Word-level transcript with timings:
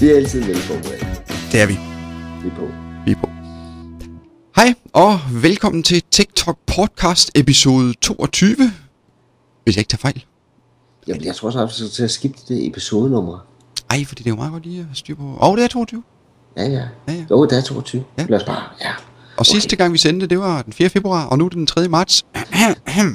Vi 0.00 0.10
er 0.10 0.16
altid 0.16 0.44
velforberedt. 0.44 1.52
Det 1.52 1.60
er 1.60 1.66
vi. 1.66 1.72
Vi 2.42 2.48
er 2.48 2.54
på. 2.54 2.68
Vi 3.04 3.10
er 3.10 3.16
på. 3.16 3.28
Hej, 4.56 4.74
og 4.92 5.18
velkommen 5.42 5.82
til 5.82 6.02
TikTok 6.10 6.58
Podcast 6.66 7.30
episode 7.34 7.94
22. 7.94 8.56
Hvis 9.64 9.76
jeg 9.76 9.80
ikke 9.80 9.88
tager 9.88 9.98
fejl. 9.98 10.24
Jamen, 11.06 11.24
jeg 11.24 11.34
tror 11.34 11.46
også, 11.46 11.62
at 11.62 11.68
vi 11.68 11.72
skal 11.72 11.88
til 11.88 12.02
at 12.02 12.10
skifte 12.10 12.54
det 12.54 12.66
episodenummer. 12.66 13.46
Ej, 13.90 14.04
fordi 14.04 14.22
det 14.22 14.30
er 14.30 14.34
jo 14.34 14.36
meget 14.36 14.52
godt 14.52 14.66
lige 14.66 14.78
at 14.78 14.84
have 14.84 14.94
styr 14.94 15.14
på. 15.14 15.36
Og 15.40 15.56
det 15.56 15.64
er 15.64 15.68
22. 15.68 16.02
Ja, 16.56 16.62
ja. 16.62 16.70
Ja, 17.08 17.12
ja. 17.12 17.24
Jo, 17.30 17.44
det 17.44 17.58
er 17.58 17.62
22. 17.62 18.04
Ja. 18.18 18.26
Lad 18.28 18.40
os 18.40 18.44
bare, 18.46 18.62
ja. 18.80 18.92
Og 19.36 19.46
sidste 19.46 19.76
gang 19.76 19.92
vi 19.92 19.98
sendte, 19.98 20.26
det 20.26 20.38
var 20.38 20.62
den 20.62 20.72
4. 20.72 20.88
februar, 20.88 21.26
og 21.26 21.38
nu 21.38 21.44
er 21.44 21.48
det 21.48 21.56
den 21.56 21.66
3. 21.66 21.88
marts. 21.88 22.26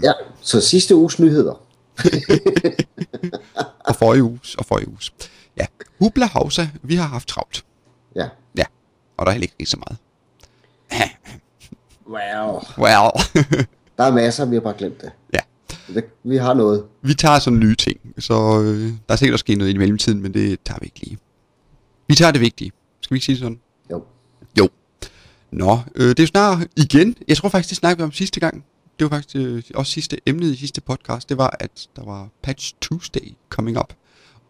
Ja, 0.04 0.12
så 0.42 0.62
sidste 0.62 0.96
uges 0.96 1.20
nyheder. 1.20 1.54
og 3.88 3.96
forrige 3.96 4.24
uges, 4.24 4.56
og 4.56 4.66
forrige 4.66 4.90
uges. 4.90 5.14
Ja, 5.58 5.66
Hubla 6.04 6.26
Hausa, 6.26 6.68
vi 6.82 6.96
har 6.96 7.08
haft 7.08 7.28
travlt. 7.28 7.66
Ja. 8.16 8.30
Ja, 8.58 8.64
og 9.18 9.26
der 9.26 9.30
er 9.30 9.34
heller 9.34 9.48
ikke 9.60 9.70
så 9.72 9.78
meget. 9.78 9.98
Wow. 12.08 12.62
Well. 12.78 13.12
Der 13.98 14.04
er 14.04 14.12
masser, 14.12 14.46
vi 14.46 14.56
har 14.56 14.62
bare 14.62 14.74
glemt 14.78 15.02
det. 15.02 15.12
ja. 15.34 15.40
det 15.94 16.06
vi 16.24 16.38
har 16.38 16.54
noget. 16.54 16.86
Vi 17.02 17.14
tager 17.14 17.40
sådan 17.40 17.60
nye 17.60 17.76
ting, 17.76 18.00
så 18.20 18.34
øh, 18.62 18.88
der 19.08 19.14
er 19.14 19.16
sikkert 19.16 19.40
sket 19.40 19.58
noget 19.58 19.74
i 19.74 19.78
mellemtiden, 19.78 20.22
men 20.22 20.34
det 20.34 20.60
tager 20.66 20.80
vi 20.80 20.86
ikke 20.86 21.00
lige. 21.00 21.18
Vi 22.08 22.16
tager 22.16 22.32
det 22.32 22.42
vigtige. 22.42 22.72
Skal 23.02 23.16
vi 23.16 23.18
ikke 23.18 23.26
sige 23.26 23.38
sådan? 23.38 23.60
Jo. 23.92 24.04
Jo. 24.60 24.70
Nå, 25.52 25.80
øh, 25.96 26.10
det 26.10 26.20
er 26.20 26.24
jo 26.24 26.28
snart 26.28 26.68
igen. 26.76 27.16
Jeg 27.28 27.38
tror 27.38 27.50
faktisk, 27.50 27.70
det 27.70 27.78
snakkede 27.78 27.98
vi 27.98 28.04
om 28.04 28.12
sidste 28.12 28.40
gang. 28.40 28.66
Det 29.00 29.12
var 29.12 29.18
faktisk 29.18 29.36
øh, 29.36 29.64
også 29.76 29.92
sidste 29.92 30.18
emnet 30.26 30.54
i 30.54 30.56
sidste 30.56 30.82
podcast. 30.82 31.30
Det 31.30 31.38
var, 31.38 31.58
at 31.60 31.88
der 31.96 32.04
var 32.06 32.30
Patch 32.42 32.74
Tuesday 32.82 33.34
coming 33.50 33.80
up. 33.80 33.94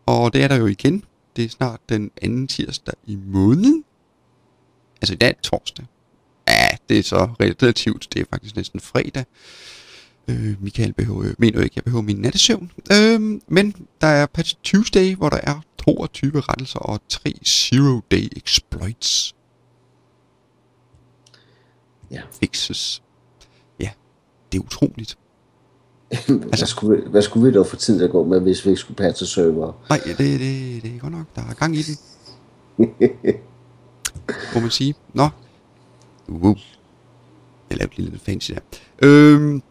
Og 0.05 0.33
det 0.33 0.43
er 0.43 0.47
der 0.47 0.55
jo 0.55 0.65
igen. 0.65 1.03
Det 1.35 1.45
er 1.45 1.49
snart 1.49 1.79
den 1.89 2.11
anden 2.21 2.47
tirsdag 2.47 2.93
i 3.05 3.15
måneden. 3.15 3.83
Altså 5.01 5.13
i 5.13 5.17
dag 5.17 5.29
er 5.29 5.33
det 5.33 5.41
torsdag. 5.41 5.85
Ja, 6.47 6.67
det 6.89 6.99
er 6.99 7.03
så 7.03 7.29
relativt. 7.39 8.07
Det 8.13 8.21
er 8.21 8.25
faktisk 8.29 8.55
næsten 8.55 8.79
fredag. 8.79 9.25
Øh, 10.27 10.63
Michael 10.63 10.93
behøver, 10.93 11.23
øh, 11.23 11.35
mener 11.37 11.57
jo 11.57 11.63
ikke, 11.63 11.73
jeg 11.75 11.83
behøver 11.83 12.01
min 12.03 12.17
nattesøvn. 12.17 12.71
Øh, 12.91 13.41
men 13.47 13.87
der 14.01 14.07
er 14.07 14.25
Patch 14.25 14.55
Tuesday, 14.63 15.15
hvor 15.15 15.29
der 15.29 15.39
er 15.43 15.61
22 15.85 16.39
rettelser 16.39 16.79
og 16.79 17.01
3 17.09 17.33
Zero 17.45 17.99
Day 18.11 18.27
Exploits 18.37 19.35
Ja. 22.11 22.21
fixes. 22.41 23.03
Ja, 23.79 23.89
det 24.51 24.57
er 24.59 24.63
utroligt. 24.63 25.17
Hvad, 26.27 26.67
skulle 26.67 26.97
vi, 26.97 27.09
hvad 27.09 27.21
skulle 27.21 27.47
vi 27.47 27.53
dog 27.57 27.67
få 27.67 27.75
tid 27.75 28.03
at 28.03 28.11
gå 28.11 28.23
med, 28.23 28.39
hvis 28.39 28.65
vi 28.65 28.69
ikke 28.69 28.79
skulle 28.79 28.97
patche 28.97 29.25
server? 29.25 29.73
Nej, 29.89 29.99
det, 30.05 30.17
det, 30.17 30.39
det 30.83 30.95
er 30.95 30.99
godt 30.99 31.13
nok. 31.13 31.25
Der 31.35 31.41
er 31.41 31.53
gang 31.53 31.75
i 31.75 31.81
det. 31.81 31.99
Må 34.55 34.59
man 34.61 34.69
sige. 34.69 34.95
Nå. 35.13 35.29
Uh. 36.27 36.57
Jeg 37.69 37.77
lavede 37.77 37.95
lige 37.95 38.09
lidt 38.09 38.21
fancy 38.21 38.51
der. 38.51 38.59
Øhm. 39.01 39.63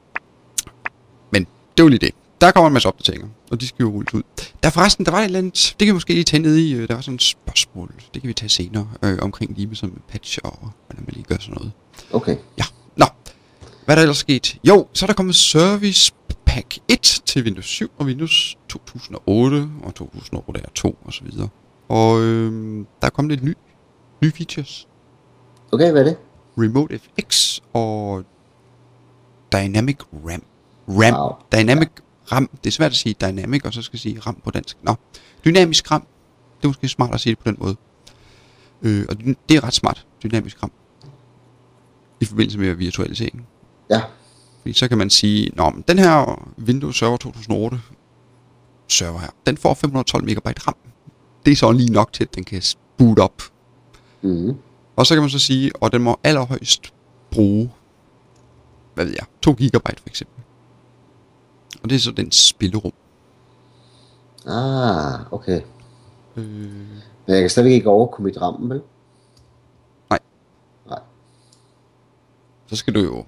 Men 1.30 1.46
det 1.76 1.82
var 1.82 1.88
lige 1.88 1.98
det. 1.98 2.14
Der 2.40 2.50
kommer 2.50 2.66
en 2.66 2.72
masse 2.72 2.88
opdateringer, 2.88 3.28
og 3.50 3.60
de 3.60 3.68
skal 3.68 3.82
jo 3.82 3.90
rulles 3.90 4.14
ud. 4.14 4.22
Der 4.62 4.70
forresten, 4.70 5.06
der 5.06 5.12
var 5.12 5.18
et 5.18 5.24
eller 5.24 5.38
andet, 5.38 5.74
det 5.80 5.86
kan 5.86 5.86
vi 5.86 5.92
måske 5.92 6.14
lige 6.14 6.24
tage 6.24 6.42
ned 6.42 6.56
i, 6.56 6.74
øh, 6.74 6.88
der 6.88 6.94
var 6.94 7.00
sådan 7.00 7.14
et 7.14 7.22
spørgsmål, 7.22 7.94
det 8.14 8.22
kan 8.22 8.28
vi 8.28 8.34
tage 8.34 8.48
senere, 8.48 8.88
øh, 9.02 9.18
omkring 9.22 9.54
lige 9.56 9.66
med 9.66 9.76
sådan 9.76 9.92
med 9.92 10.02
patch 10.08 10.38
og 10.44 10.58
hvordan 10.58 11.04
man 11.04 11.12
lige 11.12 11.24
gør 11.28 11.36
sådan 11.40 11.54
noget. 11.54 11.72
Okay. 12.12 12.36
Ja, 12.58 12.64
nå. 12.96 13.06
Hvad 13.84 13.94
er 13.94 13.96
der 13.96 14.02
ellers 14.02 14.16
sket? 14.16 14.56
Jo, 14.64 14.86
så 14.92 15.04
er 15.04 15.06
der 15.06 15.14
kommet 15.14 15.34
Service 15.34 16.12
Pack 16.46 16.78
1 16.88 17.22
til 17.26 17.44
Windows 17.44 17.66
7 17.66 17.90
og 17.98 18.06
Windows 18.06 18.58
2008 18.68 19.68
og 19.82 19.94
2008 19.94 20.60
R2 20.60 20.94
og 21.04 21.12
så 21.12 21.24
videre. 21.24 21.48
Og 21.88 22.20
øhm, 22.20 22.86
der 23.00 23.06
er 23.06 23.10
kommet 23.10 23.32
lidt 23.32 23.44
ny, 23.44 23.56
nye 24.22 24.32
features. 24.32 24.88
Okay, 25.72 25.90
hvad 25.90 26.00
er 26.00 26.04
det? 26.04 26.18
Remote 26.58 26.98
FX 26.98 27.60
og 27.72 28.24
Dynamic 29.52 29.98
RAM. 30.12 30.42
RAM. 30.88 31.14
Wow. 31.14 31.32
Dynamic 31.52 31.88
RAM. 32.32 32.50
Det 32.64 32.66
er 32.66 32.72
svært 32.72 32.90
at 32.90 32.96
sige 32.96 33.14
dynamic, 33.20 33.64
og 33.64 33.72
så 33.72 33.82
skal 33.82 33.94
jeg 33.94 34.00
sige 34.00 34.20
RAM 34.20 34.34
på 34.44 34.50
dansk. 34.50 34.76
Nå, 34.82 34.94
dynamisk 35.44 35.90
RAM. 35.90 36.06
Det 36.56 36.64
er 36.64 36.68
måske 36.68 36.88
smart 36.88 37.14
at 37.14 37.20
sige 37.20 37.30
det 37.30 37.38
på 37.38 37.50
den 37.50 37.56
måde. 37.60 37.76
Øh, 38.82 39.06
og 39.08 39.18
det 39.48 39.56
er 39.56 39.64
ret 39.64 39.74
smart, 39.74 40.06
dynamisk 40.22 40.62
RAM. 40.62 40.72
I 42.20 42.24
forbindelse 42.24 42.58
med 42.58 42.74
virtualisering. 42.74 43.46
Ja. 43.90 44.00
Fordi 44.62 44.72
så 44.72 44.88
kan 44.88 44.98
man 44.98 45.10
sige, 45.10 45.50
Nå, 45.56 45.70
men 45.70 45.84
den 45.88 45.98
her 45.98 46.42
Windows 46.58 46.98
Server 46.98 47.16
2008 47.16 47.80
server 48.88 49.18
her, 49.18 49.30
den 49.46 49.56
får 49.56 49.74
512 49.74 50.24
MB 50.24 50.46
RAM. 50.66 50.74
Det 51.46 51.52
er 51.52 51.56
så 51.56 51.72
lige 51.72 51.92
nok 51.92 52.12
til, 52.12 52.24
at 52.24 52.34
den 52.34 52.44
kan 52.44 52.62
boot 52.96 53.18
op. 53.18 53.42
Mm. 54.22 54.56
Og 54.96 55.06
så 55.06 55.14
kan 55.14 55.22
man 55.22 55.30
så 55.30 55.38
sige, 55.38 55.72
og 55.80 55.92
den 55.92 56.02
må 56.02 56.20
allerhøjst 56.24 56.94
bruge, 57.30 57.70
hvad 58.94 59.04
ved 59.04 59.12
jeg, 59.12 59.26
2 59.42 59.52
GB 59.52 59.76
for 59.84 60.06
eksempel. 60.06 60.44
Og 61.82 61.90
det 61.90 61.96
er 61.96 62.00
så 62.00 62.10
den 62.10 62.32
spillerum. 62.32 62.92
Ah, 64.46 65.32
okay. 65.32 65.60
Øh, 66.36 66.44
Men 67.26 67.34
jeg 67.34 67.40
kan 67.40 67.50
stadigvæk 67.50 67.74
ikke 67.74 67.90
overkomme 67.90 68.24
mit 68.24 68.40
rammen, 68.40 68.70
vel? 68.70 68.82
Nej. 70.10 70.18
Nej. 70.86 70.98
så 72.66 72.76
skal 72.76 72.94
du 72.94 73.00
jo 73.00 73.24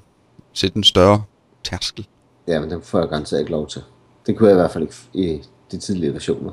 sætte 0.55 0.77
en 0.77 0.85
større 0.85 1.23
tærskel. 1.65 2.07
Ja, 2.49 2.61
men 2.61 2.71
den 2.71 2.83
får 2.83 2.99
jeg 2.99 3.09
garanteret 3.09 3.41
ikke 3.41 3.53
lov 3.53 3.69
til. 3.69 3.83
Det 4.27 4.37
kunne 4.37 4.49
jeg 4.49 4.55
i 4.55 4.61
hvert 4.61 4.71
fald 4.71 4.83
ikke 4.83 4.95
i 5.13 5.43
de 5.73 5.79
tidligere 5.79 6.13
versioner. 6.13 6.53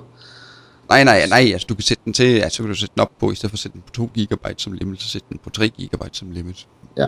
Nej, 0.89 1.03
nej, 1.03 1.28
nej, 1.29 1.50
altså 1.53 1.67
du 1.69 1.75
kan 1.75 1.84
sætte 1.84 2.03
den 2.06 2.13
til, 2.13 2.39
altså 2.39 2.57
så 2.57 2.63
kan 2.63 2.69
du 2.69 2.75
sætte 2.75 2.94
den 2.95 3.01
op 3.01 3.12
på, 3.19 3.31
i 3.31 3.35
stedet 3.35 3.51
for 3.51 3.56
at 3.56 3.59
sætte 3.59 3.73
den 3.73 3.81
på 3.81 3.91
2 3.91 4.09
GB 4.17 4.47
som 4.57 4.73
limit, 4.73 5.01
så 5.01 5.09
sætte 5.09 5.28
den 5.29 5.38
på 5.44 5.50
3 5.50 5.69
GB 5.69 6.03
som 6.12 6.31
limit. 6.31 6.67
Ja. 6.97 7.06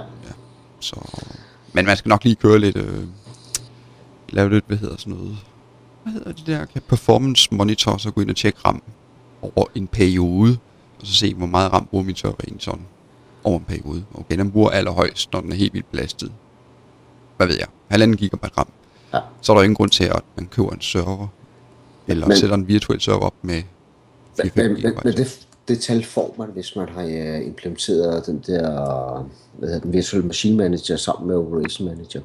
Så, 0.80 0.96
men 1.74 1.86
man 1.86 1.98
skal 1.98 2.10
nok 2.10 2.24
lige 2.24 2.36
køre 2.36 2.60
lidt, 2.60 2.78
øh, 2.78 3.04
lave 4.30 4.50
lidt, 4.50 4.66
hvad 4.68 4.78
hedder 4.78 4.98
sådan 4.98 5.14
noget, 5.14 5.38
hvad 6.04 6.14
hedder 6.14 6.32
det 6.32 6.48
der, 6.48 6.66
kan 6.66 6.82
performance 6.88 7.48
monitor, 7.52 7.98
så 7.98 8.12
gå 8.12 8.22
ind 8.22 8.30
og 8.30 8.36
tjekke 8.36 8.60
RAM 8.66 8.84
over 9.42 9.66
en 9.76 9.88
periode, 9.88 10.58
og 11.00 11.08
så 11.08 11.14
se, 11.14 11.34
hvor 11.34 11.46
meget 11.46 11.74
RAM 11.74 11.86
bruger 11.86 12.06
min 12.06 12.16
server 12.16 12.36
egentlig 12.44 12.64
sådan, 12.64 12.86
over 13.44 13.60
en 13.60 13.66
periode. 13.66 14.06
Okay, 14.14 14.38
den 14.38 14.52
bruger 14.52 14.70
allerhøjst, 14.70 15.34
når 15.34 15.42
den 15.42 15.52
er 15.52 15.56
helt 15.56 15.74
vildt 15.74 15.92
belastet. 15.92 16.32
Hvad 17.38 17.48
ved 17.48 17.56
jeg, 17.60 17.68
halvanden 17.88 18.18
gigabyte 18.18 18.52
RAM. 18.58 18.68
Ja. 19.14 19.20
Så 19.42 19.52
er 19.52 19.58
der 19.58 19.64
ingen 19.64 19.76
grund 19.76 19.90
til, 19.90 20.04
at 20.04 20.22
man 20.36 20.48
køber 20.48 20.70
en 20.72 20.82
server, 20.82 21.28
eller 22.08 22.28
Men- 22.28 22.38
sætter 22.38 22.56
en 22.56 22.68
virtuel 22.68 23.02
server 23.02 23.20
op 23.20 23.34
med 23.42 23.62
4-5 23.62 23.64
Men, 24.44 24.52
men, 24.56 24.76
gigabyte. 24.76 25.02
men 25.04 25.14
det, 25.18 25.48
det 25.68 25.80
tal 25.80 26.04
får 26.06 26.36
man, 26.38 26.50
hvis 26.50 26.76
man 26.76 26.90
har 26.90 27.04
øh, 27.04 27.46
implementeret 27.48 28.26
den 28.26 28.44
der 28.48 29.28
hvad 29.58 29.70
hedder 29.70 29.82
den, 29.82 29.94
Virtual 29.94 30.26
Machine 30.26 30.58
Manager 30.58 30.96
sammen 30.98 31.28
med 31.28 31.36
Operation 31.36 31.88
Manager. 31.88 32.22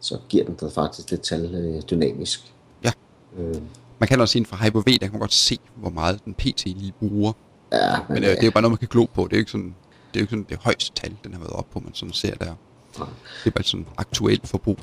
Så 0.00 0.18
giver 0.28 0.44
den 0.44 0.54
dig 0.54 0.72
faktisk 0.72 1.10
det 1.10 1.20
tal 1.20 1.54
øh, 1.54 1.82
dynamisk. 1.90 2.52
Ja. 2.84 2.90
Øh, 3.38 3.54
Man 3.98 4.08
kan 4.08 4.20
også 4.20 4.32
sige, 4.32 4.44
fra 4.46 4.56
Hyper-V, 4.56 4.84
der 4.84 4.98
kan 4.98 5.12
man 5.12 5.20
godt 5.20 5.32
se, 5.34 5.58
hvor 5.76 5.90
meget 5.90 6.24
den 6.24 6.34
PT 6.34 6.64
lige 6.66 6.92
bruger. 6.98 7.32
ja, 7.72 7.96
men, 7.96 8.14
Men 8.14 8.22
øh, 8.24 8.30
det 8.30 8.38
er 8.38 8.44
jo 8.44 8.50
bare 8.50 8.62
noget, 8.62 8.72
man 8.72 8.78
kan 8.78 8.88
glo 8.90 9.06
på. 9.14 9.24
Det 9.24 9.32
er 9.32 9.36
jo 9.36 9.40
ikke 9.40 9.50
sådan, 9.50 9.74
det 10.14 10.16
er 10.16 10.20
jo 10.20 10.22
ikke 10.22 10.30
sådan 10.30 10.46
det 10.48 10.58
højeste 10.58 10.92
tal, 10.94 11.16
den 11.24 11.32
har 11.32 11.38
været 11.40 11.52
op 11.52 11.66
på, 11.72 11.80
man 11.80 11.94
sådan 11.94 12.12
ser 12.12 12.34
der. 12.34 12.54
Nej. 12.98 13.08
Det 13.44 13.50
er 13.50 13.54
bare 13.54 13.64
sådan 13.64 13.86
aktuelt 13.96 14.48
forbrug. 14.48 14.78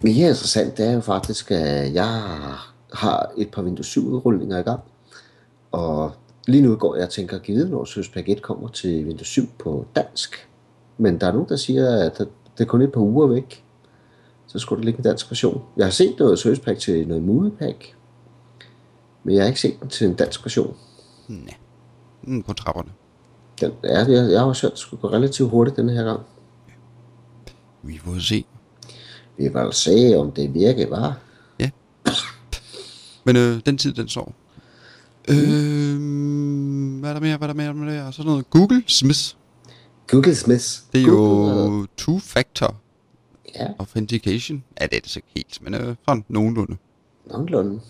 mere 0.00 0.14
interessant, 0.14 0.76
det 0.76 0.86
er 0.86 0.92
jo 0.92 1.00
faktisk, 1.00 1.50
at 1.50 1.94
jeg 1.94 2.22
har 2.92 3.30
et 3.36 3.50
par 3.50 3.62
Windows 3.62 3.86
7 3.86 4.06
udrulninger 4.06 4.58
i 4.58 4.62
gang. 4.62 4.80
Og 5.72 6.12
lige 6.46 6.62
nu 6.62 6.76
går 6.76 6.94
jeg 6.94 7.04
og 7.04 7.10
tænker, 7.10 7.36
at 7.36 7.48
vide, 7.48 7.70
når 7.70 7.84
Søs 7.84 8.08
Pack 8.08 8.28
1 8.28 8.42
kommer 8.42 8.68
til 8.68 9.06
Windows 9.06 9.28
7 9.28 9.42
på 9.58 9.86
dansk. 9.96 10.48
Men 10.98 11.20
der 11.20 11.26
er 11.26 11.32
nogen, 11.32 11.48
der 11.48 11.56
siger, 11.56 12.04
at 12.04 12.18
det 12.18 12.28
er 12.60 12.64
kun 12.64 12.82
et 12.82 12.92
par 12.92 13.00
uger 13.00 13.26
væk. 13.26 13.64
Så 14.46 14.58
skulle 14.58 14.80
der 14.80 14.84
ligge 14.84 14.98
en 14.98 15.04
dansk 15.04 15.30
version. 15.30 15.62
Jeg 15.76 15.86
har 15.86 15.90
set 15.90 16.14
noget 16.18 16.38
Søs 16.38 16.60
Pack 16.60 16.78
til 16.78 17.08
noget 17.08 17.22
Movie 17.22 17.50
Pack. 17.50 17.94
Men 19.24 19.34
jeg 19.34 19.42
har 19.42 19.48
ikke 19.48 19.60
set 19.60 19.80
den 19.80 19.88
til 19.88 20.06
en 20.06 20.14
dansk 20.14 20.44
version. 20.44 20.76
Nej. 21.28 21.54
Mm, 22.22 22.42
på 22.42 22.52
trapperne. 22.52 22.88
Den, 23.60 23.72
ja, 23.84 23.98
jeg, 23.98 24.30
jeg 24.30 24.40
har 24.40 24.46
også 24.46 24.62
hørt, 24.62 24.72
at 24.72 24.74
det 24.74 24.78
skulle 24.78 25.00
gå 25.00 25.08
relativt 25.08 25.50
hurtigt 25.50 25.76
den 25.76 25.88
her 25.88 26.04
gang. 26.04 26.20
Vi 27.86 27.98
får 28.04 28.18
se. 28.20 28.44
Vi 29.38 29.48
vil 29.48 29.72
se, 29.72 30.14
om 30.16 30.32
det 30.32 30.54
virker, 30.54 30.88
var. 30.88 31.18
Men 33.24 33.36
øh, 33.36 33.60
den 33.66 33.78
tid, 33.78 33.92
den 33.92 34.08
sov. 34.08 34.34
Øh, 35.28 35.36
hvad 37.00 37.10
er 37.10 37.14
der 37.14 37.20
mere? 37.20 37.36
Hvad 37.36 37.48
er 37.48 37.52
der 37.52 37.54
mere? 37.54 37.72
Hvad 37.72 37.84
er 37.84 37.96
der 37.96 38.02
mere? 38.02 38.12
Så 38.12 38.22
noget 38.22 38.50
Google 38.50 38.82
Smith. 38.86 39.20
Google 40.08 40.34
Smith. 40.34 40.64
Det 40.92 41.02
er 41.02 41.06
Google, 41.06 41.62
jo 41.62 41.86
two-factor 42.00 42.74
Ja, 43.54 43.66
authentication. 43.78 44.64
Ja, 44.80 44.86
det 44.86 44.96
er 44.96 45.00
det 45.00 45.10
så 45.10 45.18
ikke 45.18 45.28
helt, 45.36 45.58
men 45.62 45.74
øh, 45.74 45.94
sådan 46.08 46.24
nogenlunde. 46.28 46.76
nogenlunde. 47.26 47.80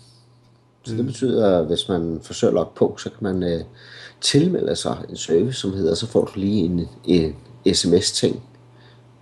Så 0.83 0.95
det 0.95 1.05
betyder, 1.05 1.59
at 1.59 1.65
hvis 1.65 1.89
man 1.89 2.19
forsøger 2.23 2.51
at 2.51 2.55
logge 2.55 2.71
på, 2.75 2.95
så 2.97 3.09
kan 3.09 3.19
man 3.21 3.43
øh, 3.43 3.63
tilmelde 4.21 4.75
sig 4.75 4.97
en 5.09 5.15
service, 5.17 5.59
som 5.59 5.73
hedder, 5.73 5.95
så 5.95 6.07
får 6.07 6.25
du 6.25 6.39
lige 6.39 6.63
en, 6.65 6.87
en 7.05 7.35
sms-ting, 7.73 8.43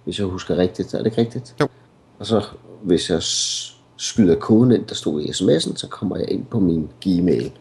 hvis 0.06 0.20
jeg 0.20 0.28
husker 0.28 0.58
rigtigt. 0.58 0.94
Er 0.94 0.98
det 0.98 1.06
ikke 1.06 1.18
rigtigt? 1.22 1.56
Jo. 1.62 1.68
Og 2.20 2.26
så 2.26 2.46
hvis 2.84 3.10
jeg 3.10 3.20
skyder 3.98 4.36
koden 4.36 4.72
ind, 4.72 4.86
der 4.86 4.96
stod 4.96 5.22
i 5.22 5.26
sms'en, 5.30 5.76
så 5.76 5.88
kommer 5.92 6.18
jeg 6.18 6.32
ind 6.32 6.46
på 6.46 6.60
min 6.60 6.90
Gmail. 7.02 7.52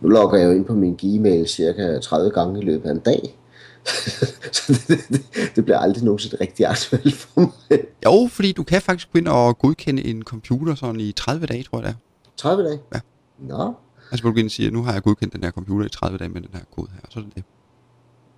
Nu 0.00 0.08
logger 0.08 0.38
jeg 0.38 0.46
jo 0.46 0.52
ind 0.52 0.64
på 0.64 0.74
min 0.74 0.94
Gmail 0.94 1.48
cirka 1.48 1.98
30 1.98 2.30
gange 2.30 2.60
i 2.60 2.64
løbet 2.64 2.88
af 2.88 2.92
en 2.92 2.98
dag. 3.00 3.38
så 4.56 4.82
det, 4.88 4.98
det, 5.08 5.20
det 5.56 5.64
bliver 5.64 5.78
aldrig 5.78 6.04
nogensinde 6.04 6.36
rigtig 6.40 6.66
aktuelt 6.66 7.14
for 7.14 7.40
mig. 7.40 7.80
Jo, 8.04 8.28
fordi 8.32 8.52
du 8.52 8.62
kan 8.62 8.82
faktisk 8.82 9.12
gå 9.12 9.18
ind 9.18 9.28
og 9.28 9.58
godkende 9.58 10.04
en 10.04 10.22
computer 10.22 10.74
sådan 10.74 11.00
i 11.00 11.12
30 11.12 11.46
dage, 11.46 11.62
tror 11.62 11.78
jeg 11.78 11.84
det 11.86 11.90
er. 11.90 11.96
30 12.36 12.64
dage? 12.64 12.80
Ja. 12.94 13.00
Nå, 13.38 13.74
Altså 14.10 14.22
hvor 14.22 14.30
du 14.32 14.38
ind 14.38 14.46
og 14.46 14.50
siger, 14.50 14.70
nu 14.70 14.82
har 14.82 14.92
jeg 14.92 15.02
godkendt 15.02 15.34
den 15.34 15.44
her 15.44 15.50
computer 15.50 15.86
i 15.86 15.88
30 15.88 16.18
dage 16.18 16.28
med 16.28 16.40
den 16.40 16.50
her 16.52 16.60
kode 16.76 16.88
her, 16.92 17.00
og 17.02 17.08
så 17.12 17.18
er 17.18 17.24
det 17.24 17.34
det. 17.34 17.44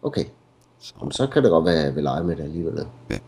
okay. 0.03 0.25
Så, 0.81 0.95
Jamen, 1.01 1.13
så 1.13 1.27
kan 1.27 1.43
det 1.43 1.51
godt 1.51 1.65
være, 1.65 1.75
at 1.75 1.85
jeg 1.85 1.95
vil 1.95 2.03
lege 2.03 2.25
med 2.25 2.37
det 2.37 2.43
alligevel. 2.43 2.87
Ja. 3.11 3.19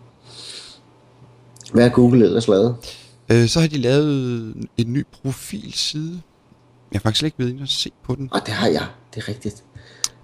Hvad 1.72 1.82
har 1.82 1.90
Google 1.90 2.24
ellers 2.24 2.48
lavet? 2.48 2.76
øh, 3.32 3.46
så 3.48 3.60
har 3.60 3.66
de 3.68 3.78
lavet 3.78 4.54
en 4.76 4.92
ny 4.92 5.06
profilside. 5.22 6.20
Jeg 6.92 6.98
har 6.98 7.00
faktisk 7.00 7.24
ikke 7.24 7.38
været 7.38 7.50
inde 7.50 7.62
og 7.62 7.68
se 7.68 7.90
på 8.04 8.14
den. 8.14 8.28
Og 8.32 8.40
det 8.46 8.54
har 8.54 8.68
jeg, 8.68 8.86
det 9.14 9.22
er 9.22 9.28
rigtigt. 9.28 9.64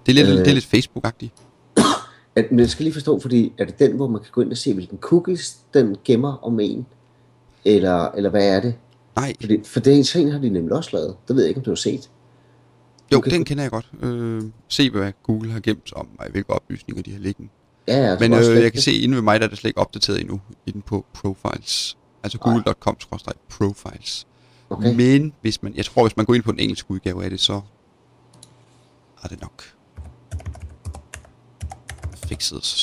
Det 0.05 0.11
er 0.11 0.13
lidt, 0.13 0.27
Øh. 0.27 0.37
det 0.37 0.47
er 0.47 0.53
lidt 0.53 0.65
Facebook-agtigt. 0.75 1.43
At, 2.35 2.51
men 2.51 2.59
jeg 2.59 2.69
skal 2.69 2.83
lige 2.83 2.93
forstå, 2.93 3.19
fordi 3.19 3.53
er 3.57 3.65
det 3.65 3.79
den, 3.79 3.91
hvor 3.95 4.07
man 4.07 4.21
kan 4.21 4.29
gå 4.31 4.41
ind 4.41 4.51
og 4.51 4.57
se, 4.57 4.73
hvilken 4.73 4.97
cookies 4.97 5.57
den 5.73 5.97
gemmer 6.05 6.45
om 6.45 6.59
en? 6.59 6.85
Eller, 7.65 8.11
eller 8.11 8.29
hvad 8.29 8.47
er 8.55 8.59
det? 8.59 8.75
Nej, 9.15 9.33
Fordi, 9.41 9.59
for 9.65 9.79
det 9.79 10.05
ting 10.07 10.31
har 10.31 10.39
de 10.39 10.49
nemlig 10.49 10.73
også 10.75 10.89
lavet. 10.93 11.15
Det 11.27 11.35
ved 11.35 11.43
jeg 11.43 11.49
ikke, 11.49 11.57
om 11.59 11.63
du 11.63 11.71
har 11.71 11.75
set. 11.75 12.09
jo, 13.11 13.17
okay. 13.17 13.31
den 13.31 13.45
kender 13.45 13.63
jeg 13.63 13.71
godt. 13.71 13.91
Øh, 14.01 14.43
se, 14.67 14.89
hvad 14.91 15.11
Google 15.23 15.51
har 15.51 15.59
gemt 15.59 15.93
om 15.95 16.07
mig, 16.19 16.27
hvilke 16.31 16.49
oplysninger 16.49 17.03
de 17.03 17.11
har 17.11 17.19
liggende. 17.19 17.49
Ja, 17.87 17.97
ja, 17.97 18.19
Men 18.19 18.33
øh, 18.33 18.63
jeg 18.63 18.71
kan 18.71 18.81
se, 18.81 18.93
inde 18.93 19.15
ved 19.15 19.21
mig, 19.21 19.39
der 19.39 19.45
er 19.45 19.49
det 19.49 19.57
slet 19.57 19.69
ikke 19.69 19.79
opdateret 19.79 20.21
endnu, 20.21 20.41
inde 20.65 20.81
på 20.81 21.05
profiles. 21.13 21.97
Altså 22.23 22.37
google.com-profiles. 22.37 24.25
Okay. 24.69 24.95
Men 24.95 25.33
hvis 25.41 25.63
man, 25.63 25.75
jeg 25.75 25.85
tror, 25.85 26.03
hvis 26.03 26.17
man 26.17 26.25
går 26.25 26.33
ind 26.33 26.43
på 26.43 26.51
den 26.51 26.59
engelske 26.59 26.91
udgave 26.91 27.23
af 27.23 27.29
det, 27.29 27.39
så 27.39 27.61
er 29.23 29.27
det 29.27 29.41
nok 29.41 29.63
fikset 32.27 32.65
så 32.65 32.77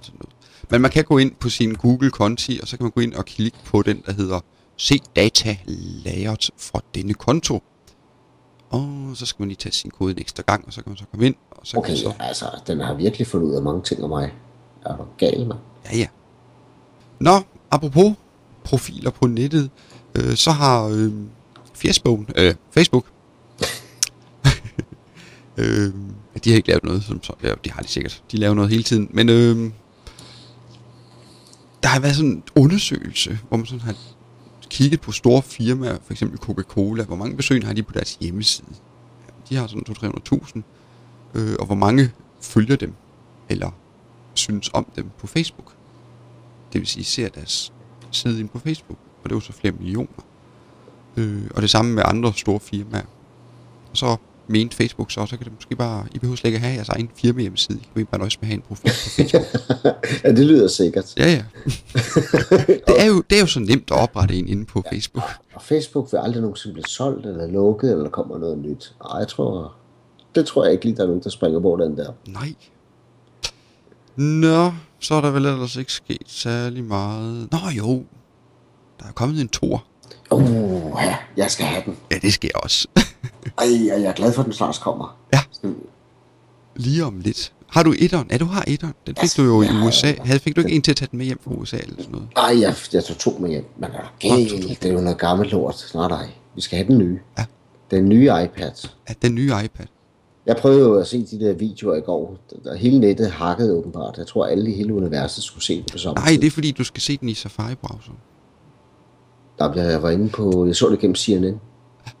sådan 0.00 0.18
noget. 0.18 0.34
Men 0.70 0.80
man 0.80 0.90
kan 0.90 1.04
gå 1.04 1.18
ind 1.18 1.34
på 1.40 1.48
sin 1.48 1.74
Google-konti, 1.74 2.58
og 2.62 2.68
så 2.68 2.76
kan 2.76 2.84
man 2.84 2.90
gå 2.90 3.00
ind 3.00 3.14
og 3.14 3.24
klikke 3.24 3.58
på 3.64 3.82
den, 3.82 4.02
der 4.06 4.12
hedder 4.12 4.40
Se 4.76 4.98
data 5.16 5.56
lagret 6.04 6.50
fra 6.56 6.80
denne 6.94 7.14
konto. 7.14 7.62
Og 8.70 9.10
så 9.14 9.26
skal 9.26 9.42
man 9.42 9.48
lige 9.48 9.56
tage 9.56 9.72
sin 9.72 9.90
kode 9.90 10.12
en 10.12 10.18
ekstra 10.18 10.42
gang, 10.46 10.66
og 10.66 10.72
så 10.72 10.82
kan 10.82 10.90
man 10.90 10.96
så 10.96 11.04
komme 11.10 11.26
ind, 11.26 11.34
og 11.50 11.66
så 11.66 11.76
Okay, 11.76 11.88
kan 11.88 11.96
så... 11.96 12.12
altså, 12.20 12.46
den 12.66 12.80
har 12.80 12.94
virkelig 12.94 13.26
fundet 13.26 13.48
ud 13.48 13.54
af 13.54 13.62
mange 13.62 13.82
ting 13.82 14.04
om 14.04 14.10
mig. 14.10 14.32
Er 14.88 14.96
du 14.96 15.04
gal, 15.18 15.46
mand? 15.46 15.58
Ja, 15.92 15.96
ja. 15.96 16.06
Nå, 17.20 17.40
apropos 17.70 18.14
profiler 18.64 19.10
på 19.10 19.26
nettet, 19.26 19.70
øh, 20.14 20.34
så 20.34 20.50
har 20.50 20.84
øh, 20.84 21.12
Facebook, 21.74 22.20
øh, 22.36 22.54
Facebook 22.70 23.06
øh, 25.58 25.92
de 26.44 26.50
har 26.50 26.56
ikke 26.56 26.68
lavet 26.68 26.84
noget, 26.84 27.04
som 27.04 27.22
så, 27.22 27.32
ja, 27.42 27.54
det 27.64 27.72
har 27.72 27.82
de 27.82 27.88
sikkert, 27.88 28.22
de 28.32 28.36
laver 28.36 28.54
noget 28.54 28.70
hele 28.70 28.82
tiden, 28.82 29.08
men 29.10 29.28
øh, 29.28 29.70
der 31.82 31.88
har 31.88 32.00
været 32.00 32.16
sådan 32.16 32.30
en 32.30 32.42
undersøgelse, 32.56 33.38
hvor 33.48 33.56
man 33.56 33.66
sådan 33.66 33.80
har 33.80 33.94
kigget 34.70 35.00
på 35.00 35.12
store 35.12 35.42
firmaer, 35.42 35.98
for 36.04 36.12
eksempel 36.12 36.38
Coca-Cola, 36.38 37.04
hvor 37.04 37.16
mange 37.16 37.36
besøg 37.36 37.66
har 37.66 37.72
de 37.72 37.82
på 37.82 37.92
deres 37.92 38.14
hjemmeside. 38.20 38.66
De 39.48 39.56
har 39.56 39.66
sådan 39.66 39.84
200-300.000, 39.88 40.62
øh, 41.34 41.56
og 41.60 41.66
hvor 41.66 41.74
mange 41.74 42.12
følger 42.40 42.76
dem, 42.76 42.94
eller 43.48 43.70
synes 44.38 44.70
om 44.74 44.86
dem 44.96 45.10
på 45.18 45.26
Facebook. 45.26 45.72
Det 46.72 46.80
vil 46.80 46.88
sige, 46.88 47.04
ser 47.04 47.28
deres 47.28 47.72
side 48.10 48.40
ind 48.40 48.48
på 48.48 48.58
Facebook, 48.58 48.98
og 49.22 49.24
det 49.24 49.32
er 49.32 49.36
jo 49.36 49.40
så 49.40 49.52
flere 49.52 49.72
millioner. 49.72 50.24
Øh, 51.16 51.42
og 51.54 51.62
det 51.62 51.70
samme 51.70 51.94
med 51.94 52.02
andre 52.06 52.32
store 52.34 52.60
firmaer. 52.60 53.06
Og 53.90 53.96
så 53.96 54.16
mente 54.48 54.76
Facebook 54.76 55.10
så, 55.10 55.26
så 55.26 55.36
kan 55.36 55.44
det 55.44 55.52
måske 55.54 55.76
bare, 55.76 56.06
I 56.14 56.18
behøver 56.18 56.36
slet 56.36 56.48
ikke 56.48 56.58
have 56.58 56.74
jeres 56.74 56.88
egen 56.88 57.10
firma 57.14 57.40
hjemmeside. 57.40 57.78
I 57.78 57.88
kan 57.96 58.06
bare 58.06 58.18
nøjes 58.18 58.40
med 58.40 58.48
at 58.48 58.48
have 58.48 58.56
en 58.56 58.62
profil 58.62 58.90
på 58.90 59.10
Facebook. 59.10 59.44
ja, 60.24 60.32
det 60.32 60.46
lyder 60.46 60.68
sikkert. 60.68 61.16
Ja, 61.16 61.30
ja. 61.30 61.44
det, 62.88 63.02
er 63.02 63.06
jo, 63.06 63.22
det 63.30 63.36
er 63.36 63.40
jo 63.40 63.46
så 63.46 63.60
nemt 63.60 63.90
at 63.90 63.96
oprette 64.02 64.34
en 64.34 64.48
inde 64.48 64.64
på 64.64 64.82
Facebook. 64.92 65.24
Og 65.54 65.62
Facebook 65.62 66.12
vil 66.12 66.18
aldrig 66.18 66.40
nogensinde 66.42 66.74
blive 66.74 66.86
solgt 66.86 67.26
eller 67.26 67.46
lukket, 67.46 67.90
eller 67.90 68.02
der 68.02 68.10
kommer 68.10 68.38
noget 68.38 68.58
nyt. 68.58 68.94
Ej, 69.10 69.18
jeg 69.18 69.28
tror... 69.28 69.74
Det 70.34 70.46
tror 70.46 70.64
jeg 70.64 70.72
ikke 70.72 70.84
lige, 70.84 70.96
der 70.96 71.02
er 71.02 71.06
nogen, 71.06 71.22
der 71.22 71.30
springer 71.30 71.60
på 71.60 71.78
den 71.80 71.96
der. 71.96 72.12
Nej. 72.26 72.54
Nå, 74.18 74.72
så 75.00 75.14
er 75.14 75.20
der 75.20 75.30
vel 75.30 75.46
ellers 75.46 75.76
ikke 75.76 75.92
sket 75.92 76.22
særlig 76.26 76.84
meget. 76.84 77.48
Nå 77.52 77.58
jo, 77.76 78.04
der 79.00 79.06
er 79.08 79.12
kommet 79.12 79.40
en 79.40 79.48
tor. 79.48 79.84
Uh, 80.30 80.92
ja, 81.02 81.16
jeg 81.36 81.50
skal 81.50 81.66
have 81.66 81.82
den. 81.86 81.96
Ja, 82.10 82.16
det 82.22 82.32
sker 82.32 82.48
også. 82.54 82.88
Ej, 83.58 83.86
jeg 83.86 84.02
er 84.02 84.12
glad 84.12 84.32
for, 84.32 84.40
at 84.42 84.44
den 84.46 84.52
snart 84.52 84.78
kommer. 84.82 85.16
Ja. 85.32 85.40
Lige 86.76 87.04
om 87.04 87.20
lidt. 87.20 87.52
Har 87.70 87.82
du 87.82 87.94
etteren? 87.98 88.28
Ja, 88.30 88.38
du 88.38 88.44
har 88.44 88.64
etteren. 88.66 88.94
Den 89.06 89.14
fik 89.14 89.22
Altså, 89.22 89.42
du 89.42 89.46
jo 89.48 89.62
i 89.62 89.64
jeg 89.66 89.74
har- 89.74 89.88
USA. 89.88 90.12
Havde, 90.24 90.38
fik 90.40 90.56
du 90.56 90.60
ikke 90.60 90.72
en 90.72 90.82
til 90.82 90.90
at 90.92 90.96
tage 90.96 91.08
den 91.10 91.16
med 91.18 91.26
hjem 91.26 91.40
fra 91.44 91.50
USA 91.50 91.76
eller 91.76 91.96
sådan 91.98 92.12
noget? 92.12 92.28
Ej, 92.36 92.60
jeg, 92.60 92.74
jeg 92.92 93.04
tog 93.04 93.18
to 93.18 93.38
med 93.40 93.50
hjem. 93.50 93.64
Men 93.78 93.90
er. 93.90 94.12
Det 94.22 94.84
er 94.84 94.92
jo 94.92 95.00
noget 95.00 95.18
gammelt 95.18 95.52
lort. 95.52 95.90
Nej, 95.94 96.08
nej. 96.08 96.28
Vi 96.54 96.60
skal 96.60 96.76
have 96.78 96.88
den 96.88 96.98
nye. 96.98 97.18
Ja. 97.38 97.44
Den 97.90 98.08
nye 98.08 98.24
iPad. 98.44 98.88
Ja, 99.08 99.14
den 99.22 99.34
nye 99.34 99.52
iPad. 99.64 99.86
Jeg 100.48 100.56
prøvede 100.56 100.80
jo 100.80 100.94
at 100.94 101.06
se 101.06 101.22
de 101.26 101.40
der 101.40 101.52
videoer 101.52 101.96
i 101.96 102.00
går. 102.00 102.36
Der, 102.64 102.74
hele 102.76 102.98
nettet 103.00 103.30
hakkede 103.30 103.72
åbenbart. 103.72 104.18
Jeg 104.18 104.26
tror, 104.26 104.46
alle 104.46 104.70
i 104.70 104.74
hele 104.74 104.94
universet 104.94 105.44
skulle 105.44 105.64
se 105.64 105.76
det 105.82 105.92
på 105.92 105.98
samme 105.98 106.14
Nej, 106.14 106.36
det 106.40 106.46
er 106.46 106.50
fordi, 106.50 106.70
du 106.72 106.84
skal 106.84 107.00
se 107.00 107.16
den 107.16 107.28
i 107.28 107.34
Safari-browser. 107.34 108.12
Der 109.58 109.82
jeg 109.82 110.02
var 110.02 110.10
inde 110.10 110.28
på, 110.28 110.66
jeg 110.66 110.76
så 110.76 110.88
det 110.90 110.98
gennem 110.98 111.14
CNN. 111.14 111.60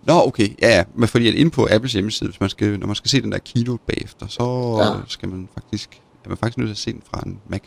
Nå, 0.06 0.12
okay. 0.26 0.48
Ja, 0.62 0.76
ja. 0.76 0.84
Men 0.94 1.08
fordi 1.08 1.28
at 1.28 1.34
inde 1.34 1.50
på 1.50 1.68
Apples 1.70 1.92
hjemmeside, 1.92 2.30
hvis 2.30 2.40
man 2.40 2.50
skal, 2.50 2.78
når 2.78 2.86
man 2.86 2.96
skal 2.96 3.10
se 3.10 3.22
den 3.22 3.32
der 3.32 3.38
keynote 3.38 3.82
bagefter, 3.86 4.26
så 4.26 4.42
Ja. 4.82 5.00
skal 5.08 5.28
man 5.28 5.48
faktisk, 5.54 6.00
er 6.24 6.28
man 6.28 6.38
faktisk 6.38 6.58
nødt 6.58 6.68
til 6.68 6.72
at 6.74 6.78
se 6.78 6.92
den 6.92 7.02
fra 7.10 7.22
en 7.26 7.40
Mac. 7.48 7.60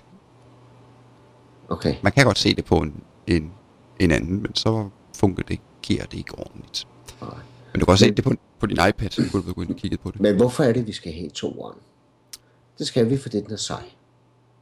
Okay. 1.70 1.96
Man 2.02 2.12
kan 2.12 2.26
godt 2.26 2.38
se 2.38 2.56
det 2.56 2.66
på 2.66 2.76
en, 2.78 2.94
en, 3.28 3.52
en 4.00 4.12
anden, 4.12 4.42
men 4.42 4.56
så 4.56 4.90
fungerer 5.16 5.48
det, 5.48 5.60
giver 5.82 6.04
det 6.04 6.18
ikke 6.18 6.40
ordentligt. 6.40 6.88
Nej. 7.22 7.30
Men 7.74 7.80
du 7.80 7.86
kan 7.86 7.92
også 7.92 8.06
Men- 8.06 8.10
se 8.12 8.16
det 8.16 8.24
på, 8.24 8.34
på 8.62 8.68
din 8.68 8.78
iPad, 8.90 9.10
så 9.10 9.22
kunne 9.32 9.44
du 9.44 9.62
ind 9.62 9.70
og 9.70 9.76
kigge 9.76 9.98
på 9.98 10.12
det. 10.12 10.22
Men 10.22 10.36
hvorfor 10.36 10.64
er 10.64 10.74
det, 10.74 10.88
vi 10.88 10.92
skal 10.92 11.14
have 11.14 11.30
toeren? 11.30 11.78
Det 12.78 12.88
skal 12.88 13.10
vi, 13.10 13.18
fordi 13.18 13.42
den 13.42 13.52
er 13.52 13.56
sej. 13.56 13.84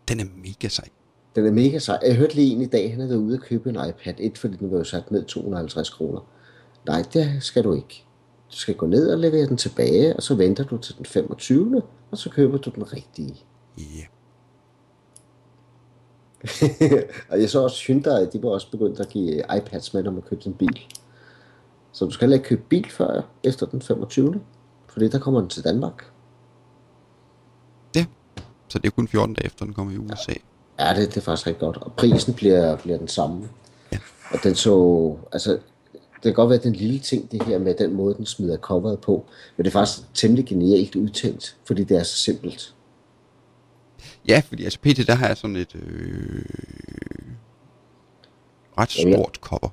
Den 0.08 0.20
er 0.20 0.26
mega 0.44 0.68
sej. 0.68 0.90
Den 1.36 1.46
er 1.46 1.52
mega 1.52 1.80
sej. 1.80 2.00
Jeg 2.06 2.16
hørte 2.16 2.36
lige 2.36 2.56
en 2.56 2.62
i 2.62 2.66
dag, 2.66 2.90
han 2.90 3.00
havde 3.00 3.10
været 3.10 3.20
ude 3.20 3.36
at 3.36 3.42
købe 3.42 3.70
en 3.70 3.76
iPad 3.76 4.14
1, 4.18 4.38
fordi 4.38 4.58
den 4.58 4.72
var 4.72 4.78
jo 4.78 4.84
sat 4.84 5.12
ned 5.12 5.26
250 5.26 5.90
kroner. 5.90 6.22
Nej, 6.88 7.04
det 7.14 7.38
skal 7.44 7.64
du 7.64 7.74
ikke. 7.74 8.04
Du 8.52 8.56
skal 8.56 8.76
gå 8.76 8.86
ned 8.86 9.12
og 9.12 9.20
levere 9.20 9.48
den 9.48 9.58
tilbage, 9.58 10.16
og 10.16 10.24
så 10.24 10.36
venter 10.36 10.64
du 10.64 10.78
til 10.78 10.98
den 10.98 11.06
25. 11.06 11.82
Og 12.12 12.18
så 12.18 12.30
køber 12.30 12.58
du 12.58 12.70
den 12.70 12.94
rigtige. 12.94 13.36
Ja. 13.78 14.06
og 17.30 17.42
jeg 17.42 17.50
så 17.50 17.64
også 17.64 17.84
Hyundai, 17.88 18.26
de 18.34 18.44
var 18.44 18.50
også 18.50 18.72
begyndt 18.72 19.00
at 19.00 19.10
give 19.10 19.44
iPads 19.58 19.94
med, 19.94 20.04
når 20.04 20.12
man 20.12 20.22
købte 20.22 20.48
en 20.48 20.54
bil. 20.54 20.80
Så 21.92 22.06
du 22.06 22.12
skal 22.12 22.26
heller 22.26 22.38
ikke 22.38 22.50
købe 22.50 22.62
bil 22.70 22.90
før 22.90 23.22
efter 23.44 23.66
den 23.66 23.82
25. 23.82 24.42
Fordi 24.88 25.10
der 25.10 25.20
kommer 25.20 25.40
den 25.40 25.50
til 25.50 25.64
Danmark. 25.64 26.06
Ja. 27.96 28.06
Så 28.68 28.80
det 28.80 28.86
er 28.86 28.92
kun 28.92 29.08
14 29.08 29.36
dage 29.36 29.46
efter, 29.46 29.66
den 29.66 29.74
kommer 29.74 29.94
i 29.94 29.98
USA. 29.98 30.34
Ja, 30.80 30.94
det, 30.96 31.10
det 31.10 31.18
er 31.18 31.22
faktisk 31.22 31.48
rigtig 31.48 31.60
godt. 31.60 31.78
Og 31.78 31.94
prisen 31.94 32.34
bliver, 32.34 32.78
bliver 32.78 32.98
den 32.98 33.08
samme. 33.08 33.50
Ja. 33.92 33.98
Og 34.32 34.40
den 34.44 34.56
så, 34.56 35.16
altså, 35.32 35.52
det 35.92 36.24
kan 36.24 36.34
godt 36.34 36.50
være 36.50 36.60
den 36.60 36.74
lille 36.74 37.00
ting, 37.00 37.32
det 37.32 37.44
her 37.44 37.60
med 37.60 37.76
den 37.76 37.94
måde, 37.94 38.16
den 38.16 38.26
smider 38.26 38.58
coveret 38.58 39.00
på. 39.00 39.26
Men 39.58 39.66
det 39.66 39.70
er 39.70 39.80
faktisk 39.80 40.14
temmelig 40.14 40.46
genialt 40.46 40.96
udtænkt, 40.96 41.58
fordi 41.66 41.84
det 41.84 41.98
er 41.98 42.04
så 42.04 42.18
simpelt. 42.18 42.76
Ja, 44.28 44.42
fordi 44.48 44.64
altså 44.64 44.80
PT, 44.80 45.08
der 45.08 45.16
har 45.16 45.28
jeg 45.28 45.38
sådan 45.38 45.56
et 45.56 45.76
øh, 45.76 46.46
ret 48.78 48.92
stort 48.92 49.38
cover. 49.42 49.70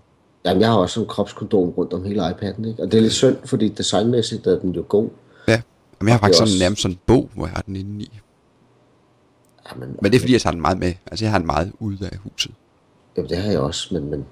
Jamen, 0.46 0.60
jeg 0.60 0.68
har 0.68 0.76
også 0.76 1.00
en 1.00 1.06
kropskondom 1.06 1.68
rundt 1.68 1.92
om 1.92 2.04
hele 2.04 2.26
iPad'en, 2.28 2.68
ikke? 2.68 2.82
Og 2.82 2.92
det 2.92 2.98
er 2.98 3.02
lidt 3.02 3.12
synd, 3.12 3.36
fordi 3.44 3.68
designmæssigt 3.68 4.46
er 4.46 4.58
den 4.58 4.70
jo 4.72 4.84
god. 4.88 5.08
Ja, 5.48 5.62
Jamen, 6.00 6.08
jeg 6.08 6.14
har 6.14 6.20
faktisk 6.20 6.38
sådan 6.38 6.52
også- 6.52 6.58
nærmest 6.64 6.82
sådan 6.82 6.94
en 6.94 7.00
bog, 7.06 7.30
hvor 7.34 7.46
jeg 7.46 7.54
har 7.54 7.62
den 7.62 7.76
inde 7.76 8.04
i. 8.04 8.10
Jamen, 9.72 9.88
Men 10.02 10.12
det 10.12 10.16
er 10.16 10.20
fordi, 10.20 10.32
jeg 10.32 10.40
tager 10.40 10.52
den 10.52 10.60
meget 10.60 10.78
med. 10.78 10.92
Altså, 11.06 11.24
jeg 11.24 11.32
har 11.32 11.38
den 11.38 11.46
meget 11.46 11.72
ude 11.78 11.98
af 12.12 12.16
huset. 12.18 12.52
Jamen, 13.16 13.30
det 13.30 13.36
har 13.38 13.50
jeg 13.50 13.60
også, 13.60 13.94
men, 13.94 14.10
men 14.10 14.24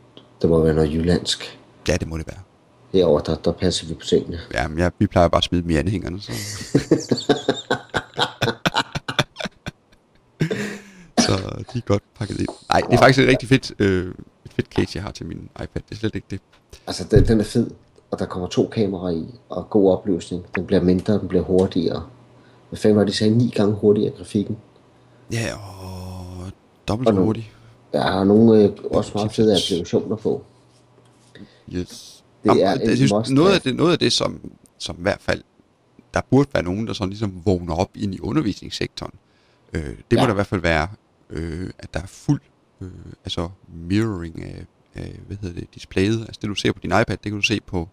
det 0.42 0.50
må 0.50 0.62
være 0.62 0.74
noget 0.74 0.92
jyllandsk. 0.92 1.58
Ja, 1.88 1.96
det 1.96 2.08
må 2.08 2.18
det 2.18 2.26
være. 2.26 2.40
Herover 2.92 3.20
der, 3.20 3.34
der 3.36 3.52
passer 3.52 3.86
vi 3.86 3.94
på 3.94 4.06
tingene. 4.06 4.40
Ja, 4.54 4.68
men 4.68 4.78
jeg, 4.78 4.92
vi 4.98 5.06
plejer 5.06 5.28
bare 5.28 5.38
at 5.38 5.44
smide 5.44 5.62
dem 5.62 5.70
i 5.70 5.74
anhængerne. 5.76 6.20
Så. 6.20 6.32
så 11.26 11.32
de 11.72 11.78
er 11.78 11.82
godt 11.86 12.02
pakket 12.18 12.40
ind. 12.40 12.48
Nej, 12.68 12.80
det 12.80 12.94
er 12.94 12.98
faktisk 12.98 13.18
et 13.18 13.28
rigtig 13.28 13.48
fedt, 13.48 13.72
øh, 13.78 14.14
fedt 14.56 14.68
case, 14.68 14.90
jeg 14.94 15.02
har 15.02 15.10
til 15.10 15.26
min 15.26 15.48
iPad. 15.62 15.82
Det 15.88 15.90
er 15.90 15.94
slet 15.94 16.14
ikke 16.14 16.26
det. 16.30 16.40
Altså, 16.86 17.04
den, 17.10 17.26
den 17.28 17.40
er 17.40 17.44
fed, 17.44 17.70
og 18.10 18.18
der 18.18 18.26
kommer 18.26 18.48
to 18.48 18.66
kameraer 18.66 19.14
i, 19.14 19.26
og 19.48 19.70
god 19.70 19.92
opløsning. 19.92 20.44
Den 20.54 20.66
bliver 20.66 20.82
mindre, 20.82 21.18
den 21.18 21.28
bliver 21.28 21.44
hurtigere. 21.44 22.06
Hvad 22.68 22.78
fanden 22.78 22.96
var 22.96 23.04
det, 23.04 23.12
de 23.12 23.18
sagde? 23.18 23.36
Ni 23.36 23.48
gange 23.54 23.74
hurtigere 23.74 24.16
grafikken. 24.16 24.56
Ja, 25.32 25.54
og 25.56 26.52
dobbelt 26.88 27.08
Og 27.08 27.14
hurtigt. 27.14 27.46
Der 27.92 28.02
er 28.02 28.24
nogle 28.24 28.62
øh, 28.62 28.70
også 28.90 29.10
meget 29.14 29.32
fede 29.32 29.56
applikationer 29.56 30.16
på. 30.16 30.44
Yes. 31.72 32.24
Det 32.44 32.62
er 32.62 32.78
jeg 32.84 32.96
synes, 32.96 33.30
noget, 33.30 33.54
af 33.54 33.60
det, 33.60 33.76
noget 33.76 33.92
af 33.92 33.98
det, 33.98 34.12
som, 34.12 34.40
som 34.78 34.96
i 34.98 35.02
hvert 35.02 35.20
fald, 35.20 35.42
der 36.14 36.20
burde 36.30 36.48
være 36.54 36.62
nogen, 36.62 36.86
der 36.86 36.92
sådan 36.92 37.08
ligesom 37.08 37.42
vågner 37.44 37.74
op 37.74 37.90
ind 37.94 38.14
i 38.14 38.20
undervisningssektoren. 38.20 39.12
Øh, 39.72 39.82
det 39.82 39.88
ja. 40.12 40.16
må 40.16 40.20
Ja. 40.20 40.26
der 40.26 40.30
i 40.30 40.34
hvert 40.34 40.46
fald 40.46 40.60
være, 40.60 40.88
øh, 41.30 41.70
at 41.78 41.94
der 41.94 42.00
er 42.00 42.06
fuld 42.06 42.40
øh, 42.84 43.12
altså 43.24 43.48
mirroring 43.68 44.42
af, 44.44 44.66
af, 44.94 45.20
hvad 45.26 45.36
hedder 45.36 45.60
det, 45.60 45.74
displayet. 45.74 46.20
Altså 46.20 46.38
det, 46.42 46.48
du 46.48 46.54
ser 46.54 46.72
på 46.72 46.78
din 46.82 46.90
iPad, 46.90 47.06
det 47.08 47.20
kan 47.22 47.32
du 47.32 47.42
se 47.42 47.60
på, 47.66 47.88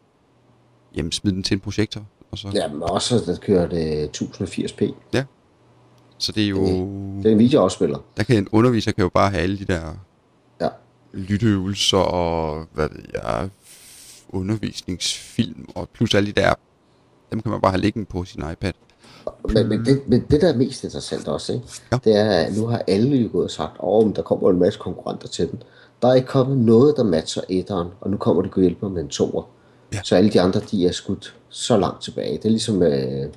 jamen 0.96 1.12
smid 1.12 1.32
den 1.32 1.44
til 1.44 1.56
en 1.56 1.60
projektor. 1.60 2.06
Og 2.32 2.38
så, 2.38 2.52
Ja, 2.54 2.68
men 2.68 2.84
også, 2.84 3.24
der 3.26 3.38
kører 3.38 3.68
det 3.70 4.22
1080p. 4.22 4.94
Så 6.18 6.32
det 6.32 6.44
er 6.44 6.48
jo, 6.48 6.66
Det 7.18 7.26
er 7.26 7.32
en 7.32 7.40
videoafspiller. 7.40 7.98
der 8.18 8.24
kan 8.24 8.38
en 8.38 8.48
underviser 8.52 8.92
kan 8.92 9.02
jo 9.02 9.10
bare 9.10 9.30
have 9.32 9.44
alle 9.44 9.60
de 9.60 9.66
der 9.66 9.94
Ja. 10.62 10.68
lytteøvelser 11.14 11.98
og, 11.98 12.66
hvad 12.74 12.90
ved 12.90 13.04
jeg, 13.14 13.50
undervisningsfilm, 14.30 15.70
og 15.76 15.90
plus 15.90 16.16
alle 16.16 16.28
de 16.34 16.42
der, 16.42 16.54
dem 17.32 17.42
kan 17.42 17.52
man 17.52 17.62
bare 17.62 17.72
have 17.72 17.82
liggende 17.82 18.06
på 18.06 18.24
sin 18.26 18.44
iPad. 18.52 18.74
Men, 19.54 19.68
men, 19.68 19.86
det, 19.86 20.02
men 20.08 20.26
det, 20.32 20.42
der 20.42 20.54
er 20.54 20.58
mest 20.58 20.84
interessant 20.84 21.28
også, 21.28 21.54
ikke? 21.54 21.66
Ja. 21.92 21.98
det 22.04 22.16
er, 22.16 22.30
at 22.30 22.58
nu 22.58 22.68
har 22.68 22.84
alle 22.88 23.18
jo 23.18 23.30
gået 23.32 23.44
og 23.44 23.52
sagt, 23.52 23.72
åh, 23.80 24.06
men 24.06 24.16
der 24.16 24.22
kommer 24.22 24.50
en 24.50 24.60
masse 24.60 24.80
konkurrenter 24.80 25.28
til 25.28 25.52
den. 25.52 25.64
Der 26.02 26.08
er 26.08 26.14
ikke 26.14 26.28
kommet 26.28 26.58
noget, 26.58 26.98
der 26.98 27.04
matcher 27.04 27.42
etteren, 27.50 27.88
og 28.02 28.10
nu 28.10 28.18
kommer 28.18 28.42
det 28.42 28.52
kunne 28.52 28.64
hjælpe 28.64 28.90
med 28.90 29.02
en 29.02 29.10
toer. 29.10 29.44
Ja. 29.94 30.00
Så 30.04 30.16
alle 30.16 30.30
de 30.30 30.42
andre, 30.42 30.60
de 30.60 30.88
er 30.88 30.92
skudt 30.92 31.36
så 31.50 31.78
langt 31.78 32.04
tilbage. 32.04 32.38
Det 32.38 32.46
er 32.46 32.50
ligesom 32.50 32.84
øh, 32.84 33.28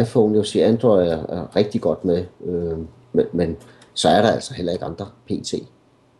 iPhone, 0.00 0.32
jeg 0.32 0.38
vil 0.38 0.46
sige, 0.46 0.64
Android 0.64 1.08
er, 1.08 1.26
er 1.28 1.56
rigtig 1.56 1.80
godt 1.80 2.04
med, 2.04 2.24
øh, 2.44 2.78
men, 3.12 3.26
men 3.32 3.56
så 3.94 4.08
er 4.08 4.22
der 4.22 4.30
altså 4.30 4.54
heller 4.54 4.72
ikke 4.72 4.84
andre 4.84 5.06
PT. 5.26 5.52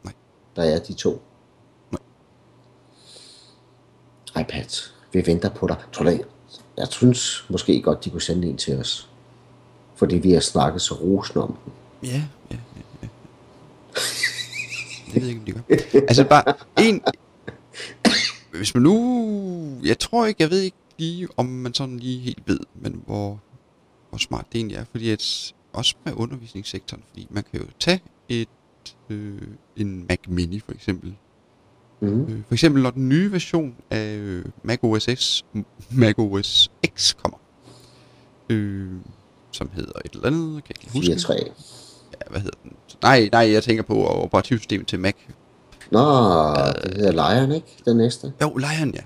Nej. 0.04 0.12
Der 0.56 0.62
er 0.62 0.78
de 0.78 0.92
to. 0.92 1.22
Nej. 1.90 2.00
iPad, 4.42 4.90
vi 5.12 5.26
venter 5.26 5.50
på 5.50 5.66
dig. 5.66 5.76
Tror 5.92 6.04
du, 6.04 6.10
jeg 6.78 6.88
synes 6.90 7.44
måske 7.48 7.82
godt, 7.82 8.04
de 8.04 8.10
kunne 8.10 8.22
sende 8.22 8.48
en 8.48 8.56
til 8.56 8.78
os. 8.78 9.08
Fordi 9.94 10.16
vi 10.16 10.32
har 10.32 10.40
snakket 10.40 10.82
så 10.82 10.94
rosende 10.94 11.44
om 11.44 11.58
den. 11.64 11.72
Ja, 12.10 12.22
ja, 12.50 12.56
ja, 12.80 12.82
ja. 13.02 13.08
Det 15.06 15.14
ved 15.14 15.22
jeg 15.22 15.28
ikke, 15.28 15.40
om 15.40 15.46
de 15.46 15.52
gør. 15.52 15.76
Altså 16.08 16.24
bare 16.24 16.54
en... 16.78 17.02
Hvis 18.52 18.74
man 18.74 18.82
nu... 18.82 19.80
Jeg 19.84 19.98
tror 19.98 20.26
ikke, 20.26 20.42
jeg 20.42 20.50
ved 20.50 20.60
ikke 20.60 20.76
lige, 20.98 21.28
om 21.36 21.46
man 21.46 21.74
sådan 21.74 21.98
lige 21.98 22.18
helt 22.18 22.42
ved, 22.46 22.60
men 22.74 23.02
hvor, 23.06 23.40
hvor 24.10 24.18
smart 24.18 24.46
det 24.52 24.58
egentlig 24.58 24.76
er. 24.76 24.84
Fordi 24.90 25.10
at 25.10 25.52
også 25.72 25.94
med 26.04 26.12
undervisningssektoren, 26.16 27.02
fordi 27.08 27.26
man 27.30 27.44
kan 27.50 27.60
jo 27.60 27.66
tage 27.78 28.00
et, 28.28 28.48
øh, 29.08 29.42
en 29.76 30.06
Mac 30.08 30.18
Mini 30.28 30.60
for 30.60 30.72
eksempel. 30.72 31.16
Mm. 32.00 32.44
For 32.46 32.54
eksempel 32.54 32.82
når 32.82 32.90
den 32.90 33.08
nye 33.08 33.32
version 33.32 33.74
af 33.90 34.16
øh, 34.16 34.44
Mac 34.62 34.78
OS 34.82 35.08
X, 35.14 35.42
Mac 35.90 36.14
OS 36.18 36.70
X 36.96 37.14
kommer. 37.16 37.38
Øh, 38.50 38.88
som 39.52 39.70
hedder 39.74 39.92
et 40.04 40.12
eller 40.12 40.26
andet, 40.26 40.64
kan 40.64 40.74
jeg 40.76 40.96
ikke 40.96 41.12
huske. 41.12 41.32
4-3. 41.32 41.34
Ja, 42.12 42.30
hvad 42.30 42.40
hedder 42.40 42.56
den? 42.62 42.72
Nej, 43.02 43.28
nej, 43.32 43.52
jeg 43.52 43.62
tænker 43.62 43.82
på 43.82 44.06
operativsystemet 44.06 44.86
til 44.86 45.00
Mac. 45.00 45.14
Nå, 45.90 46.00
det 46.84 46.96
hedder 46.96 47.34
Lion, 47.34 47.52
ikke? 47.52 47.66
Den 47.84 47.96
næste. 47.96 48.32
Jo, 48.42 48.56
Lion, 48.56 48.94
ja. 48.94 49.00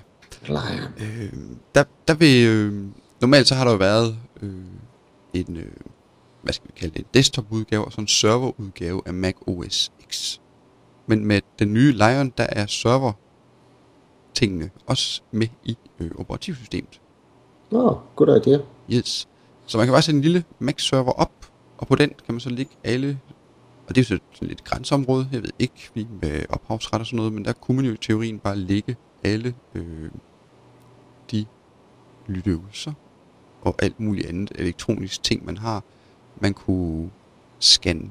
Lion. 0.46 0.92
Øh, 0.98 1.32
der, 1.74 1.84
der 2.08 2.14
vil... 2.14 2.46
Øh, 2.46 2.84
normalt 3.20 3.48
så 3.48 3.54
har 3.54 3.64
der 3.64 3.70
jo 3.70 3.76
været 3.78 4.16
øh, 4.42 4.50
en... 5.34 5.56
Øh, 5.56 5.72
hvad 6.42 6.52
skal 6.52 6.68
vi 6.68 6.80
kalde 6.80 6.94
det? 6.94 7.00
En 7.00 7.06
desktop-udgave 7.14 7.84
og 7.84 7.92
sådan 7.92 8.04
en 8.04 8.08
serverudgave 8.08 9.02
af 9.06 9.14
Mac 9.14 9.34
OS 9.46 9.92
X. 10.10 10.38
Men 11.06 11.26
med 11.26 11.40
den 11.58 11.74
nye 11.74 11.92
Lion, 11.92 12.32
der 12.38 12.46
er 12.48 12.66
server 12.66 13.12
tingene 14.34 14.70
også 14.86 15.22
med 15.30 15.48
i 15.64 15.76
øh, 16.00 16.10
operativsystemet. 16.18 17.00
Nå, 17.70 17.98
god 18.16 18.40
idé. 18.40 18.62
Yes. 18.94 19.28
Så 19.66 19.78
man 19.78 19.86
kan 19.86 19.92
bare 19.92 20.02
sætte 20.02 20.16
en 20.16 20.22
lille 20.22 20.44
Mac-server 20.58 21.12
op, 21.12 21.32
og 21.78 21.86
på 21.86 21.94
den 21.94 22.08
kan 22.08 22.34
man 22.34 22.40
så 22.40 22.50
lægge 22.50 22.72
alle... 22.84 23.20
Og 23.88 23.94
det 23.94 24.10
er 24.10 24.14
jo 24.14 24.18
så 24.18 24.24
sådan 24.32 24.48
lidt 24.48 24.64
grænseområde, 24.64 25.28
jeg 25.32 25.42
ved 25.42 25.50
ikke, 25.58 25.86
fordi 25.86 26.06
med 26.22 26.44
ophavsret 26.48 27.00
og 27.00 27.06
sådan 27.06 27.16
noget, 27.16 27.32
men 27.32 27.44
der 27.44 27.52
kunne 27.52 27.76
man 27.76 27.86
jo 27.86 27.92
i 27.92 27.96
teorien 27.96 28.38
bare 28.38 28.56
lægge 28.56 28.96
alle 29.24 29.54
øh, 29.74 30.10
de 31.30 31.46
lytteøvelser 32.26 32.92
og 33.62 33.74
alt 33.78 34.00
muligt 34.00 34.26
andet 34.26 34.52
elektronisk 34.54 35.22
ting, 35.22 35.44
man 35.46 35.58
har. 35.58 35.82
Man 36.40 36.54
kunne 36.54 37.10
scanne 37.58 38.10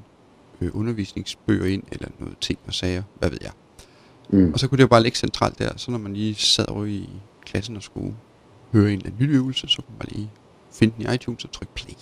øh, 0.62 0.70
undervisningsbøger 0.74 1.66
ind, 1.66 1.84
eller 1.92 2.08
noget 2.20 2.36
ting 2.42 2.60
og 2.68 2.74
sager, 2.74 3.04
hvad 3.20 3.30
ved 3.30 3.38
jeg. 3.42 3.52
Mm. 4.30 4.54
Og 4.54 4.60
så 4.60 4.68
kunne 4.68 4.78
det 4.78 4.84
jo 4.84 4.88
bare 4.88 5.04
ligge 5.04 5.18
centralt 5.18 5.60
der, 5.60 5.70
så 5.78 5.92
når 5.92 5.98
man 5.98 6.14
lige 6.14 6.36
sad 6.36 6.68
over 6.70 6.86
i 6.86 7.10
klassen 7.46 7.76
og 7.76 7.84
skulle 7.84 8.14
høre 8.74 8.88
en 8.92 8.98
eller 8.98 9.06
anden 9.06 9.20
lytteøvelse, 9.22 9.68
så 9.68 9.82
kunne 9.82 9.96
man 10.00 10.08
lige 10.12 10.30
finde 10.74 10.94
den 10.98 11.12
i 11.12 11.16
iTunes 11.16 11.44
og 11.44 11.52
trykke 11.52 11.74
play. 11.74 11.94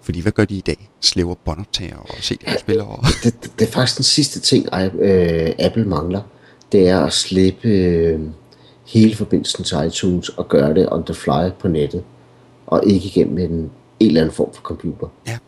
Fordi 0.00 0.20
hvad 0.20 0.32
gør 0.32 0.44
de 0.44 0.54
i 0.56 0.60
dag? 0.60 0.90
Slæver 1.00 1.34
båndoptager 1.34 1.96
og 1.96 2.08
CD-spillere 2.22 2.86
og... 2.86 3.04
Det, 3.24 3.42
det, 3.42 3.52
det 3.58 3.68
er 3.68 3.72
faktisk 3.72 3.96
den 3.98 4.04
sidste 4.04 4.40
ting, 4.40 4.64
I- 4.66 4.98
øh, 4.98 5.52
Apple 5.58 5.84
mangler. 5.84 6.22
Det 6.72 6.88
er 6.88 7.00
at 7.00 7.12
slippe 7.12 7.68
øh, 7.68 8.20
hele 8.86 9.14
forbindelsen 9.16 9.64
til 9.64 9.76
iTunes 9.86 10.28
og 10.28 10.48
gøre 10.48 10.74
det 10.74 10.88
on 10.92 11.04
the 11.04 11.14
fly 11.14 11.50
på 11.60 11.68
nettet. 11.68 12.04
Og 12.66 12.82
ikke 12.86 13.06
igennem 13.06 13.38
en, 13.38 13.50
en 13.50 13.70
eller 14.00 14.20
anden 14.20 14.34
form 14.34 14.54
for 14.54 14.62
computer. 14.62 15.06
Ja. 15.26 15.38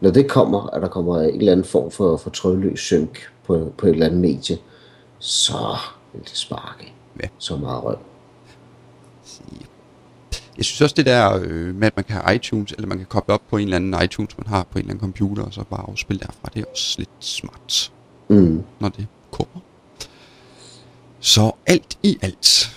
Når 0.00 0.10
det 0.10 0.30
kommer, 0.30 0.66
at 0.70 0.82
der 0.82 0.88
kommer 0.88 1.20
en 1.20 1.38
eller 1.38 1.52
anden 1.52 1.66
form 1.66 1.90
for, 1.90 2.16
for 2.16 2.30
trådløs 2.30 2.80
synk 2.80 3.18
på, 3.46 3.72
på 3.78 3.86
et 3.86 3.90
eller 3.90 4.06
andet 4.06 4.20
medie, 4.20 4.58
så 5.18 5.76
vil 6.12 6.22
det 6.22 6.36
sparke 6.36 6.92
Ja. 7.22 7.28
så 7.38 7.56
meget 7.56 7.84
røv. 7.84 7.98
Jeg 10.56 10.64
synes 10.64 10.80
også 10.80 10.94
det 10.94 11.06
der 11.06 11.38
øh, 11.42 11.74
med, 11.74 11.86
at 11.86 11.96
man 11.96 12.04
kan 12.04 12.16
have 12.16 12.34
iTunes, 12.36 12.72
eller 12.72 12.86
man 12.86 12.98
kan 12.98 13.06
koble 13.06 13.34
op 13.34 13.42
på 13.50 13.56
en 13.56 13.62
eller 13.64 13.76
anden 13.76 14.02
iTunes, 14.04 14.38
man 14.38 14.46
har 14.46 14.62
på 14.62 14.78
en 14.78 14.78
eller 14.78 14.90
anden 14.90 15.00
computer, 15.00 15.42
og 15.42 15.52
så 15.52 15.64
bare 15.70 15.84
afspille 15.90 16.20
derfra, 16.20 16.48
det 16.54 16.60
er 16.60 16.64
også 16.70 16.94
lidt 16.98 17.10
smart, 17.20 17.92
Mm. 18.28 18.62
når 18.80 18.88
det 18.88 19.06
kommer. 19.30 19.60
Så 21.20 21.52
alt 21.66 21.98
i 22.02 22.18
alt 22.22 22.76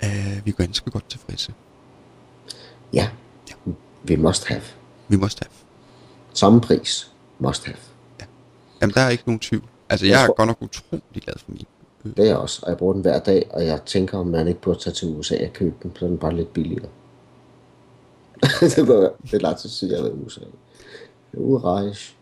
er 0.00 0.42
vi 0.44 0.50
ganske 0.50 0.90
godt 0.90 1.08
tilfredse. 1.08 1.52
Ja, 2.92 3.08
vi 4.02 4.16
must 4.16 4.48
have. 4.48 4.62
Vi 5.08 5.16
må 5.16 5.26
have. 5.26 5.50
Samme 6.34 6.60
pris, 6.60 7.12
must 7.38 7.64
have. 7.64 7.76
Jamen, 8.80 8.94
der 8.94 9.00
er 9.00 9.08
ikke 9.08 9.24
nogen 9.26 9.40
tvivl. 9.40 9.64
Altså, 9.88 10.06
jeg 10.06 10.12
Jeg 10.12 10.22
er 10.22 10.26
tror- 10.26 10.34
godt 10.36 10.46
nok 10.46 10.62
utrolig 10.62 11.22
glad 11.22 11.34
for 11.38 11.50
min. 11.50 11.66
Det 12.04 12.18
er 12.18 12.24
jeg 12.24 12.36
også, 12.36 12.60
og 12.62 12.68
jeg 12.70 12.78
bruger 12.78 12.92
den 12.92 13.02
hver 13.02 13.18
dag, 13.18 13.46
og 13.50 13.66
jeg 13.66 13.82
tænker, 13.86 14.18
om 14.18 14.26
man 14.26 14.48
ikke 14.48 14.60
burde 14.60 14.78
tage 14.80 14.94
til 14.94 15.08
USA 15.08 15.46
og 15.46 15.52
købe 15.52 15.74
den, 15.82 15.92
så 15.98 16.04
er 16.04 16.08
den 16.08 16.18
bare 16.18 16.36
lidt 16.36 16.52
billigere. 16.52 16.88
det, 18.76 18.88
var, 18.88 19.12
det 19.22 19.34
er 19.34 19.38
lang 19.38 19.58
tid 19.58 19.68
siden, 19.70 19.92
jeg 19.92 19.98
har 20.02 20.08
været 20.08 20.18
i 20.20 20.24
USA. 20.24 20.40
Urejs. 21.34 22.16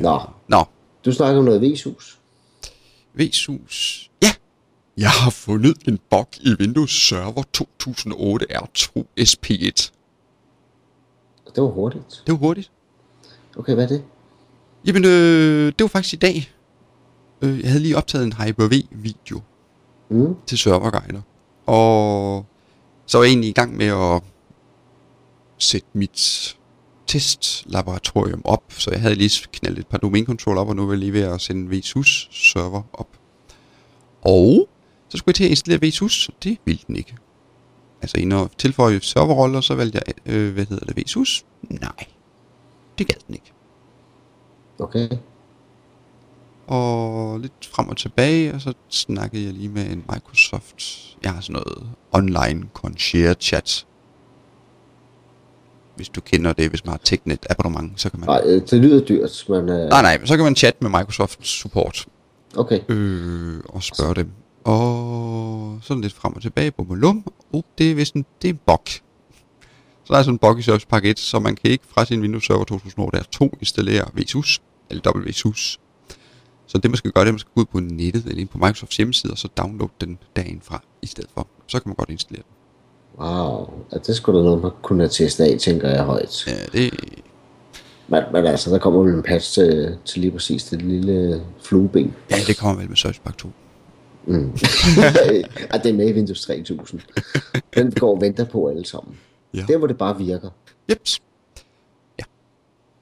Nå, 0.00 0.20
Nå, 0.48 0.64
du 1.04 1.12
snakker 1.12 1.38
om 1.38 1.44
noget 1.44 1.60
vishus. 1.60 2.18
Vesus. 3.14 4.10
Ja! 4.22 4.32
Jeg 4.96 5.10
har 5.10 5.30
fundet 5.30 5.76
en 5.88 5.98
bug 6.10 6.26
i 6.40 6.54
Windows 6.60 7.08
Server 7.08 7.42
2008 7.52 8.46
R2 8.56 9.02
SP1. 9.20 9.90
Det 11.54 11.62
var 11.62 11.68
hurtigt. 11.70 12.22
Det 12.26 12.32
var 12.32 12.38
hurtigt. 12.38 12.70
Okay, 13.58 13.74
hvad 13.74 13.84
er 13.84 13.88
det? 13.88 14.04
Jamen, 14.86 15.04
øh, 15.04 15.66
det 15.66 15.80
var 15.80 15.88
faktisk 15.88 16.14
i 16.14 16.16
dag. 16.16 16.52
Øh, 17.42 17.60
jeg 17.60 17.68
havde 17.68 17.82
lige 17.82 17.96
optaget 17.96 18.24
en 18.24 18.32
Hyper-V-video 18.32 19.40
Mm. 20.10 20.34
til 20.46 20.58
serverguider. 20.58 21.20
Og 21.66 22.46
så 23.06 23.18
var 23.18 23.24
jeg 23.24 23.30
egentlig 23.30 23.50
i 23.50 23.52
gang 23.52 23.76
med 23.76 23.86
at 23.86 24.22
sætte 25.58 25.86
mit 25.92 26.56
testlaboratorium 27.06 28.40
op. 28.44 28.62
Så 28.68 28.90
jeg 28.90 29.00
havde 29.00 29.14
lige 29.14 29.46
knaldet 29.52 29.78
et 29.80 29.86
par 29.86 29.98
domænekontroller 29.98 30.60
op, 30.62 30.68
og 30.68 30.76
nu 30.76 30.84
var 30.86 30.92
jeg 30.92 30.98
lige 30.98 31.12
ved 31.12 31.20
at 31.22 31.40
sende 31.40 31.62
en 31.62 31.70
VSUS 31.70 32.28
server 32.32 32.82
op. 32.92 33.08
Og 34.22 34.68
så 35.08 35.18
skulle 35.18 35.30
jeg 35.30 35.34
til 35.34 35.44
at 35.44 35.50
installere 35.50 35.88
VSUS. 35.88 36.30
Det 36.42 36.58
ville 36.64 36.80
den 36.86 36.96
ikke. 36.96 37.14
Altså 38.02 38.18
ind 38.18 38.32
og 38.32 38.50
tilføje 38.58 39.00
serverroller, 39.02 39.60
så 39.60 39.74
valgte 39.74 40.00
jeg, 40.06 40.14
øh, 40.34 40.54
hvad 40.54 40.66
hedder 40.66 40.86
det, 40.86 41.04
VSUS? 41.04 41.44
Nej, 41.62 42.06
det 42.98 43.06
gad 43.06 43.16
den 43.26 43.34
ikke. 43.34 43.52
Okay. 44.78 45.08
og 46.66 47.40
lidt 47.40 47.66
frem 47.74 47.88
og 47.88 47.96
tilbage, 47.96 48.54
og 48.54 48.60
så 48.60 48.72
snakkede 48.88 49.44
jeg 49.44 49.52
lige 49.52 49.68
med 49.68 49.86
en 49.90 50.04
Microsoft. 50.12 50.74
Jeg 51.22 51.32
har 51.32 51.40
sådan 51.40 51.52
noget 51.52 51.86
online 52.12 52.68
concierge 52.74 53.34
chat. 53.40 53.86
Hvis 55.96 56.08
du 56.08 56.20
kender 56.20 56.52
det, 56.52 56.68
hvis 56.68 56.84
man 56.84 56.90
har 56.90 57.00
Technet 57.04 57.46
abonnement, 57.50 58.00
så 58.00 58.10
kan 58.10 58.20
man... 58.20 58.28
Nej, 58.28 58.42
øh, 58.44 58.62
det 58.70 58.80
lyder 58.80 59.04
dyrt, 59.04 59.44
men... 59.48 59.68
Øh, 59.68 59.88
Nej, 59.88 60.02
nej, 60.02 60.24
så 60.24 60.36
kan 60.36 60.44
man 60.44 60.56
chatte 60.56 60.78
med 60.84 60.90
Microsoft 60.90 61.46
support 61.46 62.06
Okay. 62.56 62.80
øh, 62.88 63.60
og 63.68 63.82
spørge 63.82 64.14
dem. 64.14 64.30
Og 64.64 65.78
sådan 65.82 66.00
lidt 66.00 66.12
frem 66.12 66.32
og 66.36 66.42
tilbage 66.42 66.70
på 66.70 66.86
Malum. 66.88 67.32
Oh, 67.52 67.62
det 67.78 67.90
er 67.90 67.94
vist 67.94 68.14
en, 68.14 68.26
det 68.42 68.48
er 68.48 68.52
en 68.52 68.60
bug. 68.66 68.84
Så 70.06 70.12
der 70.12 70.18
er 70.18 70.22
sådan 70.22 70.34
en 70.34 70.38
bug 70.38 70.58
i 70.58 70.62
Service 70.62 70.86
Pack 70.86 71.04
1, 71.04 71.18
så 71.18 71.38
man 71.38 71.56
kan 71.56 71.70
ikke 71.70 71.84
fra 71.88 72.04
sin 72.04 72.20
Windows 72.20 72.46
Server 72.46 72.64
2008 72.64 73.18
R2 73.18 73.48
installere 73.60 74.04
VSUS, 74.14 74.60
eller 74.90 75.12
WSUS. 75.16 75.80
Så 76.66 76.78
det 76.78 76.90
man 76.90 76.96
skal 76.96 77.10
gøre, 77.10 77.24
det 77.24 77.28
er, 77.28 77.30
at 77.30 77.34
man 77.34 77.38
skal 77.38 77.50
gå 77.54 77.60
ud 77.60 77.66
på 77.66 77.80
nettet 77.80 78.24
eller 78.24 78.40
ind 78.40 78.48
på 78.48 78.58
Microsofts 78.58 78.96
hjemmeside, 78.96 79.32
og 79.32 79.38
så 79.38 79.48
downloade 79.56 79.92
den 80.00 80.18
dagen 80.36 80.60
fra 80.64 80.82
i 81.02 81.06
stedet 81.06 81.30
for. 81.34 81.48
Så 81.66 81.80
kan 81.80 81.88
man 81.88 81.94
godt 81.96 82.10
installere 82.10 82.42
den. 82.42 82.52
Wow, 83.24 83.70
ja, 83.92 83.98
det 83.98 84.16
skulle 84.16 84.38
da 84.38 84.44
noget, 84.44 84.62
man 84.62 84.70
kunne 84.82 85.02
have 85.02 85.08
testet 85.08 85.44
af, 85.44 85.58
tænker 85.58 85.88
jeg 85.88 86.04
højt. 86.04 86.46
Ja, 86.46 86.78
det, 86.78 86.94
Men, 88.08 88.22
men 88.32 88.46
altså, 88.46 88.70
der 88.70 88.78
kommer 88.78 89.02
vel 89.02 89.14
en 89.14 89.22
patch 89.22 89.54
til, 89.54 89.96
til 90.04 90.20
lige 90.20 90.30
præcis 90.30 90.64
det 90.64 90.82
lille 90.82 91.42
flueben. 91.62 92.14
ja, 92.30 92.36
det 92.46 92.58
kommer 92.58 92.80
vel 92.80 92.88
med 92.88 92.96
Search 92.96 93.20
Pack 93.20 93.38
2. 93.38 93.48
Ej, 95.70 95.78
det 95.82 95.90
er 95.90 95.92
med 95.92 96.08
i 96.08 96.12
Windows 96.12 96.40
3000. 96.40 97.00
Den 97.74 97.92
går 97.92 98.14
og 98.14 98.20
venter 98.20 98.44
på 98.44 98.68
alle 98.68 98.86
sammen. 98.86 99.16
Ja. 99.54 99.64
Der, 99.68 99.78
hvor 99.78 99.86
det 99.86 99.98
bare 99.98 100.18
virker. 100.18 100.50
Jeps. 100.90 101.22
Ja. 102.18 102.24